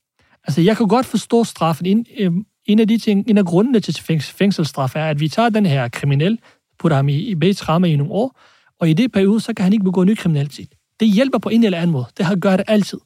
Altså, 0.44 0.60
jeg 0.60 0.76
kan 0.76 0.88
godt 0.88 1.06
forstå 1.06 1.44
straffen. 1.44 1.86
En, 1.86 2.06
øh, 2.18 2.32
en 2.66 2.78
af 2.78 2.88
de 2.88 2.98
ting, 2.98 3.30
en 3.30 3.38
af 3.38 3.44
grundene 3.44 3.80
til 3.80 4.22
fængselsstraf 4.22 4.96
er, 4.96 5.04
at 5.04 5.20
vi 5.20 5.28
tager 5.28 5.48
den 5.48 5.66
her 5.66 5.88
kriminel, 5.88 6.38
putter 6.78 6.96
ham 6.96 7.08
i, 7.08 7.16
i 7.16 7.34
bætramme 7.34 7.92
i 7.92 7.96
nogle 7.96 8.12
år, 8.12 8.40
og 8.80 8.90
i 8.90 8.92
det 8.92 9.12
periode, 9.12 9.40
så 9.40 9.54
kan 9.54 9.62
han 9.62 9.72
ikke 9.72 9.84
begå 9.84 10.04
ny 10.04 10.14
kriminalitet. 10.14 10.68
Det 11.00 11.08
hjælper 11.08 11.38
på 11.38 11.48
en 11.48 11.64
eller 11.64 11.78
anden 11.78 11.92
måde. 11.92 12.06
Det 12.16 12.26
har 12.26 12.36
gør 12.36 12.56
det 12.56 12.64
altid. 12.68 12.98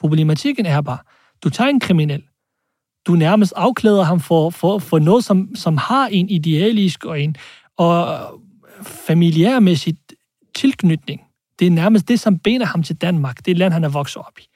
Problematikken 0.00 0.66
er 0.66 0.80
bare, 0.80 0.98
du 1.44 1.50
tager 1.50 1.70
en 1.70 1.80
kriminel, 1.80 2.22
du 3.06 3.12
nærmest 3.12 3.52
afklæder 3.56 4.02
ham 4.02 4.20
for, 4.20 4.50
for, 4.50 4.78
for 4.78 4.98
noget, 4.98 5.24
som, 5.24 5.54
som 5.54 5.76
har 5.76 6.06
en 6.06 6.30
idealisk 6.30 7.04
og 7.04 7.20
en 7.20 7.36
og 7.76 8.18
familiærmæssigt 8.82 10.14
tilknytning 10.54 11.20
det 11.58 11.66
er 11.66 11.70
nærmest 11.70 12.08
det, 12.08 12.20
som 12.20 12.38
binder 12.38 12.66
ham 12.66 12.82
til 12.82 12.96
Danmark, 12.96 13.46
det 13.46 13.58
land, 13.58 13.72
han 13.72 13.84
er 13.84 13.88
vokset 13.88 14.16
op 14.16 14.38
i. 14.38 14.48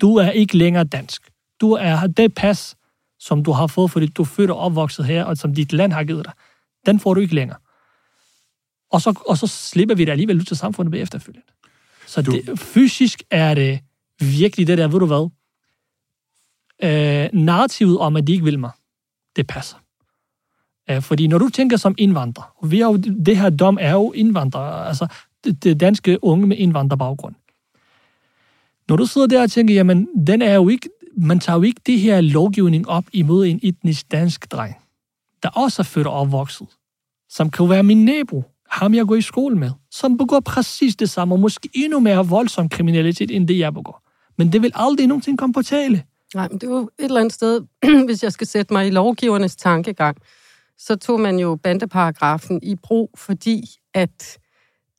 Du 0.00 0.16
er 0.16 0.30
ikke 0.30 0.56
længere 0.56 0.84
dansk. 0.84 1.30
Du 1.60 1.72
er 1.72 2.06
det 2.06 2.34
pas, 2.34 2.76
som 3.18 3.44
du 3.44 3.52
har 3.52 3.66
fået, 3.66 3.90
fordi 3.90 4.06
du 4.06 4.22
er 4.22 4.26
født 4.26 4.50
og 4.50 4.58
opvokset 4.58 5.04
her, 5.04 5.24
og 5.24 5.36
som 5.36 5.54
dit 5.54 5.72
land 5.72 5.92
har 5.92 6.04
givet 6.04 6.24
dig. 6.24 6.32
Den 6.86 7.00
får 7.00 7.14
du 7.14 7.20
ikke 7.20 7.34
længere. 7.34 7.58
Og 8.90 9.00
så, 9.00 9.22
og 9.26 9.38
så 9.38 9.46
slipper 9.46 9.94
vi 9.94 10.04
det 10.04 10.12
alligevel 10.12 10.36
ud 10.36 10.44
til 10.44 10.56
samfundet 10.56 10.92
bagefter 10.92 11.18
efterfølgende. 11.18 11.52
Så 12.06 12.22
du... 12.22 12.32
det, 12.32 12.58
fysisk 12.58 13.22
er 13.30 13.54
det 13.54 13.80
virkelig 14.20 14.66
det 14.66 14.78
der, 14.78 14.88
ved 14.88 15.00
du 15.00 15.06
hvad? 15.06 15.30
Øh, 16.82 17.28
narrativet 17.32 17.98
om, 17.98 18.16
at 18.16 18.26
de 18.26 18.32
ikke 18.32 18.44
vil 18.44 18.58
mig, 18.58 18.70
det 19.36 19.46
passer. 19.46 19.76
Øh, 20.90 21.02
fordi 21.02 21.26
når 21.26 21.38
du 21.38 21.48
tænker 21.48 21.76
som 21.76 21.94
indvandrer, 21.98 22.54
og 22.56 22.70
vi 22.70 22.80
er 22.80 22.86
jo, 22.86 22.96
det 22.96 23.36
her 23.36 23.50
dom 23.50 23.78
er 23.80 23.92
jo 23.92 24.12
indvandrere, 24.12 24.88
altså 24.88 25.06
det 25.44 25.80
danske 25.80 26.24
unge 26.24 26.46
med 26.46 26.56
indvandrerbaggrund. 26.56 27.34
Når 28.88 28.96
du 28.96 29.06
sidder 29.06 29.26
der 29.26 29.42
og 29.42 29.50
tænker, 29.50 29.74
jamen, 29.74 30.08
den 30.26 30.42
er 30.42 30.54
jo 30.54 30.68
ikke, 30.68 30.88
man 31.16 31.40
tager 31.40 31.56
jo 31.56 31.62
ikke 31.62 31.80
det 31.86 32.00
her 32.00 32.20
lovgivning 32.20 32.88
op 32.88 33.04
imod 33.12 33.46
en 33.46 33.60
etnisk 33.62 34.12
dansk 34.12 34.52
dreng, 34.52 34.76
der 35.42 35.48
også 35.48 35.82
er 35.82 35.84
født 35.84 36.06
og 36.06 36.12
opvokset, 36.12 36.66
som 37.28 37.50
kan 37.50 37.68
være 37.68 37.82
min 37.82 38.04
nabo, 38.04 38.44
ham 38.70 38.94
jeg 38.94 39.06
går 39.06 39.14
i 39.14 39.22
skole 39.22 39.56
med, 39.56 39.70
som 39.90 40.16
begår 40.16 40.40
præcis 40.40 40.96
det 40.96 41.10
samme, 41.10 41.34
og 41.34 41.40
måske 41.40 41.68
endnu 41.74 42.00
mere 42.00 42.26
voldsom 42.26 42.68
kriminalitet, 42.68 43.30
end 43.30 43.48
det 43.48 43.58
jeg 43.58 43.74
begår. 43.74 44.02
Men 44.38 44.52
det 44.52 44.62
vil 44.62 44.72
aldrig 44.74 45.06
nogensinde 45.06 45.38
komme 45.38 45.52
på 45.52 45.62
tale, 45.62 46.02
Nej, 46.34 46.48
men 46.48 46.58
det 46.58 46.66
er 46.66 46.70
jo 46.70 46.90
et 46.98 47.04
eller 47.04 47.20
andet 47.20 47.32
sted, 47.32 47.60
hvis 48.06 48.22
jeg 48.22 48.32
skal 48.32 48.46
sætte 48.46 48.72
mig 48.72 48.86
i 48.86 48.90
lovgivernes 48.90 49.56
tankegang, 49.56 50.16
så 50.78 50.96
tog 50.96 51.20
man 51.20 51.38
jo 51.38 51.58
bandeparagrafen 51.62 52.60
i 52.62 52.74
brug, 52.74 53.10
fordi 53.16 53.64
at 53.94 54.38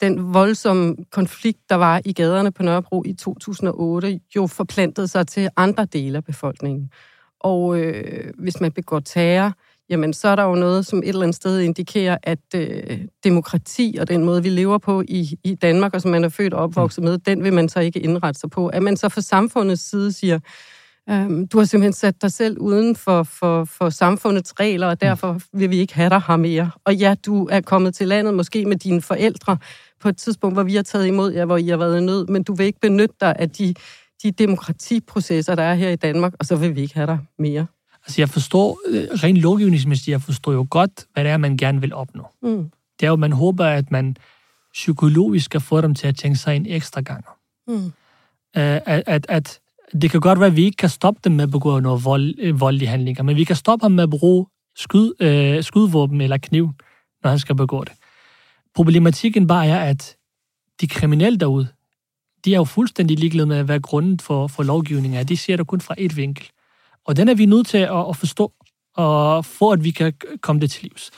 den 0.02 0.34
voldsomme 0.34 0.96
konflikt, 1.12 1.70
der 1.70 1.76
var 1.76 2.02
i 2.06 2.14
gaderne 2.14 2.52
på 2.52 2.64
Nørrebro 2.64 3.04
i 3.06 3.14
2008, 3.14 4.20
jo 4.36 4.48
forplantede 4.48 5.08
sig 5.08 5.28
til 5.28 5.50
andre 5.58 5.86
dele 5.86 6.18
af 6.18 6.24
befolkningen. 6.24 6.92
Og 7.40 7.80
øh, 7.80 8.34
hvis 8.40 8.62
man 8.62 8.72
begår 8.72 9.00
terror, 9.00 9.54
jamen 9.92 10.14
så 10.14 10.28
er 10.28 10.36
der 10.36 10.44
jo 10.44 10.56
noget, 10.56 10.86
som 10.86 11.00
et 11.00 11.08
eller 11.08 11.22
andet 11.22 11.36
sted 11.36 11.60
indikerer, 11.60 12.18
at 12.24 12.40
øh, 12.56 13.00
demokrati 13.24 13.98
og 14.00 14.08
den 14.08 14.24
måde, 14.24 14.44
vi 14.44 14.50
lever 14.50 14.78
på 14.78 15.02
i, 15.08 15.40
i 15.44 15.56
Danmark, 15.56 15.94
og 15.94 16.02
som 16.02 16.12
man 16.12 16.24
er 16.24 16.30
født 16.30 16.54
og 16.54 16.64
opvokset 16.64 17.04
med, 17.04 17.18
den 17.18 17.44
vil 17.44 17.54
man 17.54 17.70
så 17.70 17.80
ikke 17.80 18.00
indrette 18.00 18.40
sig 18.40 18.50
på. 18.50 18.68
At 18.68 18.84
man 18.84 18.98
så 18.98 19.10
fra 19.10 19.22
samfundets 19.22 19.90
side 19.90 20.12
siger, 20.12 20.40
øh, 21.10 21.30
du 21.52 21.58
har 21.58 21.66
simpelthen 21.66 21.94
sat 21.94 22.22
dig 22.22 22.32
selv 22.32 22.58
uden 22.58 22.96
for, 22.96 23.24
for, 23.24 23.64
for 23.64 23.90
samfundets 23.90 24.60
regler, 24.60 24.88
og 24.88 25.02
derfor 25.02 25.40
vil 25.54 25.70
vi 25.70 25.78
ikke 25.78 25.96
have 25.96 26.10
dig 26.10 26.22
her 26.28 26.36
mere. 26.38 26.72
Og 26.86 26.96
ja, 26.96 27.16
du 27.26 27.48
er 27.52 27.62
kommet 27.62 27.96
til 27.96 28.08
landet 28.08 28.34
måske 28.34 28.66
med 28.66 28.78
dine 28.78 29.02
forældre 29.02 29.58
på 30.00 30.10
et 30.10 30.18
tidspunkt, 30.18 30.56
hvor 30.56 30.64
vi 30.64 30.76
har 30.76 30.84
taget 30.84 31.08
imod 31.08 31.34
jer, 31.34 31.46
hvor 31.46 31.58
I 31.58 31.68
har 31.68 31.78
været 31.78 32.02
i 32.02 32.06
nød, 32.06 32.28
men 32.28 32.44
du 32.44 32.54
vil 32.54 32.66
ikke 32.66 32.80
benytte 32.80 33.16
dig 33.22 33.36
af 33.40 33.50
de, 33.50 33.74
de 34.24 34.32
demokratiprocesser, 34.32 35.56
der 35.56 35.64
er 35.64 35.74
her 35.74 35.90
i 35.90 35.96
Danmark, 35.96 36.34
og 36.40 36.46
så 36.46 36.56
vil 36.56 36.76
vi 36.76 36.82
ikke 36.82 36.96
have 36.96 37.08
dig 37.08 37.20
mere. 37.40 37.66
Altså, 38.06 38.22
jeg 38.22 38.30
forstår, 38.30 38.80
øh, 38.88 39.04
rent 39.24 39.38
lovgivningsmæssigt, 39.38 40.08
jeg 40.08 40.22
forstår 40.22 40.52
jo 40.52 40.68
godt, 40.70 41.06
hvad 41.14 41.24
det 41.24 41.32
er, 41.32 41.38
man 41.38 41.58
gerne 41.58 41.82
vil 41.82 41.94
opnå. 41.94 42.28
Mm. 42.42 42.72
Det 43.00 43.06
er 43.06 43.10
jo, 43.10 43.16
man 43.16 43.32
håber, 43.32 43.66
at 43.66 43.92
man 43.92 44.18
psykologisk 44.74 45.46
skal 45.46 45.62
få 45.62 45.82
dem 45.82 45.96
til 45.96 46.08
at 46.08 46.16
tænke 46.16 46.38
sig 46.38 46.56
en 46.56 46.66
ekstra 46.66 47.02
gang. 47.02 47.26
Mm. 47.68 47.86
Øh, 48.58 48.82
at, 48.86 49.04
at, 49.06 49.26
at 49.30 49.60
det 50.02 50.12
kan 50.12 50.20
godt 50.20 50.40
være, 50.40 50.48
at 50.48 50.56
vi 50.56 50.64
ikke 50.64 50.78
kan 50.78 50.90
stoppe 50.90 51.22
dem 51.24 51.32
med 51.32 51.44
at 51.44 51.52
begå 51.52 51.80
noget 51.80 52.06
vold, 52.06 52.36
øh, 52.40 52.60
voldelige 52.60 52.90
handlinger, 52.90 53.24
men 53.24 53.36
vi 53.36 53.44
kan 53.44 53.56
stoppe 53.56 53.84
ham 53.84 53.92
med 53.92 54.04
at 54.04 54.10
bruge 54.10 54.46
skyd, 54.76 55.12
øh, 55.20 55.64
skydvåben 55.64 56.22
eller 56.22 56.38
kniv, 56.38 56.70
når 57.24 57.30
han 57.30 57.40
skal 57.40 57.56
begå 57.56 57.84
det. 57.84 57.94
Problematikken 58.76 59.48
bare 59.48 59.68
er, 59.68 59.80
at 59.80 60.16
de 60.82 60.88
kriminelle 60.88 61.40
derude, 61.40 61.68
de 62.46 62.54
er 62.54 62.58
jo 62.58 62.64
fuldstændig 62.64 63.20
ligeglade 63.20 63.48
med, 63.48 63.64
hvad 63.64 63.80
grunden 63.80 64.20
for, 64.20 64.48
for 64.48 64.64
lovgivningen 64.64 65.20
er. 65.20 65.24
De 65.24 65.38
ser 65.38 65.58
det 65.58 65.68
kun 65.68 65.82
fra 65.82 65.96
et 65.98 66.18
vinkel. 66.18 66.50
Og 67.06 67.18
den 67.18 67.30
er 67.30 67.36
vi 67.36 67.46
nødt 67.46 67.68
til 67.68 67.78
at, 67.78 68.10
at 68.10 68.16
forstå, 68.16 68.52
og 68.96 69.46
for 69.46 69.74
at 69.74 69.84
vi 69.84 69.92
kan 69.92 70.14
komme 70.42 70.62
det 70.62 70.72
til 70.72 70.84
livs. 70.84 71.12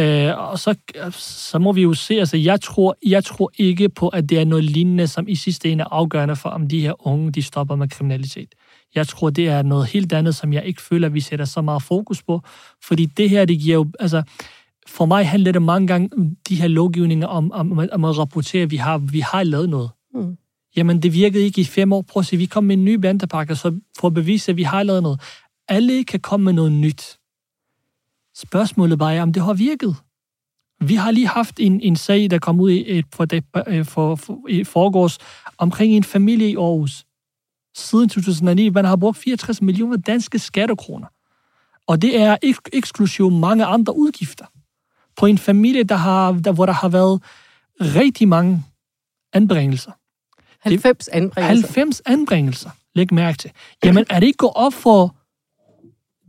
Øh, 0.00 0.38
og 0.38 0.58
så, 0.58 0.74
så 1.12 1.58
må 1.58 1.72
vi 1.72 1.82
jo 1.82 1.94
se, 1.94 2.14
altså 2.14 2.36
jeg 2.36 2.60
tror, 2.60 2.96
jeg 3.06 3.24
tror 3.24 3.50
ikke 3.58 3.88
på, 3.88 4.08
at 4.08 4.28
det 4.28 4.38
er 4.38 4.44
noget 4.44 4.64
lignende, 4.64 5.06
som 5.06 5.28
i 5.28 5.34
sidste 5.34 5.72
ende 5.72 5.82
er 5.82 5.88
afgørende 5.92 6.36
for, 6.36 6.48
om 6.48 6.68
de 6.68 6.80
her 6.80 7.06
unge, 7.06 7.32
de 7.32 7.42
stopper 7.42 7.76
med 7.76 7.88
kriminalitet. 7.88 8.54
Jeg 8.94 9.08
tror, 9.08 9.30
det 9.30 9.48
er 9.48 9.62
noget 9.62 9.86
helt 9.86 10.12
andet, 10.12 10.34
som 10.34 10.52
jeg 10.52 10.64
ikke 10.64 10.82
føler, 10.82 11.08
vi 11.08 11.20
sætter 11.20 11.44
så 11.44 11.62
meget 11.62 11.82
fokus 11.82 12.22
på. 12.22 12.40
Fordi 12.84 13.06
det 13.06 13.30
her, 13.30 13.44
det 13.44 13.58
giver 13.58 13.74
jo, 13.74 13.86
altså, 14.00 14.22
for 14.86 15.06
mig 15.06 15.28
handler 15.28 15.52
det 15.52 15.62
mange 15.62 15.86
gange 15.86 16.08
om 16.16 16.36
de 16.48 16.56
her 16.56 16.68
lovgivninger 16.68 17.26
om, 17.26 17.52
om, 17.52 17.88
om 17.92 18.04
at 18.04 18.18
rapportere, 18.18 18.62
at 18.62 18.70
vi 18.70 18.76
har, 18.76 18.98
vi 18.98 19.20
har 19.20 19.42
lavet 19.42 19.68
noget. 19.68 19.90
Mm. 20.14 20.36
Jamen, 20.78 21.02
det 21.02 21.12
virkede 21.12 21.44
ikke 21.44 21.60
i 21.60 21.64
fem 21.64 21.92
år. 21.92 22.02
Prøv 22.02 22.20
at 22.20 22.26
se, 22.26 22.36
vi 22.36 22.46
kom 22.46 22.64
med 22.64 22.76
en 22.76 22.84
ny 22.84 22.94
bandepakke, 22.94 23.56
så 23.56 23.80
for 23.98 24.06
at 24.06 24.14
bevise, 24.14 24.52
at 24.52 24.56
vi 24.56 24.62
har 24.62 24.82
lavet 24.82 25.02
noget. 25.02 25.20
Alle 25.68 26.04
kan 26.04 26.20
komme 26.20 26.44
med 26.44 26.52
noget 26.52 26.72
nyt. 26.72 27.18
Spørgsmålet 28.36 28.98
bare 28.98 29.14
er, 29.14 29.22
om 29.22 29.32
det 29.32 29.42
har 29.42 29.52
virket. 29.52 29.96
Vi 30.80 30.94
har 30.94 31.10
lige 31.10 31.26
haft 31.26 31.60
en, 31.60 31.80
en 31.80 31.96
sag, 31.96 32.30
der 32.30 32.38
kom 32.38 32.60
ud 32.60 32.70
i, 32.70 32.98
et, 32.98 33.04
for, 33.14 33.24
det, 33.24 33.44
øh, 33.66 33.84
for, 33.84 34.16
for, 34.16 34.38
i 34.48 34.64
forgårs 34.64 35.18
omkring 35.58 35.92
en 35.92 36.04
familie 36.04 36.50
i 36.50 36.56
Aarhus. 36.56 37.04
Siden 37.74 38.08
2009, 38.08 38.68
man 38.68 38.84
har 38.84 38.96
brugt 38.96 39.18
64 39.18 39.62
millioner 39.62 39.96
danske 39.96 40.38
skattekroner. 40.38 41.06
Og 41.86 42.02
det 42.02 42.20
er 42.20 42.36
ek- 42.44 42.70
eksklusiv 42.72 43.30
mange 43.30 43.64
andre 43.64 43.96
udgifter. 43.96 44.46
På 45.16 45.26
en 45.26 45.38
familie, 45.38 45.84
der 45.84 45.96
har, 45.96 46.32
der, 46.32 46.52
hvor 46.52 46.66
der 46.66 46.72
har 46.72 46.88
været 46.88 47.22
rigtig 47.80 48.28
mange 48.28 48.64
anbringelser. 49.32 49.92
90 50.60 51.08
anbringelser. 51.08 51.42
90 51.42 52.02
anbringelser. 52.06 52.70
Læg 52.94 53.14
mærke 53.14 53.38
til. 53.38 53.50
Jamen, 53.84 54.04
er 54.10 54.20
det 54.20 54.26
ikke 54.26 54.36
gået 54.36 54.52
op 54.54 54.72
for 54.72 55.14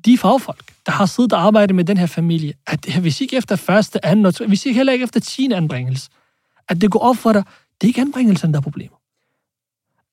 de 0.06 0.18
fagfolk, 0.18 0.74
der 0.86 0.92
har 0.92 1.06
siddet 1.06 1.34
og 1.34 1.42
arbejdet 1.42 1.76
med 1.76 1.84
den 1.84 1.98
her 1.98 2.06
familie, 2.06 2.54
at 2.68 2.86
det, 2.86 2.94
hvis 2.94 3.22
ikke 3.22 3.38
efter 3.38 3.56
første, 3.56 4.06
anden 4.06 4.26
og 4.26 4.34
hvis 4.48 4.66
ikke 4.66 4.78
heller 4.78 4.94
ikke 4.94 5.04
efter 5.04 5.20
10 5.20 5.52
anbringelse, 5.52 6.10
at 6.68 6.82
det 6.82 6.92
går 6.92 7.00
op 7.00 7.18
for 7.18 7.34
dig, 7.34 7.44
det 7.82 7.88
er 7.88 7.90
ikke 7.90 8.02
anbringelsen, 8.02 8.52
der 8.52 8.58
er 8.58 8.62
problemet. 8.62 8.98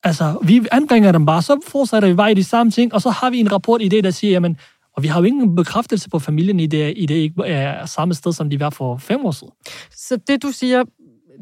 Altså, 0.03 0.39
vi 0.43 0.67
anbringer 0.73 1.13
dem 1.13 1.27
bare, 1.27 1.43
så 1.43 1.61
fortsætter 1.67 2.09
vi 2.09 2.15
bare 2.15 2.31
i 2.31 2.35
de 2.35 2.45
samme 2.45 2.71
ting, 2.71 2.95
og 2.95 3.03
så 3.03 3.11
har 3.11 3.31
vi 3.31 3.41
en 3.41 3.53
rapport 3.53 3.83
i 3.83 3.89
det, 3.89 4.05
der 4.05 4.11
siger, 4.11 4.31
jamen, 4.31 4.59
og 4.93 5.03
vi 5.03 5.09
har 5.09 5.21
jo 5.21 5.25
ingen 5.25 5.57
bekræftelse 5.57 6.11
på 6.11 6.19
familien 6.19 6.61
i 6.61 6.67
det, 6.67 6.95
i 6.97 7.07
det 7.07 7.15
ikke 7.15 7.43
er 7.45 7.87
samme 7.87 8.15
sted, 8.15 8.33
som 8.33 8.51
de 8.51 8.61
var 8.61 8.71
for 8.71 8.97
fem 8.97 9.25
år 9.25 9.31
siden. 9.31 9.53
Så 9.91 10.17
det, 10.17 10.43
du 10.43 10.51
siger, 10.51 10.85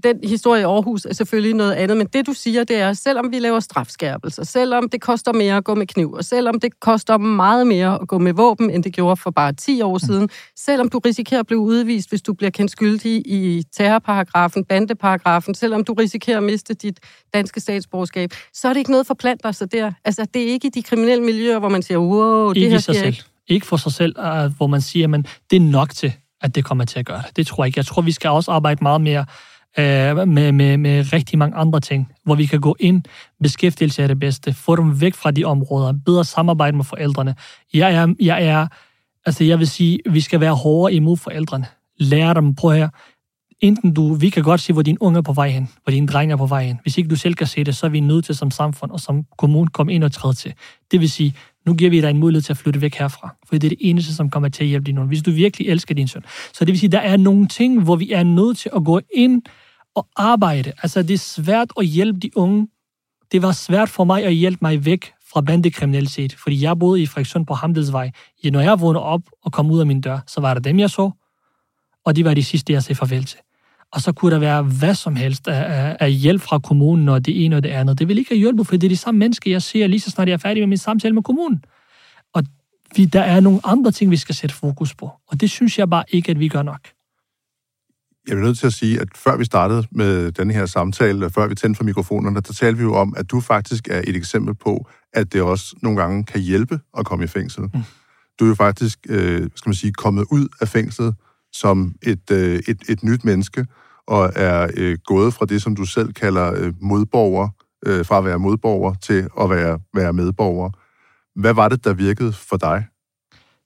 den 0.02 0.18
historie 0.24 0.60
i 0.60 0.64
Aarhus 0.64 1.04
er 1.04 1.14
selvfølgelig 1.14 1.54
noget 1.54 1.72
andet, 1.72 1.96
men 1.96 2.06
det 2.06 2.26
du 2.26 2.32
siger, 2.32 2.64
det 2.64 2.76
er, 2.76 2.92
selvom 2.92 3.30
vi 3.30 3.38
laver 3.38 3.60
strafskærpelser, 3.60 4.44
selvom 4.44 4.88
det 4.88 5.00
koster 5.00 5.32
mere 5.32 5.56
at 5.56 5.64
gå 5.64 5.74
med 5.74 5.86
kniv, 5.86 6.12
og 6.12 6.24
selvom 6.24 6.60
det 6.60 6.80
koster 6.80 7.18
meget 7.18 7.66
mere 7.66 7.98
at 8.02 8.08
gå 8.08 8.18
med 8.18 8.32
våben, 8.32 8.70
end 8.70 8.82
det 8.84 8.92
gjorde 8.92 9.16
for 9.16 9.30
bare 9.30 9.52
10 9.52 9.82
år 9.82 9.98
siden, 9.98 10.22
mm. 10.22 10.28
selvom 10.56 10.88
du 10.88 10.98
risikerer 10.98 11.40
at 11.40 11.46
blive 11.46 11.60
udvist, 11.60 12.08
hvis 12.08 12.22
du 12.22 12.32
bliver 12.32 12.50
kendt 12.50 12.70
skyldig 12.70 13.22
i 13.26 13.64
terrorparagrafen, 13.72 14.64
bandeparagrafen, 14.64 15.54
selvom 15.54 15.84
du 15.84 15.92
risikerer 15.92 16.36
at 16.36 16.42
miste 16.42 16.74
dit 16.74 17.00
danske 17.34 17.60
statsborgerskab, 17.60 18.30
så 18.52 18.68
er 18.68 18.72
det 18.72 18.78
ikke 18.78 18.90
noget 18.90 19.06
for 19.06 19.14
planter 19.14 19.52
sig 19.52 19.72
der. 19.72 19.92
Altså, 20.04 20.26
det 20.34 20.42
er 20.42 20.46
ikke 20.46 20.66
i 20.66 20.70
de 20.70 20.82
kriminelle 20.82 21.24
miljøer, 21.24 21.58
hvor 21.58 21.68
man 21.68 21.82
siger, 21.82 21.98
wow, 21.98 22.48
det 22.48 22.56
ikke 22.56 22.70
her 22.70 22.78
sig 22.78 22.94
selv. 22.94 23.06
ikke. 23.06 23.22
Ikke 23.48 23.66
for 23.66 23.76
sig 23.76 23.92
selv, 23.92 24.14
hvor 24.56 24.66
man 24.66 24.80
siger, 24.80 25.06
men 25.06 25.26
det 25.50 25.56
er 25.56 25.60
nok 25.60 25.90
til, 25.90 26.12
at 26.40 26.54
det 26.54 26.64
kommer 26.64 26.84
til 26.84 26.98
at 26.98 27.06
gøre 27.06 27.22
det. 27.26 27.36
Det 27.36 27.46
tror 27.46 27.64
jeg 27.64 27.66
ikke. 27.66 27.78
Jeg 27.78 27.86
tror, 27.86 28.02
vi 28.02 28.12
skal 28.12 28.30
også 28.30 28.50
arbejde 28.50 28.78
meget 28.82 29.00
mere 29.00 29.26
øh, 29.78 30.28
med, 30.28 30.52
med, 30.52 30.76
med 30.76 31.12
rigtig 31.12 31.38
mange 31.38 31.56
andre 31.56 31.80
ting, 31.80 32.12
hvor 32.24 32.34
vi 32.34 32.46
kan 32.46 32.60
gå 32.60 32.76
ind, 32.80 33.02
beskæftigelse 33.42 34.02
er 34.02 34.06
det 34.06 34.20
bedste, 34.20 34.52
få 34.52 34.76
dem 34.76 35.00
væk 35.00 35.14
fra 35.14 35.30
de 35.30 35.44
områder, 35.44 35.92
bedre 36.06 36.24
samarbejde 36.24 36.76
med 36.76 36.84
forældrene. 36.84 37.34
Jeg 37.74 37.94
er, 37.94 38.14
jeg 38.20 38.44
er 38.44 38.66
altså 39.26 39.44
jeg 39.44 39.58
vil 39.58 39.66
sige, 39.66 39.98
vi 40.10 40.20
skal 40.20 40.40
være 40.40 40.54
hårdere 40.54 40.94
imod 40.94 41.16
forældrene. 41.16 41.66
Lære 41.98 42.34
dem, 42.34 42.54
på 42.54 42.70
her, 42.70 42.88
enten 43.60 43.94
du, 43.94 44.14
vi 44.14 44.30
kan 44.30 44.42
godt 44.42 44.60
se, 44.60 44.72
hvor 44.72 44.82
din 44.82 44.98
unge 45.00 45.18
er 45.18 45.22
på 45.22 45.32
vej 45.32 45.48
hen, 45.48 45.68
hvor 45.82 45.90
din 45.90 46.06
dreng 46.06 46.32
er 46.32 46.36
på 46.36 46.46
vej 46.46 46.64
hen. 46.64 46.78
Hvis 46.82 46.98
ikke 46.98 47.10
du 47.10 47.16
selv 47.16 47.34
kan 47.34 47.46
se 47.46 47.64
det, 47.64 47.76
så 47.76 47.86
er 47.86 47.90
vi 47.90 48.00
nødt 48.00 48.24
til 48.24 48.34
som 48.34 48.50
samfund 48.50 48.90
og 48.90 49.00
som 49.00 49.24
kommune 49.38 49.68
komme 49.68 49.94
ind 49.94 50.04
og 50.04 50.12
træde 50.12 50.34
til. 50.34 50.54
Det 50.90 51.00
vil 51.00 51.10
sige, 51.10 51.34
nu 51.66 51.74
giver 51.74 51.90
vi 51.90 52.00
dig 52.00 52.10
en 52.10 52.18
mulighed 52.18 52.42
til 52.42 52.52
at 52.52 52.56
flytte 52.56 52.80
væk 52.80 52.94
herfra, 52.94 53.34
for 53.46 53.58
det 53.58 53.64
er 53.64 53.68
det 53.68 53.78
eneste, 53.80 54.14
som 54.14 54.30
kommer 54.30 54.48
til 54.48 54.64
at 54.64 54.68
hjælpe 54.68 54.84
din 54.84 54.98
unge, 54.98 55.08
hvis 55.08 55.22
du 55.22 55.30
virkelig 55.30 55.68
elsker 55.68 55.94
din 55.94 56.08
søn. 56.08 56.24
Så 56.54 56.64
det 56.64 56.72
vil 56.72 56.78
sige, 56.78 56.90
der 56.90 56.98
er 56.98 57.16
nogle 57.16 57.48
ting, 57.48 57.82
hvor 57.82 57.96
vi 57.96 58.12
er 58.12 58.22
nødt 58.22 58.58
til 58.58 58.70
at 58.76 58.84
gå 58.84 59.00
ind 59.14 59.42
og 59.94 60.06
arbejde. 60.16 60.72
Altså, 60.82 61.02
det 61.02 61.14
er 61.14 61.18
svært 61.18 61.72
at 61.78 61.86
hjælpe 61.86 62.20
de 62.20 62.30
unge. 62.36 62.68
Det 63.32 63.42
var 63.42 63.52
svært 63.52 63.88
for 63.88 64.04
mig 64.04 64.24
at 64.24 64.34
hjælpe 64.34 64.58
mig 64.62 64.84
væk 64.84 65.12
fra 65.32 65.40
bandekriminalitet, 65.40 66.34
fordi 66.42 66.62
jeg 66.62 66.78
boede 66.78 67.02
i 67.02 67.06
Frederikssund 67.06 67.46
på 67.46 67.54
Hamdelsvej. 67.54 68.10
Når 68.44 68.60
jeg 68.60 68.80
vågnede 68.80 69.02
op 69.02 69.22
og 69.42 69.52
kom 69.52 69.70
ud 69.70 69.80
af 69.80 69.86
min 69.86 70.00
dør, 70.00 70.18
så 70.26 70.40
var 70.40 70.54
det 70.54 70.64
dem, 70.64 70.78
jeg 70.78 70.90
så, 70.90 71.10
og 72.04 72.16
de 72.16 72.24
var 72.24 72.34
de 72.34 72.44
sidste, 72.44 72.72
jeg 72.72 72.82
sagde 72.82 72.98
farvel 72.98 73.24
til. 73.24 73.38
Og 73.94 74.00
så 74.00 74.12
kunne 74.12 74.34
der 74.34 74.38
være 74.38 74.62
hvad 74.62 74.94
som 74.94 75.16
helst 75.16 75.48
af, 75.48 75.96
af, 76.00 76.12
hjælp 76.12 76.42
fra 76.42 76.58
kommunen, 76.58 77.08
og 77.08 77.26
det 77.26 77.44
ene 77.44 77.56
og 77.56 77.62
det 77.62 77.68
andet. 77.68 77.98
Det 77.98 78.08
vil 78.08 78.18
ikke 78.18 78.30
have 78.30 78.38
hjulpet, 78.38 78.66
for 78.66 78.76
det 78.76 78.84
er 78.84 78.88
de 78.88 78.96
samme 78.96 79.18
mennesker, 79.18 79.50
jeg 79.50 79.62
ser 79.62 79.86
lige 79.86 80.00
så 80.00 80.10
snart 80.10 80.28
jeg 80.28 80.34
er 80.34 80.38
færdig 80.38 80.62
med 80.62 80.66
min 80.66 80.78
samtale 80.78 81.14
med 81.14 81.22
kommunen. 81.22 81.64
Og 82.34 82.42
vi, 82.96 83.04
der 83.04 83.20
er 83.20 83.40
nogle 83.40 83.60
andre 83.64 83.90
ting, 83.90 84.10
vi 84.10 84.16
skal 84.16 84.34
sætte 84.34 84.54
fokus 84.54 84.94
på. 84.94 85.10
Og 85.28 85.40
det 85.40 85.50
synes 85.50 85.78
jeg 85.78 85.90
bare 85.90 86.04
ikke, 86.08 86.30
at 86.30 86.38
vi 86.38 86.48
gør 86.48 86.62
nok. 86.62 86.80
Jeg 88.28 88.34
er 88.34 88.40
nødt 88.40 88.58
til 88.58 88.66
at 88.66 88.72
sige, 88.72 89.00
at 89.00 89.08
før 89.14 89.36
vi 89.36 89.44
startede 89.44 89.86
med 89.90 90.32
denne 90.32 90.54
her 90.54 90.66
samtale, 90.66 91.30
før 91.30 91.46
vi 91.46 91.54
tændte 91.54 91.76
for 91.76 91.84
mikrofonerne, 91.84 92.34
der 92.34 92.52
talte 92.52 92.78
vi 92.78 92.82
jo 92.82 92.94
om, 92.94 93.14
at 93.16 93.30
du 93.30 93.40
faktisk 93.40 93.88
er 93.88 94.02
et 94.06 94.16
eksempel 94.16 94.54
på, 94.54 94.88
at 95.12 95.32
det 95.32 95.42
også 95.42 95.76
nogle 95.82 96.00
gange 96.00 96.24
kan 96.24 96.40
hjælpe 96.40 96.80
at 96.98 97.06
komme 97.06 97.24
i 97.24 97.28
fængsel. 97.28 97.62
Mm. 97.62 97.82
Du 98.40 98.44
er 98.44 98.48
jo 98.48 98.54
faktisk, 98.54 98.98
øh, 99.08 99.50
skal 99.54 99.68
man 99.68 99.74
sige, 99.74 99.92
kommet 99.92 100.24
ud 100.30 100.48
af 100.60 100.68
fængslet 100.68 101.14
som 101.52 101.94
et, 102.02 102.30
øh, 102.30 102.62
et, 102.68 102.82
et 102.88 103.02
nyt 103.02 103.24
menneske, 103.24 103.66
og 104.06 104.32
er 104.36 104.70
øh, 104.76 104.98
gået 105.04 105.34
fra 105.34 105.46
det, 105.46 105.62
som 105.62 105.76
du 105.76 105.84
selv 105.84 106.12
kalder 106.12 106.52
øh, 106.56 106.72
modborger, 106.80 107.48
øh, 107.86 108.06
fra 108.06 108.18
at 108.18 108.24
være 108.24 108.38
modborger 108.38 108.94
til 108.94 109.28
at 109.40 109.50
være, 109.50 109.78
være 109.94 110.12
medborger. 110.12 110.70
Hvad 111.40 111.54
var 111.54 111.68
det, 111.68 111.84
der 111.84 111.94
virkede 111.94 112.32
for 112.32 112.56
dig? 112.56 112.86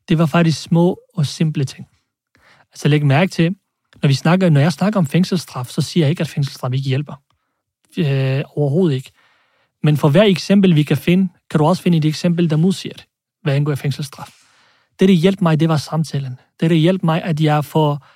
Det 0.09 0.19
var 0.19 0.27
faktisk 0.27 0.63
små 0.63 1.01
og 1.15 1.27
simple 1.27 1.65
ting. 1.65 1.87
Altså 2.73 2.89
læg 2.89 3.07
mærke 3.07 3.31
til, 3.31 3.55
når, 4.03 4.09
vi 4.09 4.15
snakker, 4.15 4.51
når 4.51 4.61
jeg 4.61 4.73
snakker 4.73 4.99
om 4.99 5.07
fængselsstraf, 5.07 5.67
så 5.67 5.83
siger 5.83 6.05
jeg 6.05 6.11
ikke, 6.11 6.21
at 6.21 6.29
fængselsstraf 6.29 6.73
ikke 6.73 6.89
hjælper. 6.89 7.15
Øh, 7.99 8.43
overhovedet 8.57 8.97
ikke. 8.97 9.11
Men 9.83 9.97
for 9.97 10.09
hver 10.09 10.23
eksempel, 10.23 10.75
vi 10.75 10.83
kan 10.83 10.97
finde, 10.97 11.29
kan 11.51 11.59
du 11.59 11.65
også 11.65 11.83
finde 11.83 11.99
et 11.99 12.05
eksempel, 12.05 12.51
der 12.51 12.57
modsiger 12.57 12.95
det, 12.95 13.05
hvad 13.43 13.55
angår 13.55 13.75
fængselsstraf. 13.75 14.35
Det, 15.01 15.09
der 15.09 15.15
hjalp 15.15 15.41
mig, 15.41 15.61
det 15.61 15.69
var 15.69 15.77
samtalen. 15.77 16.39
Det, 16.61 16.71
der 16.71 16.77
hjalp 16.77 17.03
mig, 17.03 17.23
at 17.23 17.41
jeg 17.41 17.65
for, 17.65 18.07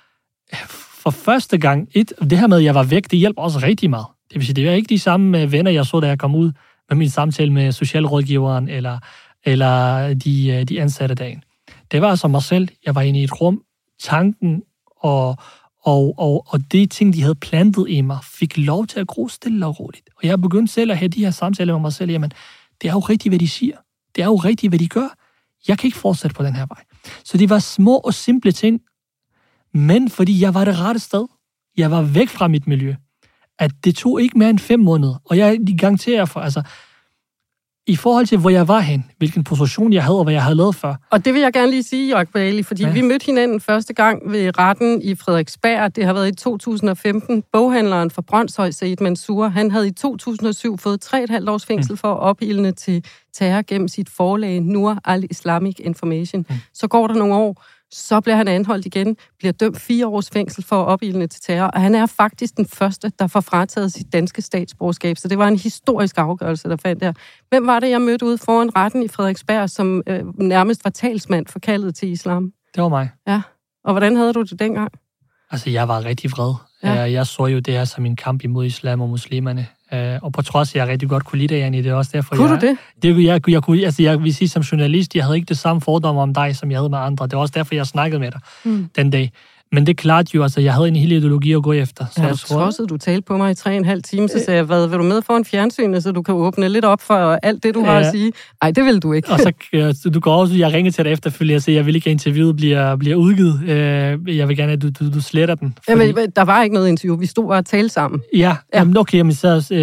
for 1.03 1.09
første 1.09 1.57
gang, 1.57 1.89
et, 1.93 2.13
det 2.19 2.39
her 2.39 2.47
med, 2.47 2.57
at 2.57 2.63
jeg 2.63 2.75
var 2.75 2.83
væk, 2.83 3.11
det 3.11 3.19
hjalp 3.19 3.37
også 3.37 3.59
rigtig 3.59 3.89
meget. 3.89 4.05
Det 4.29 4.35
vil 4.35 4.45
sige, 4.45 4.55
det 4.55 4.65
var 4.65 4.71
ikke 4.71 4.89
de 4.89 4.99
samme 4.99 5.41
øh, 5.41 5.51
venner, 5.51 5.71
jeg 5.71 5.85
så, 5.85 5.99
da 5.99 6.07
jeg 6.07 6.19
kom 6.19 6.35
ud 6.35 6.51
med 6.89 6.97
min 6.97 7.09
samtale 7.09 7.53
med 7.53 7.71
socialrådgiveren, 7.71 8.69
eller 8.69 8.99
eller 9.45 10.13
de, 10.13 10.47
øh, 10.47 10.63
de 10.63 10.81
ansatte 10.81 11.15
dagen. 11.15 11.43
Det 11.91 12.01
var 12.01 12.09
altså 12.09 12.27
mig 12.27 12.43
selv. 12.43 12.67
Jeg 12.85 12.95
var 12.95 13.01
inde 13.01 13.19
i 13.19 13.23
et 13.23 13.41
rum. 13.41 13.63
Tanken 13.99 14.63
og, 14.97 15.37
og, 15.83 16.15
og, 16.17 16.45
og 16.47 16.71
de 16.71 16.85
ting, 16.85 17.13
de 17.13 17.21
havde 17.21 17.35
plantet 17.35 17.85
i 17.89 18.01
mig, 18.01 18.17
fik 18.23 18.57
lov 18.57 18.87
til 18.87 18.99
at 18.99 19.07
gro 19.07 19.27
stille 19.27 19.65
og 19.65 19.79
roligt. 19.79 20.09
Og 20.17 20.27
jeg 20.27 20.41
begyndte 20.41 20.73
selv 20.73 20.91
at 20.91 20.97
have 20.97 21.09
de 21.09 21.23
her 21.23 21.31
samtaler 21.31 21.73
med 21.73 21.81
mig 21.81 21.93
selv. 21.93 22.11
Jamen, 22.11 22.31
det 22.81 22.87
er 22.87 22.93
jo 22.93 22.99
rigtigt, 22.99 23.31
hvad 23.31 23.39
de 23.39 23.47
siger. 23.47 23.77
Det 24.15 24.21
er 24.21 24.25
jo 24.25 24.35
rigtigt, 24.35 24.71
hvad 24.71 24.79
de 24.79 24.87
gør. 24.87 25.17
Jeg 25.67 25.77
kan 25.77 25.87
ikke 25.87 25.97
fortsætte 25.97 26.35
på 26.35 26.43
den 26.43 26.55
her 26.55 26.65
vej. 26.65 26.83
Så 27.23 27.37
det 27.37 27.49
var 27.49 27.59
små 27.59 27.97
og 27.97 28.13
simple 28.13 28.51
ting, 28.51 28.81
men 29.73 30.09
fordi 30.09 30.41
jeg 30.41 30.53
var 30.53 30.65
det 30.65 30.79
rette 30.79 30.99
sted, 30.99 31.25
jeg 31.77 31.91
var 31.91 32.01
væk 32.01 32.29
fra 32.29 32.47
mit 32.47 32.67
miljø, 32.67 32.95
at 33.59 33.71
det 33.83 33.95
tog 33.95 34.21
ikke 34.21 34.37
mere 34.37 34.49
end 34.49 34.59
fem 34.59 34.79
måneder. 34.79 35.21
Og 35.25 35.37
jeg 35.37 35.59
garanterer 35.79 36.25
for, 36.25 36.39
altså, 36.39 36.63
i 37.87 37.95
forhold 37.95 38.25
til, 38.25 38.37
hvor 38.37 38.49
jeg 38.49 38.67
var 38.67 38.79
hen, 38.79 39.05
hvilken 39.17 39.43
position 39.43 39.93
jeg 39.93 40.03
havde, 40.03 40.17
og 40.17 40.23
hvad 40.23 40.33
jeg 40.33 40.43
havde 40.43 40.55
lavet 40.55 40.75
før. 40.75 40.95
Og 41.09 41.25
det 41.25 41.33
vil 41.33 41.41
jeg 41.41 41.53
gerne 41.53 41.71
lige 41.71 41.83
sige, 41.83 42.09
Jørg 42.09 42.27
Bailey, 42.29 42.65
fordi 42.65 42.83
ja. 42.83 42.91
vi 42.91 43.01
mødte 43.01 43.25
hinanden 43.25 43.59
første 43.59 43.93
gang 43.93 44.31
ved 44.31 44.59
retten 44.59 45.01
i 45.01 45.15
Frederiksberg. 45.15 45.95
Det 45.95 46.05
har 46.05 46.13
været 46.13 46.27
i 46.27 46.35
2015. 46.35 47.43
Boghandleren 47.51 48.11
fra 48.11 48.21
Brøndshøj, 48.21 48.71
Said 48.71 48.97
Mansour, 49.01 49.47
han 49.47 49.71
havde 49.71 49.87
i 49.87 49.91
2007 49.91 50.77
fået 50.77 51.05
3,5 51.05 51.49
års 51.49 51.65
fængsel 51.65 51.93
mm. 51.93 51.97
for 51.97 52.13
at 52.13 52.19
opildne 52.19 52.71
til 52.71 53.05
terror 53.33 53.61
gennem 53.67 53.87
sit 53.87 54.09
forlag 54.09 54.61
Nur 54.61 54.99
al-Islamic 55.05 55.75
Information. 55.79 56.45
Mm. 56.49 56.55
Så 56.73 56.87
går 56.87 57.07
der 57.07 57.15
nogle 57.15 57.35
år, 57.35 57.63
så 57.93 58.21
bliver 58.21 58.35
han 58.35 58.47
anholdt 58.47 58.85
igen, 58.85 59.17
bliver 59.37 59.51
dømt 59.51 59.81
fire 59.81 60.07
års 60.07 60.29
fængsel 60.29 60.63
for 60.63 60.83
opildne 60.83 61.27
til 61.27 61.41
terror, 61.41 61.67
og 61.67 61.81
han 61.81 61.95
er 61.95 62.05
faktisk 62.05 62.57
den 62.57 62.65
første, 62.65 63.11
der 63.19 63.27
får 63.27 63.41
frataget 63.41 63.93
sit 63.93 64.13
danske 64.13 64.41
statsborgerskab. 64.41 65.17
Så 65.17 65.27
det 65.27 65.37
var 65.37 65.47
en 65.47 65.57
historisk 65.57 66.17
afgørelse, 66.17 66.69
der 66.69 66.75
fandt 66.75 67.01
der. 67.01 67.13
Hvem 67.49 67.67
var 67.67 67.79
det, 67.79 67.89
jeg 67.89 68.01
mødte 68.01 68.25
ude 68.25 68.37
foran 68.37 68.75
retten 68.75 69.03
i 69.03 69.07
Frederiksberg, 69.07 69.69
som 69.69 70.03
øh, 70.07 70.39
nærmest 70.39 70.83
var 70.83 70.91
talsmand 70.91 71.47
for 71.47 71.59
kaldet 71.59 71.95
til 71.95 72.11
islam? 72.11 72.53
Det 72.75 72.83
var 72.83 72.89
mig. 72.89 73.09
Ja, 73.27 73.41
og 73.83 73.93
hvordan 73.93 74.15
havde 74.15 74.33
du 74.33 74.41
det 74.41 74.59
dengang? 74.59 74.91
Altså, 75.51 75.69
jeg 75.69 75.87
var 75.87 76.05
rigtig 76.05 76.31
vred. 76.31 76.53
Ja. 76.83 77.11
Jeg 77.11 77.27
så 77.27 77.45
jo 77.45 77.59
det 77.59 77.73
her 77.73 77.85
som 77.85 78.05
en 78.05 78.15
kamp 78.15 78.43
imod 78.43 78.65
islam 78.65 79.01
og 79.01 79.09
muslimerne. 79.09 79.67
Øh, 79.93 80.19
og 80.21 80.31
på 80.31 80.41
trods 80.41 80.75
af, 80.75 80.79
at 80.79 80.79
jeg 80.79 80.91
rigtig 80.91 81.09
godt 81.09 81.25
kunne 81.25 81.39
lide 81.39 81.53
dig, 81.53 81.59
Janne, 81.59 81.77
det 81.77 81.85
er 81.85 81.93
også 81.93 82.11
derfor, 82.13 82.35
kunne 82.35 82.51
jeg... 82.51 82.61
du 82.61 82.67
det? 82.67 82.77
det 83.17 83.23
jeg, 83.23 83.49
jeg, 83.49 83.63
kunne, 83.63 83.85
altså, 83.85 84.03
jeg 84.03 84.23
vil 84.23 84.35
sige 84.35 84.49
som 84.49 84.61
journalist, 84.61 85.15
jeg 85.15 85.23
havde 85.23 85.37
ikke 85.37 85.49
det 85.49 85.57
samme 85.57 85.81
fordom 85.81 86.17
om 86.17 86.33
dig, 86.33 86.55
som 86.55 86.71
jeg 86.71 86.79
havde 86.79 86.89
med 86.89 86.97
andre. 86.97 87.25
Det 87.27 87.35
var 87.35 87.41
også 87.41 87.53
derfor, 87.55 87.75
jeg 87.75 87.87
snakkede 87.87 88.19
med 88.19 88.31
dig 88.31 88.39
mm. 88.63 88.89
den 88.95 89.09
dag. 89.09 89.31
Men 89.73 89.87
det 89.87 89.97
klart 89.97 90.33
jo, 90.35 90.43
altså, 90.43 90.61
jeg 90.61 90.73
havde 90.73 90.87
en 90.87 90.95
hel 90.95 91.11
ideologi 91.11 91.53
at 91.53 91.63
gå 91.63 91.73
efter. 91.73 92.05
Så 92.11 92.21
ja, 92.21 92.27
jeg 92.27 92.37
tror... 92.37 92.55
Trodsede, 92.55 92.87
du 92.87 92.97
talte 92.97 93.21
på 93.21 93.37
mig 93.37 93.51
i 93.51 93.55
tre 93.55 93.71
og 93.71 93.77
en 93.77 93.85
halv 93.85 94.03
time, 94.03 94.29
så 94.29 94.39
sagde 94.45 94.57
jeg, 94.57 94.65
hvad, 94.65 94.87
vil 94.87 94.97
du 94.97 95.03
med 95.03 95.21
for 95.21 95.37
en 95.37 95.45
fjernsyn, 95.45 96.01
så 96.01 96.11
du 96.11 96.21
kan 96.21 96.35
åbne 96.35 96.69
lidt 96.69 96.85
op 96.85 97.01
for 97.01 97.39
alt 97.43 97.63
det, 97.63 97.75
du 97.75 97.79
ja. 97.79 97.85
har 97.85 97.99
at 97.99 98.11
sige? 98.11 98.31
Nej, 98.61 98.71
det 98.71 98.85
vil 98.85 98.99
du 98.99 99.13
ikke. 99.13 99.31
og 99.31 99.39
så 100.01 100.09
du 100.13 100.19
går 100.19 100.35
også, 100.35 100.55
jeg 100.55 100.73
ringer 100.73 100.91
til 100.91 101.05
dig 101.05 101.11
efterfølgende 101.11 101.57
og 101.57 101.61
siger, 101.61 101.77
jeg 101.77 101.85
vil 101.85 101.95
ikke, 101.95 102.07
at 102.07 102.11
interviewet 102.11 102.55
bliver, 102.55 102.95
bliver 102.95 103.15
udgivet. 103.15 103.61
Øh, 103.63 104.37
jeg 104.37 104.47
vil 104.47 104.57
gerne, 104.57 104.71
at 104.71 104.81
du, 104.81 104.89
du, 104.99 105.13
du 105.13 105.21
sletter 105.21 105.55
den. 105.55 105.77
Fordi... 105.89 106.05
Jamen, 106.05 106.31
der 106.35 106.41
var 106.41 106.63
ikke 106.63 106.73
noget 106.73 106.89
interview, 106.89 107.17
vi 107.17 107.25
stod 107.25 107.47
bare 107.47 107.57
og 107.57 107.65
talte 107.65 107.89
sammen. 107.89 108.21
Ja, 108.33 108.39
ja. 108.39 108.55
Jamen, 108.79 108.97
okay, 108.97 109.21
men 109.21 109.33
så... 109.33 109.67
Øh, 109.71 109.79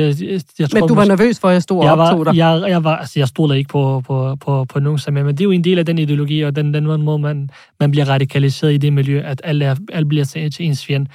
jeg 0.59 0.71
tror, 0.71 0.81
men 0.81 0.89
du 0.89 0.95
var 0.95 1.05
nervøs 1.05 1.41
for, 1.41 1.49
at 1.49 1.55
jeg 1.55 1.63
stod 1.63 1.85
og 1.85 1.99
optog 1.99 2.27
dig? 2.27 2.37
Jeg, 2.37 2.65
jeg, 2.69 2.85
var, 2.85 2.97
altså, 2.97 3.19
jeg 3.21 3.29
stod 3.29 3.55
ikke 3.55 3.69
på, 3.69 4.03
på, 4.07 4.37
på, 4.41 4.65
på 4.65 4.81
nogen 4.81 4.99
sammen, 4.99 5.27
men 5.27 5.35
det 5.35 5.41
er 5.41 5.45
jo 5.45 5.51
en 5.51 5.65
del 5.65 5.79
af 5.79 5.87
den 5.87 5.99
ideologi, 5.99 6.41
og 6.41 6.57
den, 6.57 6.75
den 6.75 6.87
måde, 6.87 7.19
man, 7.19 7.51
man 7.81 7.91
bliver 7.91 8.09
radikaliseret 8.09 8.73
i 8.73 8.77
det 8.77 8.93
miljø, 8.93 9.21
at 9.21 9.41
alle, 9.45 9.65
er, 9.65 9.75
alle 9.93 10.09
bliver 10.09 10.25
til 10.25 10.53
ens 10.61 10.87
fjende. 10.87 11.11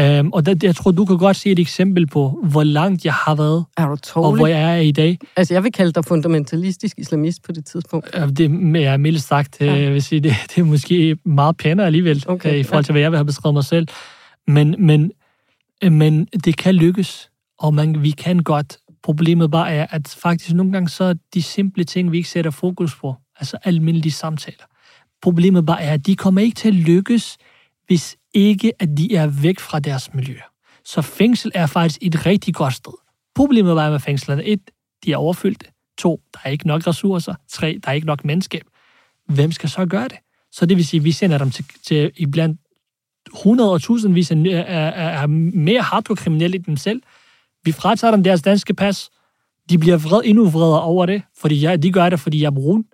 Um, 0.00 0.32
og 0.32 0.46
det, 0.46 0.64
jeg 0.64 0.76
tror, 0.76 0.90
du 0.90 1.04
kan 1.04 1.18
godt 1.18 1.36
se 1.36 1.50
et 1.50 1.58
eksempel 1.58 2.06
på, 2.06 2.40
hvor 2.42 2.64
langt 2.64 3.04
jeg 3.04 3.12
har 3.12 3.34
været, 3.34 3.64
er 3.76 3.86
du 3.86 4.20
og 4.20 4.36
hvor 4.36 4.46
jeg 4.46 4.76
er 4.76 4.80
i 4.80 4.92
dag. 4.92 5.18
Altså, 5.36 5.54
jeg 5.54 5.64
vil 5.64 5.72
kalde 5.72 5.92
dig 5.92 6.04
fundamentalistisk 6.04 6.98
islamist 6.98 7.42
på 7.42 7.52
det 7.52 7.64
tidspunkt. 7.66 8.16
Uh, 8.16 8.28
det 8.28 8.40
er 8.86 8.96
mildt 8.96 9.22
sagt. 9.22 9.56
Ja. 9.60 9.74
Jeg 9.74 9.92
vil 9.92 10.02
sige, 10.02 10.20
det, 10.20 10.34
det 10.54 10.60
er 10.60 10.64
måske 10.64 11.16
meget 11.24 11.56
pænere 11.56 11.86
alligevel, 11.86 12.24
okay, 12.26 12.52
uh, 12.52 12.58
i 12.58 12.62
forhold 12.62 12.84
til, 12.84 12.92
hvad 12.92 13.02
jeg 13.02 13.10
vil 13.10 13.18
have 13.18 13.26
beskrevet 13.26 13.54
mig 13.54 13.64
selv. 13.64 13.88
Men, 14.46 14.74
men, 14.78 15.12
men 15.90 16.24
det 16.24 16.56
kan 16.56 16.74
lykkes, 16.74 17.30
og 17.58 17.74
man, 17.74 18.02
vi 18.02 18.10
kan 18.10 18.38
godt. 18.38 18.78
Problemet 19.02 19.50
bare 19.50 19.72
er, 19.72 19.86
at 19.90 20.16
faktisk 20.22 20.54
nogle 20.54 20.72
gange 20.72 20.88
så 20.88 21.04
er 21.04 21.14
de 21.34 21.42
simple 21.42 21.84
ting, 21.84 22.12
vi 22.12 22.16
ikke 22.16 22.28
sætter 22.28 22.50
fokus 22.50 22.96
på, 22.96 23.14
altså 23.40 23.56
almindelige 23.64 24.12
samtaler. 24.12 24.64
Problemet 25.22 25.66
bare 25.66 25.82
er, 25.82 25.92
at 25.92 26.06
de 26.06 26.16
kommer 26.16 26.40
ikke 26.40 26.54
til 26.54 26.68
at 26.68 26.74
lykkes, 26.74 27.36
hvis 27.88 28.16
ikke, 28.34 28.72
at 28.78 28.88
de 28.98 29.14
er 29.14 29.26
væk 29.26 29.58
fra 29.58 29.78
deres 29.78 30.14
miljø. 30.14 30.36
Så 30.84 31.02
fængsel 31.02 31.52
er 31.54 31.66
faktisk 31.66 31.98
et 32.02 32.26
rigtig 32.26 32.54
godt 32.54 32.74
sted. 32.74 32.92
Problemet 33.34 33.74
var 33.76 33.90
med 33.90 34.00
fængslerne. 34.00 34.44
Et, 34.44 34.70
de 35.04 35.12
er 35.12 35.16
overfyldte. 35.16 35.66
To, 35.98 36.20
der 36.34 36.40
er 36.44 36.50
ikke 36.50 36.66
nok 36.66 36.86
ressourcer. 36.86 37.34
Tre, 37.48 37.78
der 37.84 37.90
er 37.90 37.94
ikke 37.94 38.06
nok 38.06 38.24
menneskab. 38.24 38.62
Hvem 39.28 39.52
skal 39.52 39.68
så 39.68 39.86
gøre 39.86 40.08
det? 40.08 40.18
Så 40.52 40.66
det 40.66 40.76
vil 40.76 40.86
sige, 40.86 41.00
at 41.00 41.04
vi 41.04 41.12
sender 41.12 41.38
dem 41.38 41.50
til, 41.50 41.64
til 41.86 42.10
iblandt 42.16 42.60
hundrede 43.42 43.72
og 43.72 43.82
tusindvis 43.82 44.30
af, 44.30 44.36
er, 44.36 44.60
er, 44.60 45.22
er 45.22 45.26
mere 45.26 45.82
hardcore 45.82 46.16
kriminelle 46.16 46.56
end 46.56 46.64
dem 46.64 46.76
selv. 46.76 47.02
Vi 47.64 47.72
fratager 47.72 48.10
dem 48.10 48.22
deres 48.22 48.42
danske 48.42 48.74
pas. 48.74 49.10
De 49.70 49.78
bliver 49.78 49.96
vred, 49.96 50.20
endnu 50.24 50.50
vredere 50.50 50.82
over 50.82 51.06
det, 51.06 51.22
fordi 51.38 51.62
jeg, 51.62 51.82
de 51.82 51.92
gør 51.92 52.08
det, 52.08 52.20
fordi 52.20 52.40
jeg 52.40 52.46
er 52.46 52.50
brun. 52.50 52.84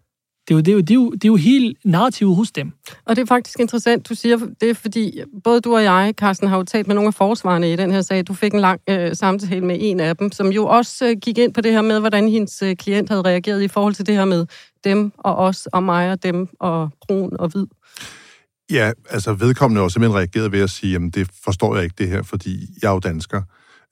Det 0.49 0.55
er, 0.55 0.55
jo, 0.55 0.61
det, 0.61 0.69
er 0.69 0.73
jo, 0.73 0.81
det, 0.81 0.91
er 0.91 0.95
jo, 0.95 1.11
det 1.11 1.25
er 1.25 1.29
jo 1.29 1.37
helt 1.37 1.79
narrativ 1.85 2.35
hos 2.35 2.53
dem. 2.53 2.73
Og 3.05 3.17
det 3.17 3.23
er 3.23 3.27
faktisk 3.27 3.61
interessant, 3.61 4.09
du 4.09 4.15
siger, 4.15 4.39
det 4.61 4.71
er 4.71 4.75
fordi, 4.75 5.21
både 5.45 5.61
du 5.61 5.75
og 5.75 5.83
jeg, 5.83 6.15
Carsten, 6.17 6.49
har 6.49 6.57
jo 6.57 6.63
talt 6.63 6.87
med 6.87 6.95
nogle 6.95 7.09
af 7.09 7.15
forsvarerne 7.15 7.73
i 7.73 7.77
den 7.77 7.91
her 7.91 8.03
sag. 8.03 8.27
Du 8.27 8.35
fik 8.35 8.55
en 8.55 8.61
lang 8.61 8.81
øh, 8.89 9.17
samtale 9.17 9.61
med 9.61 9.77
en 9.81 10.01
af 10.01 10.17
dem, 10.17 10.33
som 10.33 10.49
jo 10.49 10.67
også 10.67 11.07
øh, 11.07 11.17
gik 11.23 11.39
ind 11.39 11.55
på 11.55 11.61
det 11.61 11.73
her 11.73 11.83
med, 11.83 12.01
hvordan 12.01 12.29
hendes 12.29 12.63
øh, 12.63 12.77
klient 12.77 13.09
havde 13.09 13.23
reageret 13.23 13.63
i 13.63 13.69
forhold 13.69 13.95
til 13.95 14.07
det 14.07 14.15
her 14.15 14.25
med 14.25 14.47
dem 14.85 15.13
og 15.19 15.37
os 15.37 15.67
og 15.67 15.83
mig 15.83 16.11
og 16.11 16.23
dem 16.23 16.49
og 16.61 16.91
brun 17.07 17.37
og 17.39 17.49
hvid. 17.49 17.67
Ja, 18.71 18.93
altså 19.11 19.33
vedkommende 19.33 19.83
har 19.83 19.89
simpelthen 19.89 20.19
reageret 20.19 20.53
ved 20.53 20.61
at 20.61 20.71
sige, 20.71 20.97
at 20.97 21.15
det 21.15 21.31
forstår 21.45 21.75
jeg 21.75 21.85
ikke 21.85 21.95
det 21.99 22.09
her, 22.09 22.23
fordi 22.23 22.67
jeg 22.83 22.89
er 22.89 22.93
jo 22.93 22.99
dansker. 22.99 23.43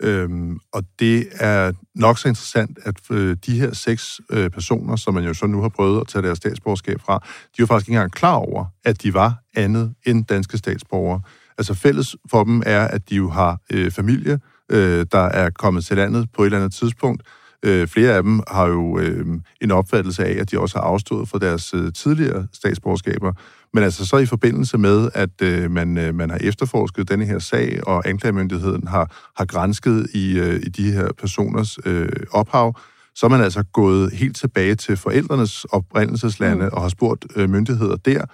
Øhm, 0.02 0.58
og 0.72 0.82
det 0.98 1.26
er 1.40 1.72
nok 1.94 2.18
så 2.18 2.28
interessant, 2.28 2.78
at 2.84 2.94
øh, 3.10 3.36
de 3.46 3.60
her 3.60 3.74
seks 3.74 4.20
øh, 4.30 4.50
personer, 4.50 4.96
som 4.96 5.14
man 5.14 5.24
jo 5.24 5.34
så 5.34 5.46
nu 5.46 5.60
har 5.60 5.68
prøvet 5.68 6.00
at 6.00 6.08
tage 6.08 6.22
deres 6.22 6.38
statsborgerskab 6.38 7.00
fra, 7.00 7.22
de 7.56 7.62
var 7.62 7.66
faktisk 7.66 7.88
ikke 7.88 7.96
engang 7.96 8.12
klar 8.12 8.34
over, 8.34 8.64
at 8.84 9.02
de 9.02 9.14
var 9.14 9.34
andet 9.56 9.94
end 10.06 10.24
danske 10.24 10.58
statsborgere. 10.58 11.20
Altså 11.58 11.74
fælles 11.74 12.16
for 12.30 12.44
dem 12.44 12.62
er, 12.66 12.80
at 12.88 13.10
de 13.10 13.14
jo 13.14 13.30
har 13.30 13.60
øh, 13.72 13.90
familie, 13.90 14.40
øh, 14.70 15.06
der 15.12 15.18
er 15.18 15.50
kommet 15.50 15.84
til 15.84 15.96
landet 15.96 16.28
på 16.32 16.42
et 16.42 16.46
eller 16.46 16.58
andet 16.58 16.74
tidspunkt. 16.74 17.22
Øh, 17.62 17.88
flere 17.88 18.14
af 18.14 18.22
dem 18.22 18.40
har 18.48 18.66
jo 18.66 18.98
øh, 18.98 19.26
en 19.60 19.70
opfattelse 19.70 20.24
af, 20.24 20.40
at 20.40 20.50
de 20.50 20.58
også 20.58 20.78
har 20.78 20.84
afstået 20.84 21.28
fra 21.28 21.38
deres 21.38 21.74
øh, 21.74 21.92
tidligere 21.92 22.46
statsborgerskaber. 22.52 23.32
Men 23.74 23.85
altså 23.85 24.06
så 24.06 24.16
i 24.16 24.26
forbindelse 24.26 24.78
med, 24.78 25.08
at 25.14 25.42
øh, 25.42 25.70
man, 25.70 25.98
øh, 25.98 26.14
man 26.14 26.30
har 26.30 26.38
efterforsket 26.40 27.08
denne 27.08 27.24
her 27.24 27.38
sag, 27.38 27.80
og 27.87 28.08
anklagemyndigheden 28.08 28.87
har, 28.87 29.32
har 29.37 29.44
grænsket 29.44 30.06
i, 30.14 30.38
øh, 30.38 30.61
i 30.62 30.68
de 30.68 30.92
her 30.92 31.08
personers 31.18 31.78
øh, 31.87 32.08
ophav, 32.30 32.76
så 33.14 33.26
er 33.26 33.30
man 33.30 33.40
altså 33.40 33.62
gået 33.72 34.12
helt 34.12 34.37
tilbage 34.37 34.74
til 34.74 34.96
forældrenes 34.96 35.64
oprindelseslande 35.64 36.64
mm. 36.64 36.70
og 36.72 36.82
har 36.82 36.88
spurgt 36.88 37.26
øh, 37.37 37.50
myndigheder 37.50 37.96
der, 37.96 38.24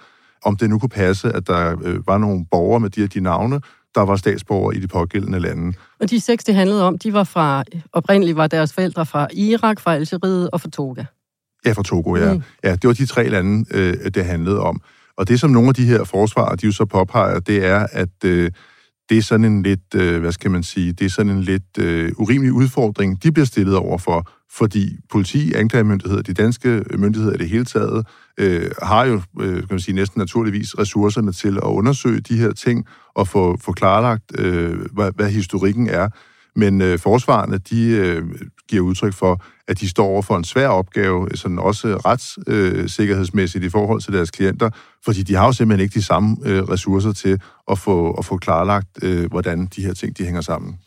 om 0.45 0.57
det 0.57 0.69
nu 0.69 0.79
kunne 0.79 0.89
passe, 0.89 1.31
at 1.31 1.47
der 1.47 1.77
øh, 1.83 2.07
var 2.07 2.17
nogle 2.17 2.45
borgere 2.51 2.79
med 2.79 2.89
de 2.89 3.01
her 3.01 3.07
de 3.07 3.19
navne, 3.19 3.61
der 3.95 4.01
var 4.01 4.15
statsborgere 4.15 4.75
i 4.75 4.79
de 4.79 4.87
pågældende 4.87 5.39
lande. 5.39 5.77
Og 5.99 6.09
de 6.09 6.19
seks, 6.19 6.43
det 6.43 6.55
handlede 6.55 6.83
om, 6.83 6.97
de 6.97 7.13
var 7.13 7.23
fra, 7.23 7.63
oprindeligt 7.93 8.37
var 8.37 8.47
deres 8.47 8.73
forældre 8.73 9.05
fra 9.05 9.27
Irak, 9.33 9.79
fra 9.79 9.95
Algeriet 9.95 10.49
og 10.49 10.61
fra 10.61 10.69
Toga. 10.69 11.05
Ja, 11.65 11.71
fra 11.71 11.83
Togo, 11.83 12.15
ja. 12.15 12.33
Mm. 12.33 12.41
Ja, 12.63 12.71
det 12.71 12.87
var 12.87 12.93
de 12.93 13.05
tre 13.05 13.27
lande, 13.27 13.65
øh, 13.71 14.11
det 14.13 14.25
handlede 14.25 14.59
om. 14.59 14.81
Og 15.19 15.27
det, 15.27 15.39
som 15.39 15.49
nogle 15.49 15.67
af 15.69 15.75
de 15.75 15.85
her 15.85 16.03
forsvarer, 16.03 16.55
de 16.55 16.65
jo 16.65 16.71
så 16.71 16.85
påpeger, 16.85 17.39
det 17.39 17.65
er, 17.65 17.87
at 17.91 18.23
øh, 18.25 18.51
det 19.09 19.17
er 19.17 19.21
sådan 19.21 19.45
en 19.45 19.63
lidt, 19.63 19.95
øh, 19.95 20.21
hvad 20.21 20.31
skal 20.31 20.51
man 20.51 20.63
sige, 20.63 20.93
det 20.93 21.05
er 21.05 21.09
sådan 21.09 21.31
en 21.31 21.41
lidt 21.41 21.77
øh, 21.79 22.11
urimelig 22.17 22.53
udfordring, 22.53 23.23
de 23.23 23.31
bliver 23.31 23.45
stillet 23.45 23.75
over 23.75 23.97
for, 23.97 24.31
fordi 24.51 24.97
politi, 25.09 25.53
anklagemyndigheder, 25.53 26.21
de 26.21 26.33
danske 26.33 26.83
myndigheder 26.97 27.35
i 27.35 27.37
det 27.37 27.49
hele 27.49 27.65
taget, 27.65 28.07
øh, 28.37 28.71
har 28.81 29.05
jo, 29.05 29.21
øh, 29.41 29.55
kan 29.55 29.67
man 29.69 29.79
sige, 29.79 29.95
næsten 29.95 30.19
naturligvis 30.19 30.79
ressourcerne 30.79 31.31
til 31.31 31.57
at 31.57 31.69
undersøge 31.69 32.19
de 32.19 32.37
her 32.37 32.51
ting 32.51 32.85
og 33.15 33.27
få, 33.27 33.57
få 33.61 33.71
klarlagt, 33.71 34.23
øh, 34.37 34.79
hvad, 34.93 35.11
hvad 35.15 35.29
historikken 35.29 35.89
er. 35.89 36.09
Men 36.59 36.81
øh, 36.81 36.99
forsvarerne, 36.99 37.57
de 37.57 37.89
øh, 37.89 38.23
giver 38.69 38.83
udtryk 38.83 39.13
for, 39.13 39.41
at 39.67 39.79
de 39.79 39.89
står 39.89 40.05
over 40.05 40.21
for 40.21 40.37
en 40.37 40.43
svær 40.43 40.67
opgave, 40.67 41.27
sådan 41.35 41.59
også 41.59 41.87
retssikkerhedsmæssigt 42.05 43.61
øh, 43.61 43.67
i 43.67 43.69
forhold 43.69 44.01
til 44.01 44.13
deres 44.13 44.31
klienter, 44.31 44.69
fordi 45.05 45.23
de 45.23 45.35
har 45.35 45.45
jo 45.45 45.51
simpelthen 45.51 45.83
ikke 45.83 45.99
de 45.99 46.05
samme 46.05 46.37
øh, 46.45 46.63
ressourcer 46.63 47.11
til 47.11 47.41
at 47.71 47.79
få, 47.79 48.11
at 48.11 48.25
få 48.25 48.37
klarlagt, 48.37 49.03
øh, 49.03 49.25
hvordan 49.25 49.65
de 49.75 49.85
her 49.85 49.93
ting 49.93 50.17
de 50.17 50.23
hænger 50.23 50.41
sammen. 50.41 50.77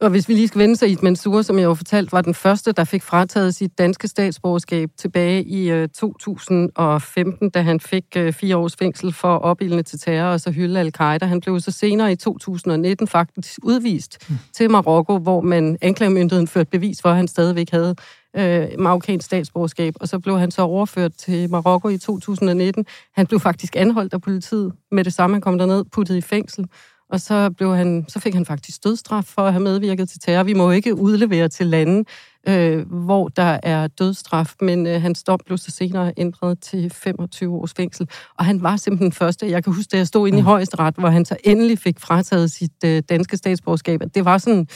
Og 0.00 0.10
hvis 0.10 0.28
vi 0.28 0.34
lige 0.34 0.48
skal 0.48 0.60
vende 0.60 0.76
sig 0.76 0.90
i 0.90 0.96
Mansour, 1.02 1.42
som 1.42 1.58
jeg 1.58 1.64
jo 1.64 1.74
fortalt, 1.74 2.12
var 2.12 2.20
den 2.20 2.34
første, 2.34 2.72
der 2.72 2.84
fik 2.84 3.02
frataget 3.02 3.54
sit 3.54 3.78
danske 3.78 4.08
statsborgerskab 4.08 4.90
tilbage 4.98 5.44
i 5.44 5.70
øh, 5.70 5.88
2015, 5.88 7.50
da 7.50 7.62
han 7.62 7.80
fik 7.80 8.04
øh, 8.16 8.32
fire 8.32 8.56
års 8.56 8.76
fængsel 8.76 9.12
for 9.12 9.36
opildne 9.36 9.82
til 9.82 9.98
terror 9.98 10.28
og 10.28 10.40
så 10.40 10.50
hylde 10.50 10.80
al-Qaida. 10.80 11.26
Han 11.26 11.40
blev 11.40 11.60
så 11.60 11.70
senere 11.70 12.12
i 12.12 12.16
2019 12.16 13.08
faktisk 13.08 13.60
udvist 13.62 14.30
mm. 14.30 14.36
til 14.52 14.70
Marokko, 14.70 15.18
hvor 15.18 15.40
man 15.40 15.78
anklagemyndigheden 15.82 16.48
førte 16.48 16.70
bevis 16.70 17.02
for, 17.02 17.08
at 17.08 17.16
han 17.16 17.28
stadigvæk 17.28 17.70
havde 17.70 17.94
øh, 18.36 18.68
marokkansk 18.78 19.26
statsborgerskab, 19.26 19.94
og 20.00 20.08
så 20.08 20.18
blev 20.18 20.38
han 20.38 20.50
så 20.50 20.62
overført 20.62 21.12
til 21.12 21.50
Marokko 21.50 21.88
i 21.88 21.98
2019. 21.98 22.86
Han 23.14 23.26
blev 23.26 23.40
faktisk 23.40 23.76
anholdt 23.76 24.14
af 24.14 24.22
politiet 24.22 24.72
med 24.90 25.04
det 25.04 25.12
samme. 25.12 25.34
Han 25.34 25.40
kom 25.40 25.58
derned, 25.58 25.84
puttet 25.92 26.16
i 26.16 26.20
fængsel, 26.20 26.66
og 27.10 27.20
så, 27.20 27.50
blev 27.50 27.76
han, 27.76 28.04
så 28.08 28.20
fik 28.20 28.34
han 28.34 28.46
faktisk 28.46 28.84
dødsstraf 28.84 29.24
for 29.24 29.42
at 29.42 29.52
have 29.52 29.62
medvirket 29.62 30.08
til 30.08 30.20
terror. 30.20 30.42
Vi 30.42 30.54
må 30.54 30.70
ikke 30.70 30.94
udlevere 30.94 31.48
til 31.48 31.66
lande, 31.66 32.04
øh, 32.48 32.90
hvor 32.90 33.28
der 33.28 33.60
er 33.62 33.86
dødsstraf, 33.86 34.54
men 34.60 34.86
øh, 34.86 35.02
hans 35.02 35.22
dom 35.22 35.40
blev 35.46 35.58
så 35.58 35.70
senere 35.70 36.12
ændret 36.16 36.60
til 36.60 36.90
25 36.90 37.54
års 37.54 37.74
fængsel. 37.74 38.08
Og 38.38 38.44
han 38.44 38.62
var 38.62 38.76
simpelthen 38.76 39.10
den 39.10 39.12
første. 39.12 39.50
Jeg 39.50 39.64
kan 39.64 39.72
huske, 39.72 39.90
da 39.90 39.96
jeg 39.96 40.06
stod 40.06 40.28
inde 40.28 40.38
i 40.38 40.42
mm. 40.42 40.46
højesteret, 40.46 40.94
hvor 40.94 41.08
han 41.08 41.24
så 41.24 41.36
endelig 41.44 41.78
fik 41.78 42.00
frataget 42.00 42.50
sit 42.50 42.84
øh, 42.84 43.02
danske 43.08 43.36
statsborgerskab. 43.36 44.00
Det 44.14 44.24
var 44.24 44.38
sådan... 44.38 44.68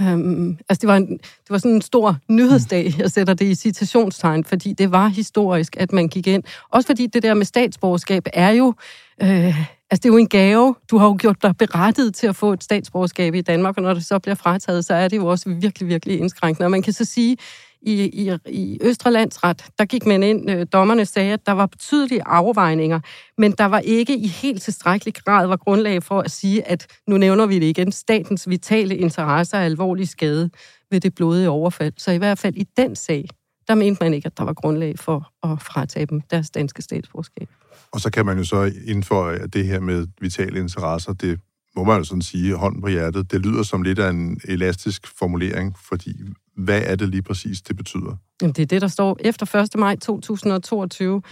Um, 0.00 0.58
altså 0.68 0.80
det 0.80 0.88
var, 0.88 0.96
en, 0.96 1.08
det 1.18 1.50
var 1.50 1.58
sådan 1.58 1.74
en 1.74 1.82
stor 1.82 2.16
nyhedsdag, 2.28 2.94
jeg 2.98 3.10
sætter 3.10 3.34
det 3.34 3.46
i 3.46 3.54
citationstegn, 3.54 4.44
fordi 4.44 4.72
det 4.72 4.92
var 4.92 5.08
historisk, 5.08 5.76
at 5.78 5.92
man 5.92 6.08
gik 6.08 6.26
ind. 6.26 6.42
Også 6.70 6.86
fordi 6.86 7.06
det 7.06 7.22
der 7.22 7.34
med 7.34 7.44
statsborgerskab 7.44 8.26
er 8.32 8.50
jo, 8.50 8.74
øh, 9.22 9.66
altså 9.90 10.02
det 10.02 10.08
er 10.08 10.12
jo 10.12 10.18
en 10.18 10.28
gave. 10.28 10.74
Du 10.90 10.98
har 10.98 11.06
jo 11.06 11.16
gjort 11.20 11.42
dig 11.42 11.56
berettiget 11.56 12.14
til 12.14 12.26
at 12.26 12.36
få 12.36 12.52
et 12.52 12.64
statsborgerskab 12.64 13.34
i 13.34 13.40
Danmark, 13.40 13.76
og 13.76 13.82
når 13.82 13.94
det 13.94 14.04
så 14.04 14.18
bliver 14.18 14.34
frataget, 14.34 14.84
så 14.84 14.94
er 14.94 15.08
det 15.08 15.16
jo 15.16 15.26
også 15.26 15.48
virkelig, 15.48 15.88
virkelig 15.88 16.18
indskrænkende. 16.18 16.66
Og 16.66 16.70
man 16.70 16.82
kan 16.82 16.92
så 16.92 17.04
sige, 17.04 17.36
i, 17.82 18.04
i, 18.04 18.38
i 18.48 18.78
Østre 18.82 19.12
Landsret, 19.12 19.64
der 19.78 19.84
gik 19.84 20.06
man 20.06 20.22
ind, 20.22 20.50
øh, 20.50 20.66
dommerne 20.72 21.06
sagde, 21.06 21.32
at 21.32 21.46
der 21.46 21.52
var 21.52 21.66
betydelige 21.66 22.22
afvejninger, 22.26 23.00
men 23.38 23.52
der 23.52 23.64
var 23.64 23.78
ikke 23.78 24.16
i 24.16 24.26
helt 24.26 24.62
tilstrækkelig 24.62 25.14
grad 25.14 25.46
var 25.46 25.56
grundlag 25.56 26.02
for 26.02 26.20
at 26.20 26.30
sige, 26.30 26.68
at 26.68 26.86
nu 27.06 27.16
nævner 27.16 27.46
vi 27.46 27.58
det 27.58 27.66
igen, 27.66 27.92
statens 27.92 28.48
vitale 28.48 28.96
interesser 28.96 29.58
er 29.58 29.64
alvorlig 29.64 30.08
skade 30.08 30.50
ved 30.90 31.00
det 31.00 31.14
blodige 31.14 31.50
overfald. 31.50 31.92
Så 31.96 32.10
i 32.10 32.18
hvert 32.18 32.38
fald 32.38 32.54
i 32.56 32.66
den 32.76 32.96
sag, 32.96 33.28
der 33.68 33.74
mente 33.74 34.04
man 34.04 34.14
ikke, 34.14 34.26
at 34.26 34.38
der 34.38 34.44
var 34.44 34.52
grundlag 34.52 34.98
for 34.98 35.32
at 35.42 35.62
fratage 35.62 36.06
dem 36.06 36.20
deres 36.20 36.50
danske 36.50 36.82
statsborgerskab. 36.82 37.48
Og 37.92 38.00
så 38.00 38.10
kan 38.10 38.26
man 38.26 38.38
jo 38.38 38.44
så 38.44 38.72
indføre, 38.86 39.34
at 39.34 39.54
det 39.54 39.66
her 39.66 39.80
med 39.80 40.06
vitale 40.20 40.58
interesser, 40.58 41.12
det 41.12 41.40
må 41.76 41.84
man 41.84 41.98
jo 41.98 42.04
sådan 42.04 42.22
sige, 42.22 42.54
hånden 42.54 42.80
på 42.80 42.88
hjertet, 42.88 43.32
det 43.32 43.46
lyder 43.46 43.62
som 43.62 43.82
lidt 43.82 43.98
af 43.98 44.10
en 44.10 44.40
elastisk 44.44 45.18
formulering, 45.18 45.76
fordi 45.88 46.12
hvad 46.56 46.82
er 46.84 46.96
det 46.96 47.08
lige 47.08 47.22
præcis, 47.22 47.62
det 47.62 47.76
betyder? 47.76 48.16
Jamen, 48.42 48.52
det 48.52 48.62
er 48.62 48.66
det, 48.66 48.82
der 48.82 48.88
står 48.88 49.16
efter 49.20 49.56
1. 49.56 49.78
maj 49.78 49.96
2022. 49.96 51.22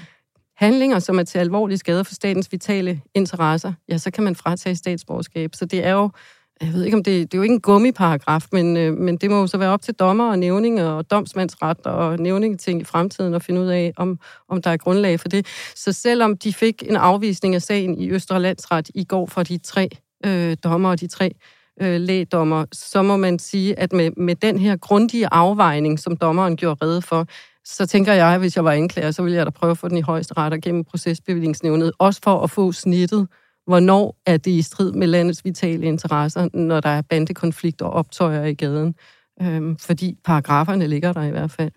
Handlinger, 0.57 0.99
som 0.99 1.19
er 1.19 1.23
til 1.23 1.39
alvorlig 1.39 1.79
skade 1.79 2.05
for 2.05 2.15
statens 2.15 2.53
vitale 2.53 3.01
interesser, 3.15 3.73
ja, 3.89 3.99
så 3.99 4.11
kan 4.11 4.25
man 4.25 4.37
fratage 4.37 4.77
statsborgerskab. 4.77 5.51
Så 5.55 5.67
det 5.67 5.87
er 5.87 5.93
jo, 5.93 6.11
jeg 6.61 6.73
ved 6.73 6.85
ikke 6.85 6.97
om 6.97 7.05
det, 7.05 7.33
det 7.33 7.35
er 7.35 7.39
jo 7.39 7.43
ikke 7.43 7.55
en 7.55 7.61
gummiparagraf, 7.61 8.43
men, 8.53 8.77
øh, 8.77 8.93
men 8.93 9.17
det 9.17 9.31
må 9.31 9.41
jo 9.41 9.47
så 9.47 9.59
være 9.59 9.71
op 9.71 9.83
til 9.83 9.95
dommer 9.95 10.31
og 10.31 10.39
nævning 10.39 10.83
og 10.83 11.11
domsmandsret 11.11 11.81
og 11.87 12.19
nævningeting 12.19 12.81
i 12.81 12.85
fremtiden 12.85 13.35
at 13.35 13.43
finde 13.43 13.61
ud 13.61 13.67
af, 13.67 13.93
om, 13.97 14.19
om 14.49 14.63
der 14.63 14.71
er 14.71 14.77
grundlag 14.77 15.21
for 15.21 15.29
det. 15.29 15.47
Så 15.75 15.93
selvom 15.93 16.37
de 16.37 16.53
fik 16.53 16.83
en 16.89 16.97
afvisning 16.97 17.55
af 17.55 17.63
sagen 17.63 17.99
i 17.99 18.11
Østre 18.11 18.41
Landsret 18.41 18.91
i 18.95 19.05
går 19.05 19.27
fra 19.27 19.43
de 19.43 19.59
tre 19.59 19.89
øh, 20.27 20.57
dommer 20.65 20.91
og 20.91 21.01
de 21.01 21.07
tre 21.07 21.35
øh, 21.83 22.01
lægdommer, 22.01 22.65
så 22.73 23.03
må 23.03 23.17
man 23.17 23.39
sige, 23.39 23.79
at 23.79 23.93
med, 23.93 24.11
med 24.17 24.35
den 24.35 24.59
her 24.59 24.77
grundige 24.77 25.29
afvejning, 25.33 25.99
som 25.99 26.17
dommeren 26.17 26.57
gjorde 26.57 26.85
redde 26.85 27.03
for, 27.03 27.27
så 27.65 27.87
tænker 27.87 28.13
jeg, 28.13 28.35
at 28.35 28.39
hvis 28.39 28.57
jeg 28.57 28.65
var 28.65 28.73
anklager, 28.73 29.11
så 29.11 29.23
ville 29.23 29.37
jeg 29.37 29.47
da 29.47 29.51
prøve 29.51 29.71
at 29.71 29.79
få 29.79 29.89
den 29.89 29.97
i 29.97 30.01
højeste 30.01 30.35
ret 30.37 30.53
og 30.53 30.61
gennem 30.61 30.85
procesbevillingsnævnet, 30.85 31.93
også 31.99 32.21
for 32.25 32.41
at 32.41 32.51
få 32.51 32.73
snittet, 32.73 33.29
hvornår 33.67 34.17
er 34.27 34.37
det 34.37 34.51
i 34.51 34.63
strid 34.63 34.93
med 34.93 35.07
landets 35.07 35.45
vitale 35.45 35.87
interesser, 35.87 36.49
når 36.55 36.81
der 36.81 36.89
er 36.89 37.03
bandekonflikter 37.03 37.87
og 37.87 37.93
optøjer 37.93 38.45
i 38.45 38.55
gaden. 38.55 38.95
Øhm, 39.43 39.77
fordi 39.77 40.17
paragraferne 40.25 40.87
ligger 40.87 41.13
der 41.13 41.23
i 41.23 41.31
hvert 41.31 41.51
fald. 41.51 41.73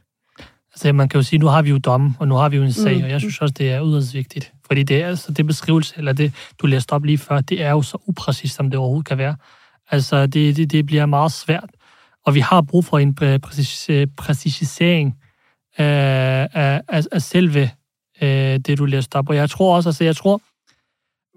Altså, 0.73 0.93
man 0.93 1.09
kan 1.09 1.19
jo 1.19 1.23
sige, 1.23 1.39
nu 1.39 1.47
har 1.47 1.61
vi 1.61 1.69
jo 1.69 1.77
dom, 1.77 2.15
og 2.19 2.27
nu 2.27 2.35
har 2.35 2.49
vi 2.49 2.57
jo 2.57 2.63
en 2.63 2.73
sag, 2.73 2.97
mm. 2.97 3.03
og 3.03 3.09
jeg 3.09 3.19
synes 3.19 3.41
også, 3.41 3.53
det 3.57 3.71
er 3.71 3.85
yderst 3.85 4.13
vigtigt. 4.13 4.53
Fordi 4.67 4.83
det 4.83 5.01
er 5.01 5.07
altså 5.07 5.31
det 5.31 5.47
beskrivelse, 5.47 5.93
eller 5.97 6.13
det, 6.13 6.33
du 6.59 6.67
læste 6.67 6.93
op 6.93 7.03
lige 7.03 7.17
før, 7.17 7.41
det 7.41 7.63
er 7.63 7.69
jo 7.69 7.81
så 7.81 7.97
upræcist, 8.07 8.55
som 8.55 8.69
det 8.69 8.79
overhovedet 8.79 9.07
kan 9.07 9.17
være. 9.17 9.35
Altså, 9.91 10.27
det, 10.27 10.57
det, 10.57 10.71
det 10.71 10.85
bliver 10.85 11.05
meget 11.05 11.31
svært. 11.31 11.69
Og 12.25 12.35
vi 12.35 12.39
har 12.39 12.61
brug 12.61 12.85
for 12.85 12.99
en 12.99 13.15
præcis, 13.15 13.89
præcisering 14.17 15.17
af, 15.77 16.49
af, 16.53 16.81
af, 16.87 17.03
af 17.11 17.21
selve 17.21 17.69
øh, 18.21 18.59
det, 18.59 18.77
du 18.77 18.85
læste 18.85 19.15
op. 19.15 19.29
Og 19.29 19.35
jeg 19.35 19.49
tror 19.49 19.75
også, 19.75 19.89
altså, 19.89 20.03
jeg 20.03 20.15
tror, 20.15 20.41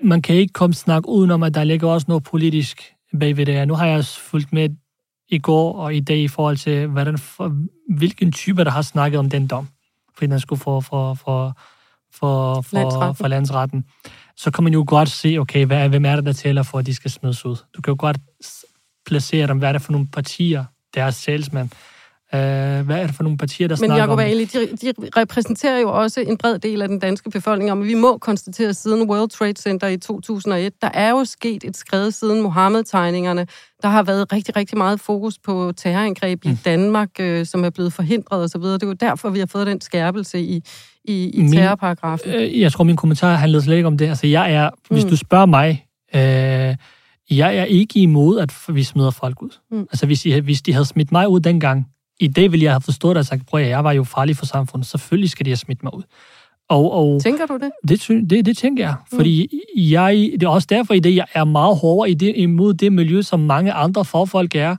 man 0.02 0.22
kan 0.22 0.36
ikke 0.36 0.52
komme 0.52 0.74
snak 0.74 1.02
udenom, 1.08 1.42
at 1.42 1.54
der 1.54 1.64
ligger 1.64 1.88
også 1.88 2.04
noget 2.08 2.24
politisk 2.24 2.92
bagved 3.20 3.46
det 3.46 3.54
her. 3.54 3.64
Nu 3.64 3.74
har 3.74 3.86
jeg 3.86 4.04
fulgt 4.04 4.52
med 4.52 4.68
i 5.28 5.38
går 5.38 5.72
og 5.72 5.94
i 5.94 6.00
dag 6.00 6.18
i 6.18 6.28
forhold 6.28 6.56
til, 6.56 6.86
hvordan, 6.86 7.18
for, 7.18 7.56
hvilken 7.96 8.32
type, 8.32 8.64
der 8.64 8.70
har 8.70 8.82
snakket 8.82 9.18
om 9.18 9.30
den 9.30 9.46
dom, 9.46 9.68
fordi 10.14 10.30
den 10.30 10.40
skulle 10.40 10.60
få 10.60 10.80
for, 10.80 11.14
for, 11.14 11.58
for, 12.12 12.60
for, 12.60 12.76
landsretten. 12.76 13.14
for 13.14 13.28
landsretten. 13.28 13.84
Så 14.36 14.50
kan 14.50 14.64
man 14.64 14.72
jo 14.72 14.84
godt 14.86 15.08
se, 15.08 15.38
okay, 15.38 15.66
hvad, 15.66 15.88
hvem 15.88 16.04
er 16.04 16.16
det, 16.16 16.26
der 16.26 16.32
tæller 16.32 16.62
for, 16.62 16.78
at 16.78 16.86
de 16.86 16.94
skal 16.94 17.10
smides 17.10 17.44
ud. 17.44 17.56
Du 17.76 17.82
kan 17.82 17.92
jo 17.92 17.96
godt 17.98 18.18
placere 19.06 19.46
dem, 19.46 19.58
hvad 19.58 19.68
er 19.68 19.72
det 19.72 19.82
for 19.82 19.92
nogle 19.92 20.08
partier, 20.08 20.64
deres 20.94 21.14
salgsmand, 21.14 21.70
Uh, 22.32 22.38
hvad 22.86 22.96
er 22.96 23.06
det 23.06 23.14
for 23.14 23.22
nogle 23.22 23.38
partier, 23.38 23.68
der 23.68 23.74
Men 23.74 23.78
snakker 23.78 23.96
Jacob 23.96 24.12
om 24.12 24.18
Ali, 24.18 24.44
de, 24.44 24.58
de 24.76 24.92
repræsenterer 25.16 25.78
jo 25.78 25.88
også 26.02 26.20
en 26.20 26.36
bred 26.36 26.58
del 26.58 26.82
af 26.82 26.88
den 26.88 26.98
danske 26.98 27.30
befolkning, 27.30 27.72
og 27.72 27.84
vi 27.84 27.94
må 27.94 28.18
konstatere, 28.18 28.74
siden 28.74 29.10
World 29.10 29.30
Trade 29.30 29.54
Center 29.56 29.86
i 29.86 29.96
2001, 29.96 30.72
der 30.82 30.90
er 30.94 31.10
jo 31.10 31.24
sket 31.24 31.64
et 31.64 31.76
skred 31.76 32.10
siden 32.10 32.42
Mohammed-tegningerne. 32.42 33.46
Der 33.82 33.88
har 33.88 34.02
været 34.02 34.32
rigtig, 34.32 34.56
rigtig 34.56 34.78
meget 34.78 35.00
fokus 35.00 35.38
på 35.38 35.72
terrorangreb 35.76 36.44
mm. 36.44 36.50
i 36.50 36.54
Danmark, 36.64 37.10
øh, 37.20 37.46
som 37.46 37.64
er 37.64 37.70
blevet 37.70 37.92
forhindret 37.92 38.44
osv. 38.44 38.62
Det 38.62 38.82
er 38.82 38.86
jo 38.86 38.92
derfor, 38.92 39.30
vi 39.30 39.38
har 39.38 39.46
fået 39.46 39.66
den 39.66 39.80
skærpelse 39.80 40.40
i, 40.40 40.62
i, 41.04 41.30
i 41.30 41.42
min, 41.42 41.52
terrorparagrafen. 41.52 42.30
Øh, 42.30 42.60
jeg 42.60 42.72
tror, 42.72 42.84
min 42.84 42.96
kommentar 42.96 43.34
handlede 43.34 43.62
slet 43.62 43.76
ikke 43.76 43.86
om 43.86 43.98
det. 43.98 44.08
Altså, 44.08 44.26
jeg 44.26 44.52
er, 44.52 44.70
mm. 44.70 44.94
hvis 44.94 45.04
du 45.04 45.16
spørger 45.16 45.46
mig, 45.46 45.86
øh, 46.14 46.76
jeg 47.30 47.56
er 47.56 47.64
ikke 47.64 48.00
imod, 48.00 48.38
at 48.38 48.52
vi 48.68 48.82
smider 48.82 49.10
folk 49.10 49.42
ud. 49.42 49.58
Mm. 49.70 49.80
Altså, 49.80 50.06
hvis, 50.06 50.26
I, 50.26 50.38
hvis 50.38 50.62
de 50.62 50.72
havde 50.72 50.84
smidt 50.84 51.12
mig 51.12 51.28
ud 51.28 51.40
dengang, 51.40 51.86
i 52.20 52.28
dag 52.28 52.52
ville 52.52 52.64
jeg 52.64 52.72
have 52.72 52.80
forstået 52.80 53.16
det 53.16 53.20
og 53.20 53.26
sagt, 53.26 53.46
prøv 53.46 53.60
at 53.60 53.68
jeg 53.68 53.84
var 53.84 53.92
jo 53.92 54.04
farlig 54.04 54.36
for 54.36 54.46
samfundet, 54.46 54.88
selvfølgelig 54.88 55.30
skal 55.30 55.46
de 55.46 55.50
have 55.50 55.56
smidt 55.56 55.82
mig 55.82 55.94
ud. 55.94 56.02
Og, 56.68 56.92
og 56.92 57.22
tænker 57.22 57.46
du 57.46 57.54
det? 57.54 57.70
Det, 57.88 58.30
det, 58.30 58.46
det 58.46 58.56
tænker 58.56 58.84
jeg, 58.84 58.94
mm. 59.12 59.18
fordi 59.18 59.60
jeg, 59.76 60.30
det 60.32 60.42
er 60.42 60.48
også 60.48 60.66
derfor 60.70 60.94
i 60.94 61.00
det, 61.00 61.16
jeg 61.16 61.26
er 61.34 61.44
meget 61.44 61.76
hårdere 61.78 62.10
i 62.10 62.14
det, 62.14 62.32
imod 62.36 62.74
det 62.74 62.92
miljø, 62.92 63.22
som 63.22 63.40
mange 63.40 63.72
andre 63.72 64.04
forfolk 64.04 64.54
er, 64.54 64.76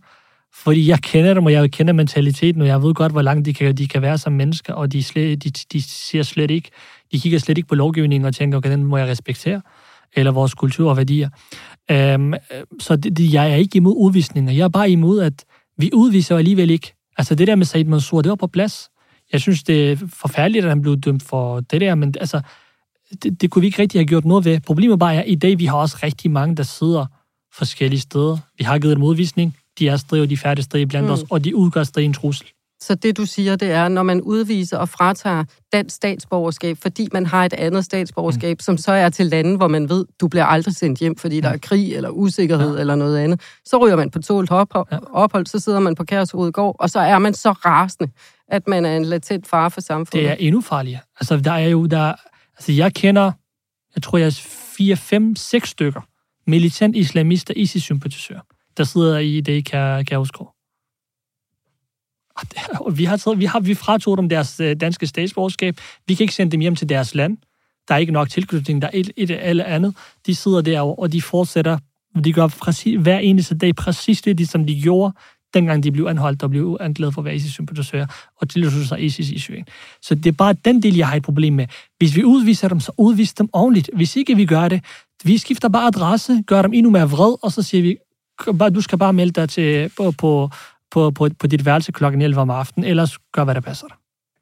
fordi 0.54 0.88
jeg 0.88 1.00
kender 1.00 1.34
dem, 1.34 1.46
og 1.46 1.52
jeg 1.52 1.72
kender 1.72 1.94
mentaliteten, 1.94 2.62
og 2.62 2.68
jeg 2.68 2.84
ved 2.84 2.94
godt, 2.94 3.12
hvor 3.12 3.22
langt 3.22 3.46
de 3.46 3.54
kan, 3.54 3.76
de 3.76 3.88
kan 3.88 4.02
være 4.02 4.18
som 4.18 4.34
mennesker, 4.34 4.74
og 4.74 4.92
de, 4.92 5.04
slet, 5.04 5.44
de, 5.44 5.50
de 5.50 5.82
ser 5.82 6.24
slet 6.24 6.52
ikke, 6.52 6.70
de 7.12 7.20
kigger 7.20 7.40
slet 7.40 7.58
ikke 7.58 7.68
på 7.68 7.76
lovgivningen 7.76 8.28
og 8.28 8.36
tænker, 8.36 8.58
okay, 8.58 8.72
den 8.72 8.84
må 8.84 8.98
jeg 8.98 9.08
respektere, 9.08 9.62
eller 10.14 10.32
vores 10.32 10.54
kultur 10.54 10.90
og 10.90 10.98
værdier. 10.98 11.30
Um, 12.16 12.34
så 12.80 12.96
det, 12.96 13.18
det, 13.18 13.34
jeg 13.34 13.52
er 13.52 13.56
ikke 13.56 13.78
imod 13.78 13.96
udvisninger. 13.98 14.54
Jeg 14.54 14.64
er 14.64 14.70
bare 14.70 14.92
imod, 14.92 15.22
at 15.22 15.46
vi 15.78 15.90
udviser 15.94 16.38
alligevel 16.38 16.70
ikke. 16.70 16.94
Altså 17.22 17.36
det 17.36 17.48
der 17.48 17.56
med 17.56 17.66
Said 17.66 17.86
Mansour, 17.86 18.22
det 18.22 18.30
var 18.30 18.36
på 18.36 18.48
plads. 18.48 18.90
Jeg 19.32 19.42
synes, 19.42 19.64
det 19.64 19.92
er 19.92 19.98
forfærdeligt, 20.08 20.66
at 20.66 20.70
han 20.70 20.82
blev 20.82 20.98
dømt 20.98 21.24
for 21.24 21.60
det 21.60 21.82
der, 21.82 21.96
men 21.96 22.14
altså, 22.20 22.42
det, 23.24 23.42
det 23.42 23.52
kunne 23.52 23.62
vi 23.62 23.68
ikke 23.68 23.82
rigtig 23.82 24.00
have 24.00 24.08
gjort 24.08 24.26
noget 24.26 24.46
ved. 24.46 24.60
Problemet 24.60 25.00
bare 25.00 25.16
er, 25.16 25.20
at 25.20 25.26
i 25.28 25.36
dag 25.36 25.60
vi 25.60 25.66
har 25.66 25.78
også 25.78 25.98
rigtig 26.04 26.32
mange, 26.32 26.56
der 26.56 26.64
sidder 26.64 27.06
forskellige 27.54 28.00
steder. 28.00 28.38
Vi 28.58 28.64
har 28.64 28.80
givet 28.80 28.96
dem 28.96 29.04
udvisning, 29.04 29.58
de 29.80 29.88
er 29.88 29.98
stadig, 29.98 30.30
de 30.30 30.38
færdige 30.38 30.64
stadig 30.64 30.88
blandt 30.88 31.08
mm. 31.08 31.14
os, 31.14 31.24
og 31.30 31.44
de 31.44 31.56
udgør 31.56 31.84
stadig 31.84 32.06
en 32.06 32.14
trussel. 32.14 32.48
Så 32.82 32.96
det, 32.96 33.18
du 33.18 33.26
siger, 33.26 33.56
det 33.56 33.72
er, 33.72 33.88
når 33.88 34.04
man 34.04 34.22
udviser 34.22 34.78
og 34.78 34.90
fratager 34.90 35.44
dansk 35.74 35.96
statsborgerskab, 35.96 36.78
fordi 36.82 37.08
man 37.14 37.26
har 37.26 37.46
et 37.46 37.54
andet 37.54 37.86
statsborgerskab, 37.86 38.58
mm. 38.58 38.60
som 38.60 38.78
så 38.78 38.92
er 38.92 39.10
til 39.10 39.26
lande, 39.26 39.58
hvor 39.58 39.68
man 39.68 39.90
ved, 39.90 40.06
du 40.22 40.28
bliver 40.28 40.46
aldrig 40.46 40.76
sendt 40.76 41.00
hjem, 41.00 41.18
fordi 41.18 41.36
mm. 41.36 41.42
der 41.42 41.50
er 41.50 41.58
krig 41.58 41.96
eller 41.96 42.10
usikkerhed 42.10 42.74
ja. 42.76 42.80
eller 42.80 42.96
noget 42.96 43.18
andet. 43.18 43.42
Så 43.66 43.78
ryger 43.78 43.96
man 43.96 44.12
på 44.12 44.22
tålt 44.22 44.52
ophold, 44.52 44.88
ja. 44.92 44.98
ophold, 45.12 45.46
så 45.46 45.60
sidder 45.60 45.80
man 45.80 45.96
på 45.96 46.04
Kærshovedgård, 46.04 46.76
og 46.80 46.90
så 46.90 47.00
er 47.00 47.20
man 47.20 47.34
så 47.34 47.52
rasende, 47.52 48.12
at 48.48 48.68
man 48.68 48.86
er 48.86 48.98
en 48.98 49.06
latent 49.06 49.48
fare 49.48 49.72
for 49.72 49.82
samfundet. 49.82 50.30
Det 50.30 50.32
er 50.32 50.36
endnu 50.40 50.62
farligere. 50.62 51.02
Altså, 51.20 51.38
der 51.38 51.52
er 51.52 51.68
jo, 51.68 51.86
der, 51.86 52.14
altså 52.58 52.72
jeg 52.72 52.94
kender, 52.94 53.32
jeg 53.96 54.04
tror, 54.04 54.18
jeg 54.18 54.28
er 54.28 54.40
4, 54.78 54.96
5, 54.96 55.36
6 55.36 55.70
stykker 55.70 56.02
militant 56.48 56.96
islamister, 56.96 57.54
ISIS-sympatisører, 57.58 58.42
der 58.78 58.84
sidder 58.84 59.18
i 59.18 59.42
det 59.42 59.54
i 59.54 59.62
Kærshovedgård. 59.62 60.61
Ah, 62.38 62.98
vi 62.98 63.04
har, 63.06 63.18
taget, 63.18 63.40
vi 63.40 63.46
har 63.46 63.60
vi 63.60 63.74
fratog 63.74 64.18
dem 64.18 64.30
deres 64.30 64.60
øh, 64.60 64.76
danske 64.76 65.08
statsborgerskab. 65.08 65.78
Vi 66.08 66.14
kan 66.16 66.24
ikke 66.24 66.34
sende 66.34 66.52
dem 66.52 66.60
hjem 66.60 66.76
til 66.76 66.90
deres 66.90 67.16
land. 67.16 67.38
Der 67.88 67.94
er 67.94 68.00
ikke 68.00 68.12
nok 68.12 68.30
tilknytning, 68.30 68.82
der 68.82 68.88
er 68.88 68.92
et, 68.94 69.12
et 69.18 69.50
eller 69.50 69.64
andet. 69.64 69.96
De 70.26 70.36
sidder 70.36 70.62
derovre, 70.62 71.04
og 71.04 71.12
de 71.12 71.22
fortsætter 71.22 71.78
De 72.24 72.34
gør 72.34 72.48
præcis, 72.48 73.00
hver 73.00 73.20
eneste 73.20 73.58
dag 73.58 73.76
præcis 73.76 74.22
det, 74.22 74.50
som 74.50 74.66
de 74.66 74.82
gjorde, 74.82 75.14
dengang 75.54 75.84
de 75.84 75.92
blev 75.92 76.06
anholdt 76.06 76.44
og 76.44 76.50
blev 76.50 76.78
anklaget 76.80 77.14
for 77.14 77.22
at 77.22 77.26
være 77.26 77.36
ISIS-sympatisører, 77.36 78.08
og 78.38 78.50
tilsluttede 78.50 78.88
sig 78.88 79.04
ISIS 79.04 79.30
i 79.30 79.40
Syrien. 79.40 79.66
Så 80.02 80.16
det 80.16 80.26
er 80.26 80.32
bare 80.32 80.54
den 80.54 80.84
del, 80.84 80.96
jeg 80.96 81.08
har 81.08 81.16
et 81.16 81.24
problem 81.24 81.54
med. 81.54 81.68
Hvis 81.98 82.16
vi 82.16 82.24
udviser 82.24 82.68
dem, 82.68 82.80
så 82.80 82.92
udviser 82.98 83.36
dem 83.38 83.50
ordentligt. 83.54 83.90
Hvis 83.94 84.16
ikke 84.16 84.36
vi 84.36 84.46
gør 84.46 84.68
det, 84.68 84.84
vi 85.24 85.38
skifter 85.38 85.70
bare 85.70 85.88
adresse, 85.88 86.44
gør 86.48 86.62
dem 86.62 86.74
endnu 86.74 86.92
mere 86.92 87.10
vred, 87.10 87.36
og 87.44 87.52
så 87.52 87.62
siger 87.62 87.82
vi, 87.82 87.98
du 88.76 88.82
skal 88.82 88.98
bare 88.98 89.14
melde 89.14 89.32
dig 89.32 89.50
til, 89.50 89.90
på, 89.98 90.12
på, 90.12 90.50
på, 90.92 91.12
på, 91.12 91.30
på 91.40 91.48
dit 91.48 91.66
værelse 91.66 91.92
kl. 91.92 92.04
11 92.06 92.42
om 92.42 92.50
aftenen, 92.50 92.90
ellers 92.90 93.18
gør, 93.34 93.44
hvad 93.44 93.56
der 93.56 93.62
passer 93.62 93.88
dig. 93.88 93.98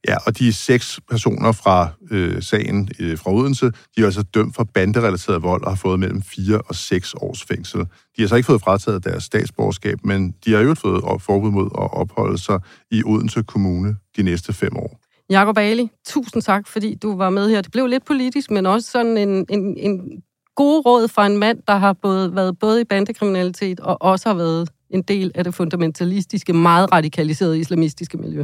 Ja, 0.08 0.18
og 0.26 0.38
de 0.40 0.54
seks 0.54 1.00
personer 1.10 1.52
fra 1.52 1.88
øh, 2.12 2.44
sagen 2.44 2.90
øh, 3.00 3.18
fra 3.18 3.34
Odense, 3.34 3.66
de 3.66 4.02
er 4.02 4.06
altså 4.06 4.24
dømt 4.24 4.56
for 4.56 4.64
banderelateret 4.64 5.44
vold 5.44 5.64
og 5.64 5.72
har 5.72 5.76
fået 5.76 6.00
mellem 6.00 6.22
4 6.22 6.62
og 6.62 6.76
6 6.76 7.14
års 7.14 7.44
fængsel. 7.44 7.80
De 8.18 8.22
har 8.22 8.28
så 8.28 8.36
ikke 8.36 8.46
fået 8.46 8.62
frataget 8.62 9.04
deres 9.04 9.24
statsborgerskab, 9.24 9.98
men 10.04 10.36
de 10.46 10.54
har 10.54 10.60
jo 10.60 10.74
fået 10.74 11.22
forbud 11.22 11.52
mod 11.52 11.66
at 11.66 11.94
opholde 11.94 12.38
sig 12.38 12.60
i 12.92 13.04
Odense 13.06 13.44
Kommune 13.44 13.96
de 14.18 14.24
næste 14.24 14.54
fem 14.54 14.78
år. 14.78 15.00
Jakob 15.30 15.58
Ali, 15.58 15.90
tusind 16.08 16.42
tak, 16.42 16.68
fordi 16.68 16.96
du 16.96 17.18
var 17.18 17.30
med 17.30 17.50
her. 17.50 17.62
Det 17.62 17.72
blev 17.72 17.88
lidt 17.88 18.06
politisk, 18.06 18.52
men 18.52 18.66
også 18.66 18.92
sådan 18.92 19.18
en, 19.18 19.46
en, 19.50 19.78
en 19.78 20.24
god 20.56 20.86
råd 20.86 21.08
fra 21.08 21.26
en 21.26 21.38
mand, 21.38 21.62
der 21.68 21.76
har 21.76 21.94
både, 21.94 22.36
været 22.36 22.60
både 22.60 22.82
i 22.82 22.84
bandekriminalitet 22.84 23.80
og 23.80 24.02
også 24.02 24.30
har 24.30 24.34
været 24.34 24.70
en 24.90 25.02
del 25.02 25.32
af 25.36 25.44
det 25.44 25.54
fundamentalistiske, 25.54 26.54
meget 26.54 26.92
radikaliserede 26.92 27.60
islamistiske 27.60 28.18
miljø. 28.18 28.44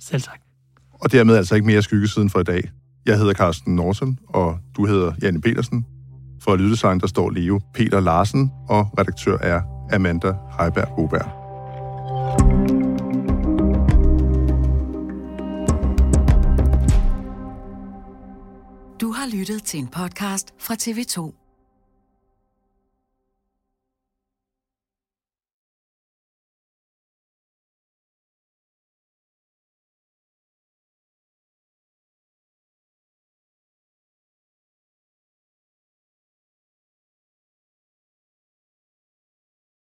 Selv 0.00 0.22
tak. 0.22 0.40
Og 0.92 1.12
dermed 1.12 1.36
altså 1.36 1.54
ikke 1.54 1.66
mere 1.66 1.82
skyggesiden 1.82 2.30
for 2.30 2.40
i 2.40 2.44
dag. 2.44 2.70
Jeg 3.06 3.18
hedder 3.18 3.34
Carsten 3.34 3.76
Norsen, 3.76 4.18
og 4.28 4.58
du 4.76 4.86
hedder 4.86 5.12
Janne 5.22 5.40
Petersen. 5.40 5.86
For 6.40 6.56
lyddesign, 6.56 7.00
der 7.00 7.06
står 7.06 7.30
Leo 7.30 7.60
Peter 7.74 8.00
Larsen, 8.00 8.50
og 8.68 8.86
redaktør 8.98 9.38
er 9.38 9.60
Amanda 9.92 10.32
Heiberg 10.60 10.88
Boberg. 10.96 11.44
Du 19.00 19.12
har 19.12 19.36
lyttet 19.36 19.62
til 19.62 19.80
en 19.80 19.88
podcast 19.88 20.54
fra 20.58 20.74
TV2. 20.74 21.43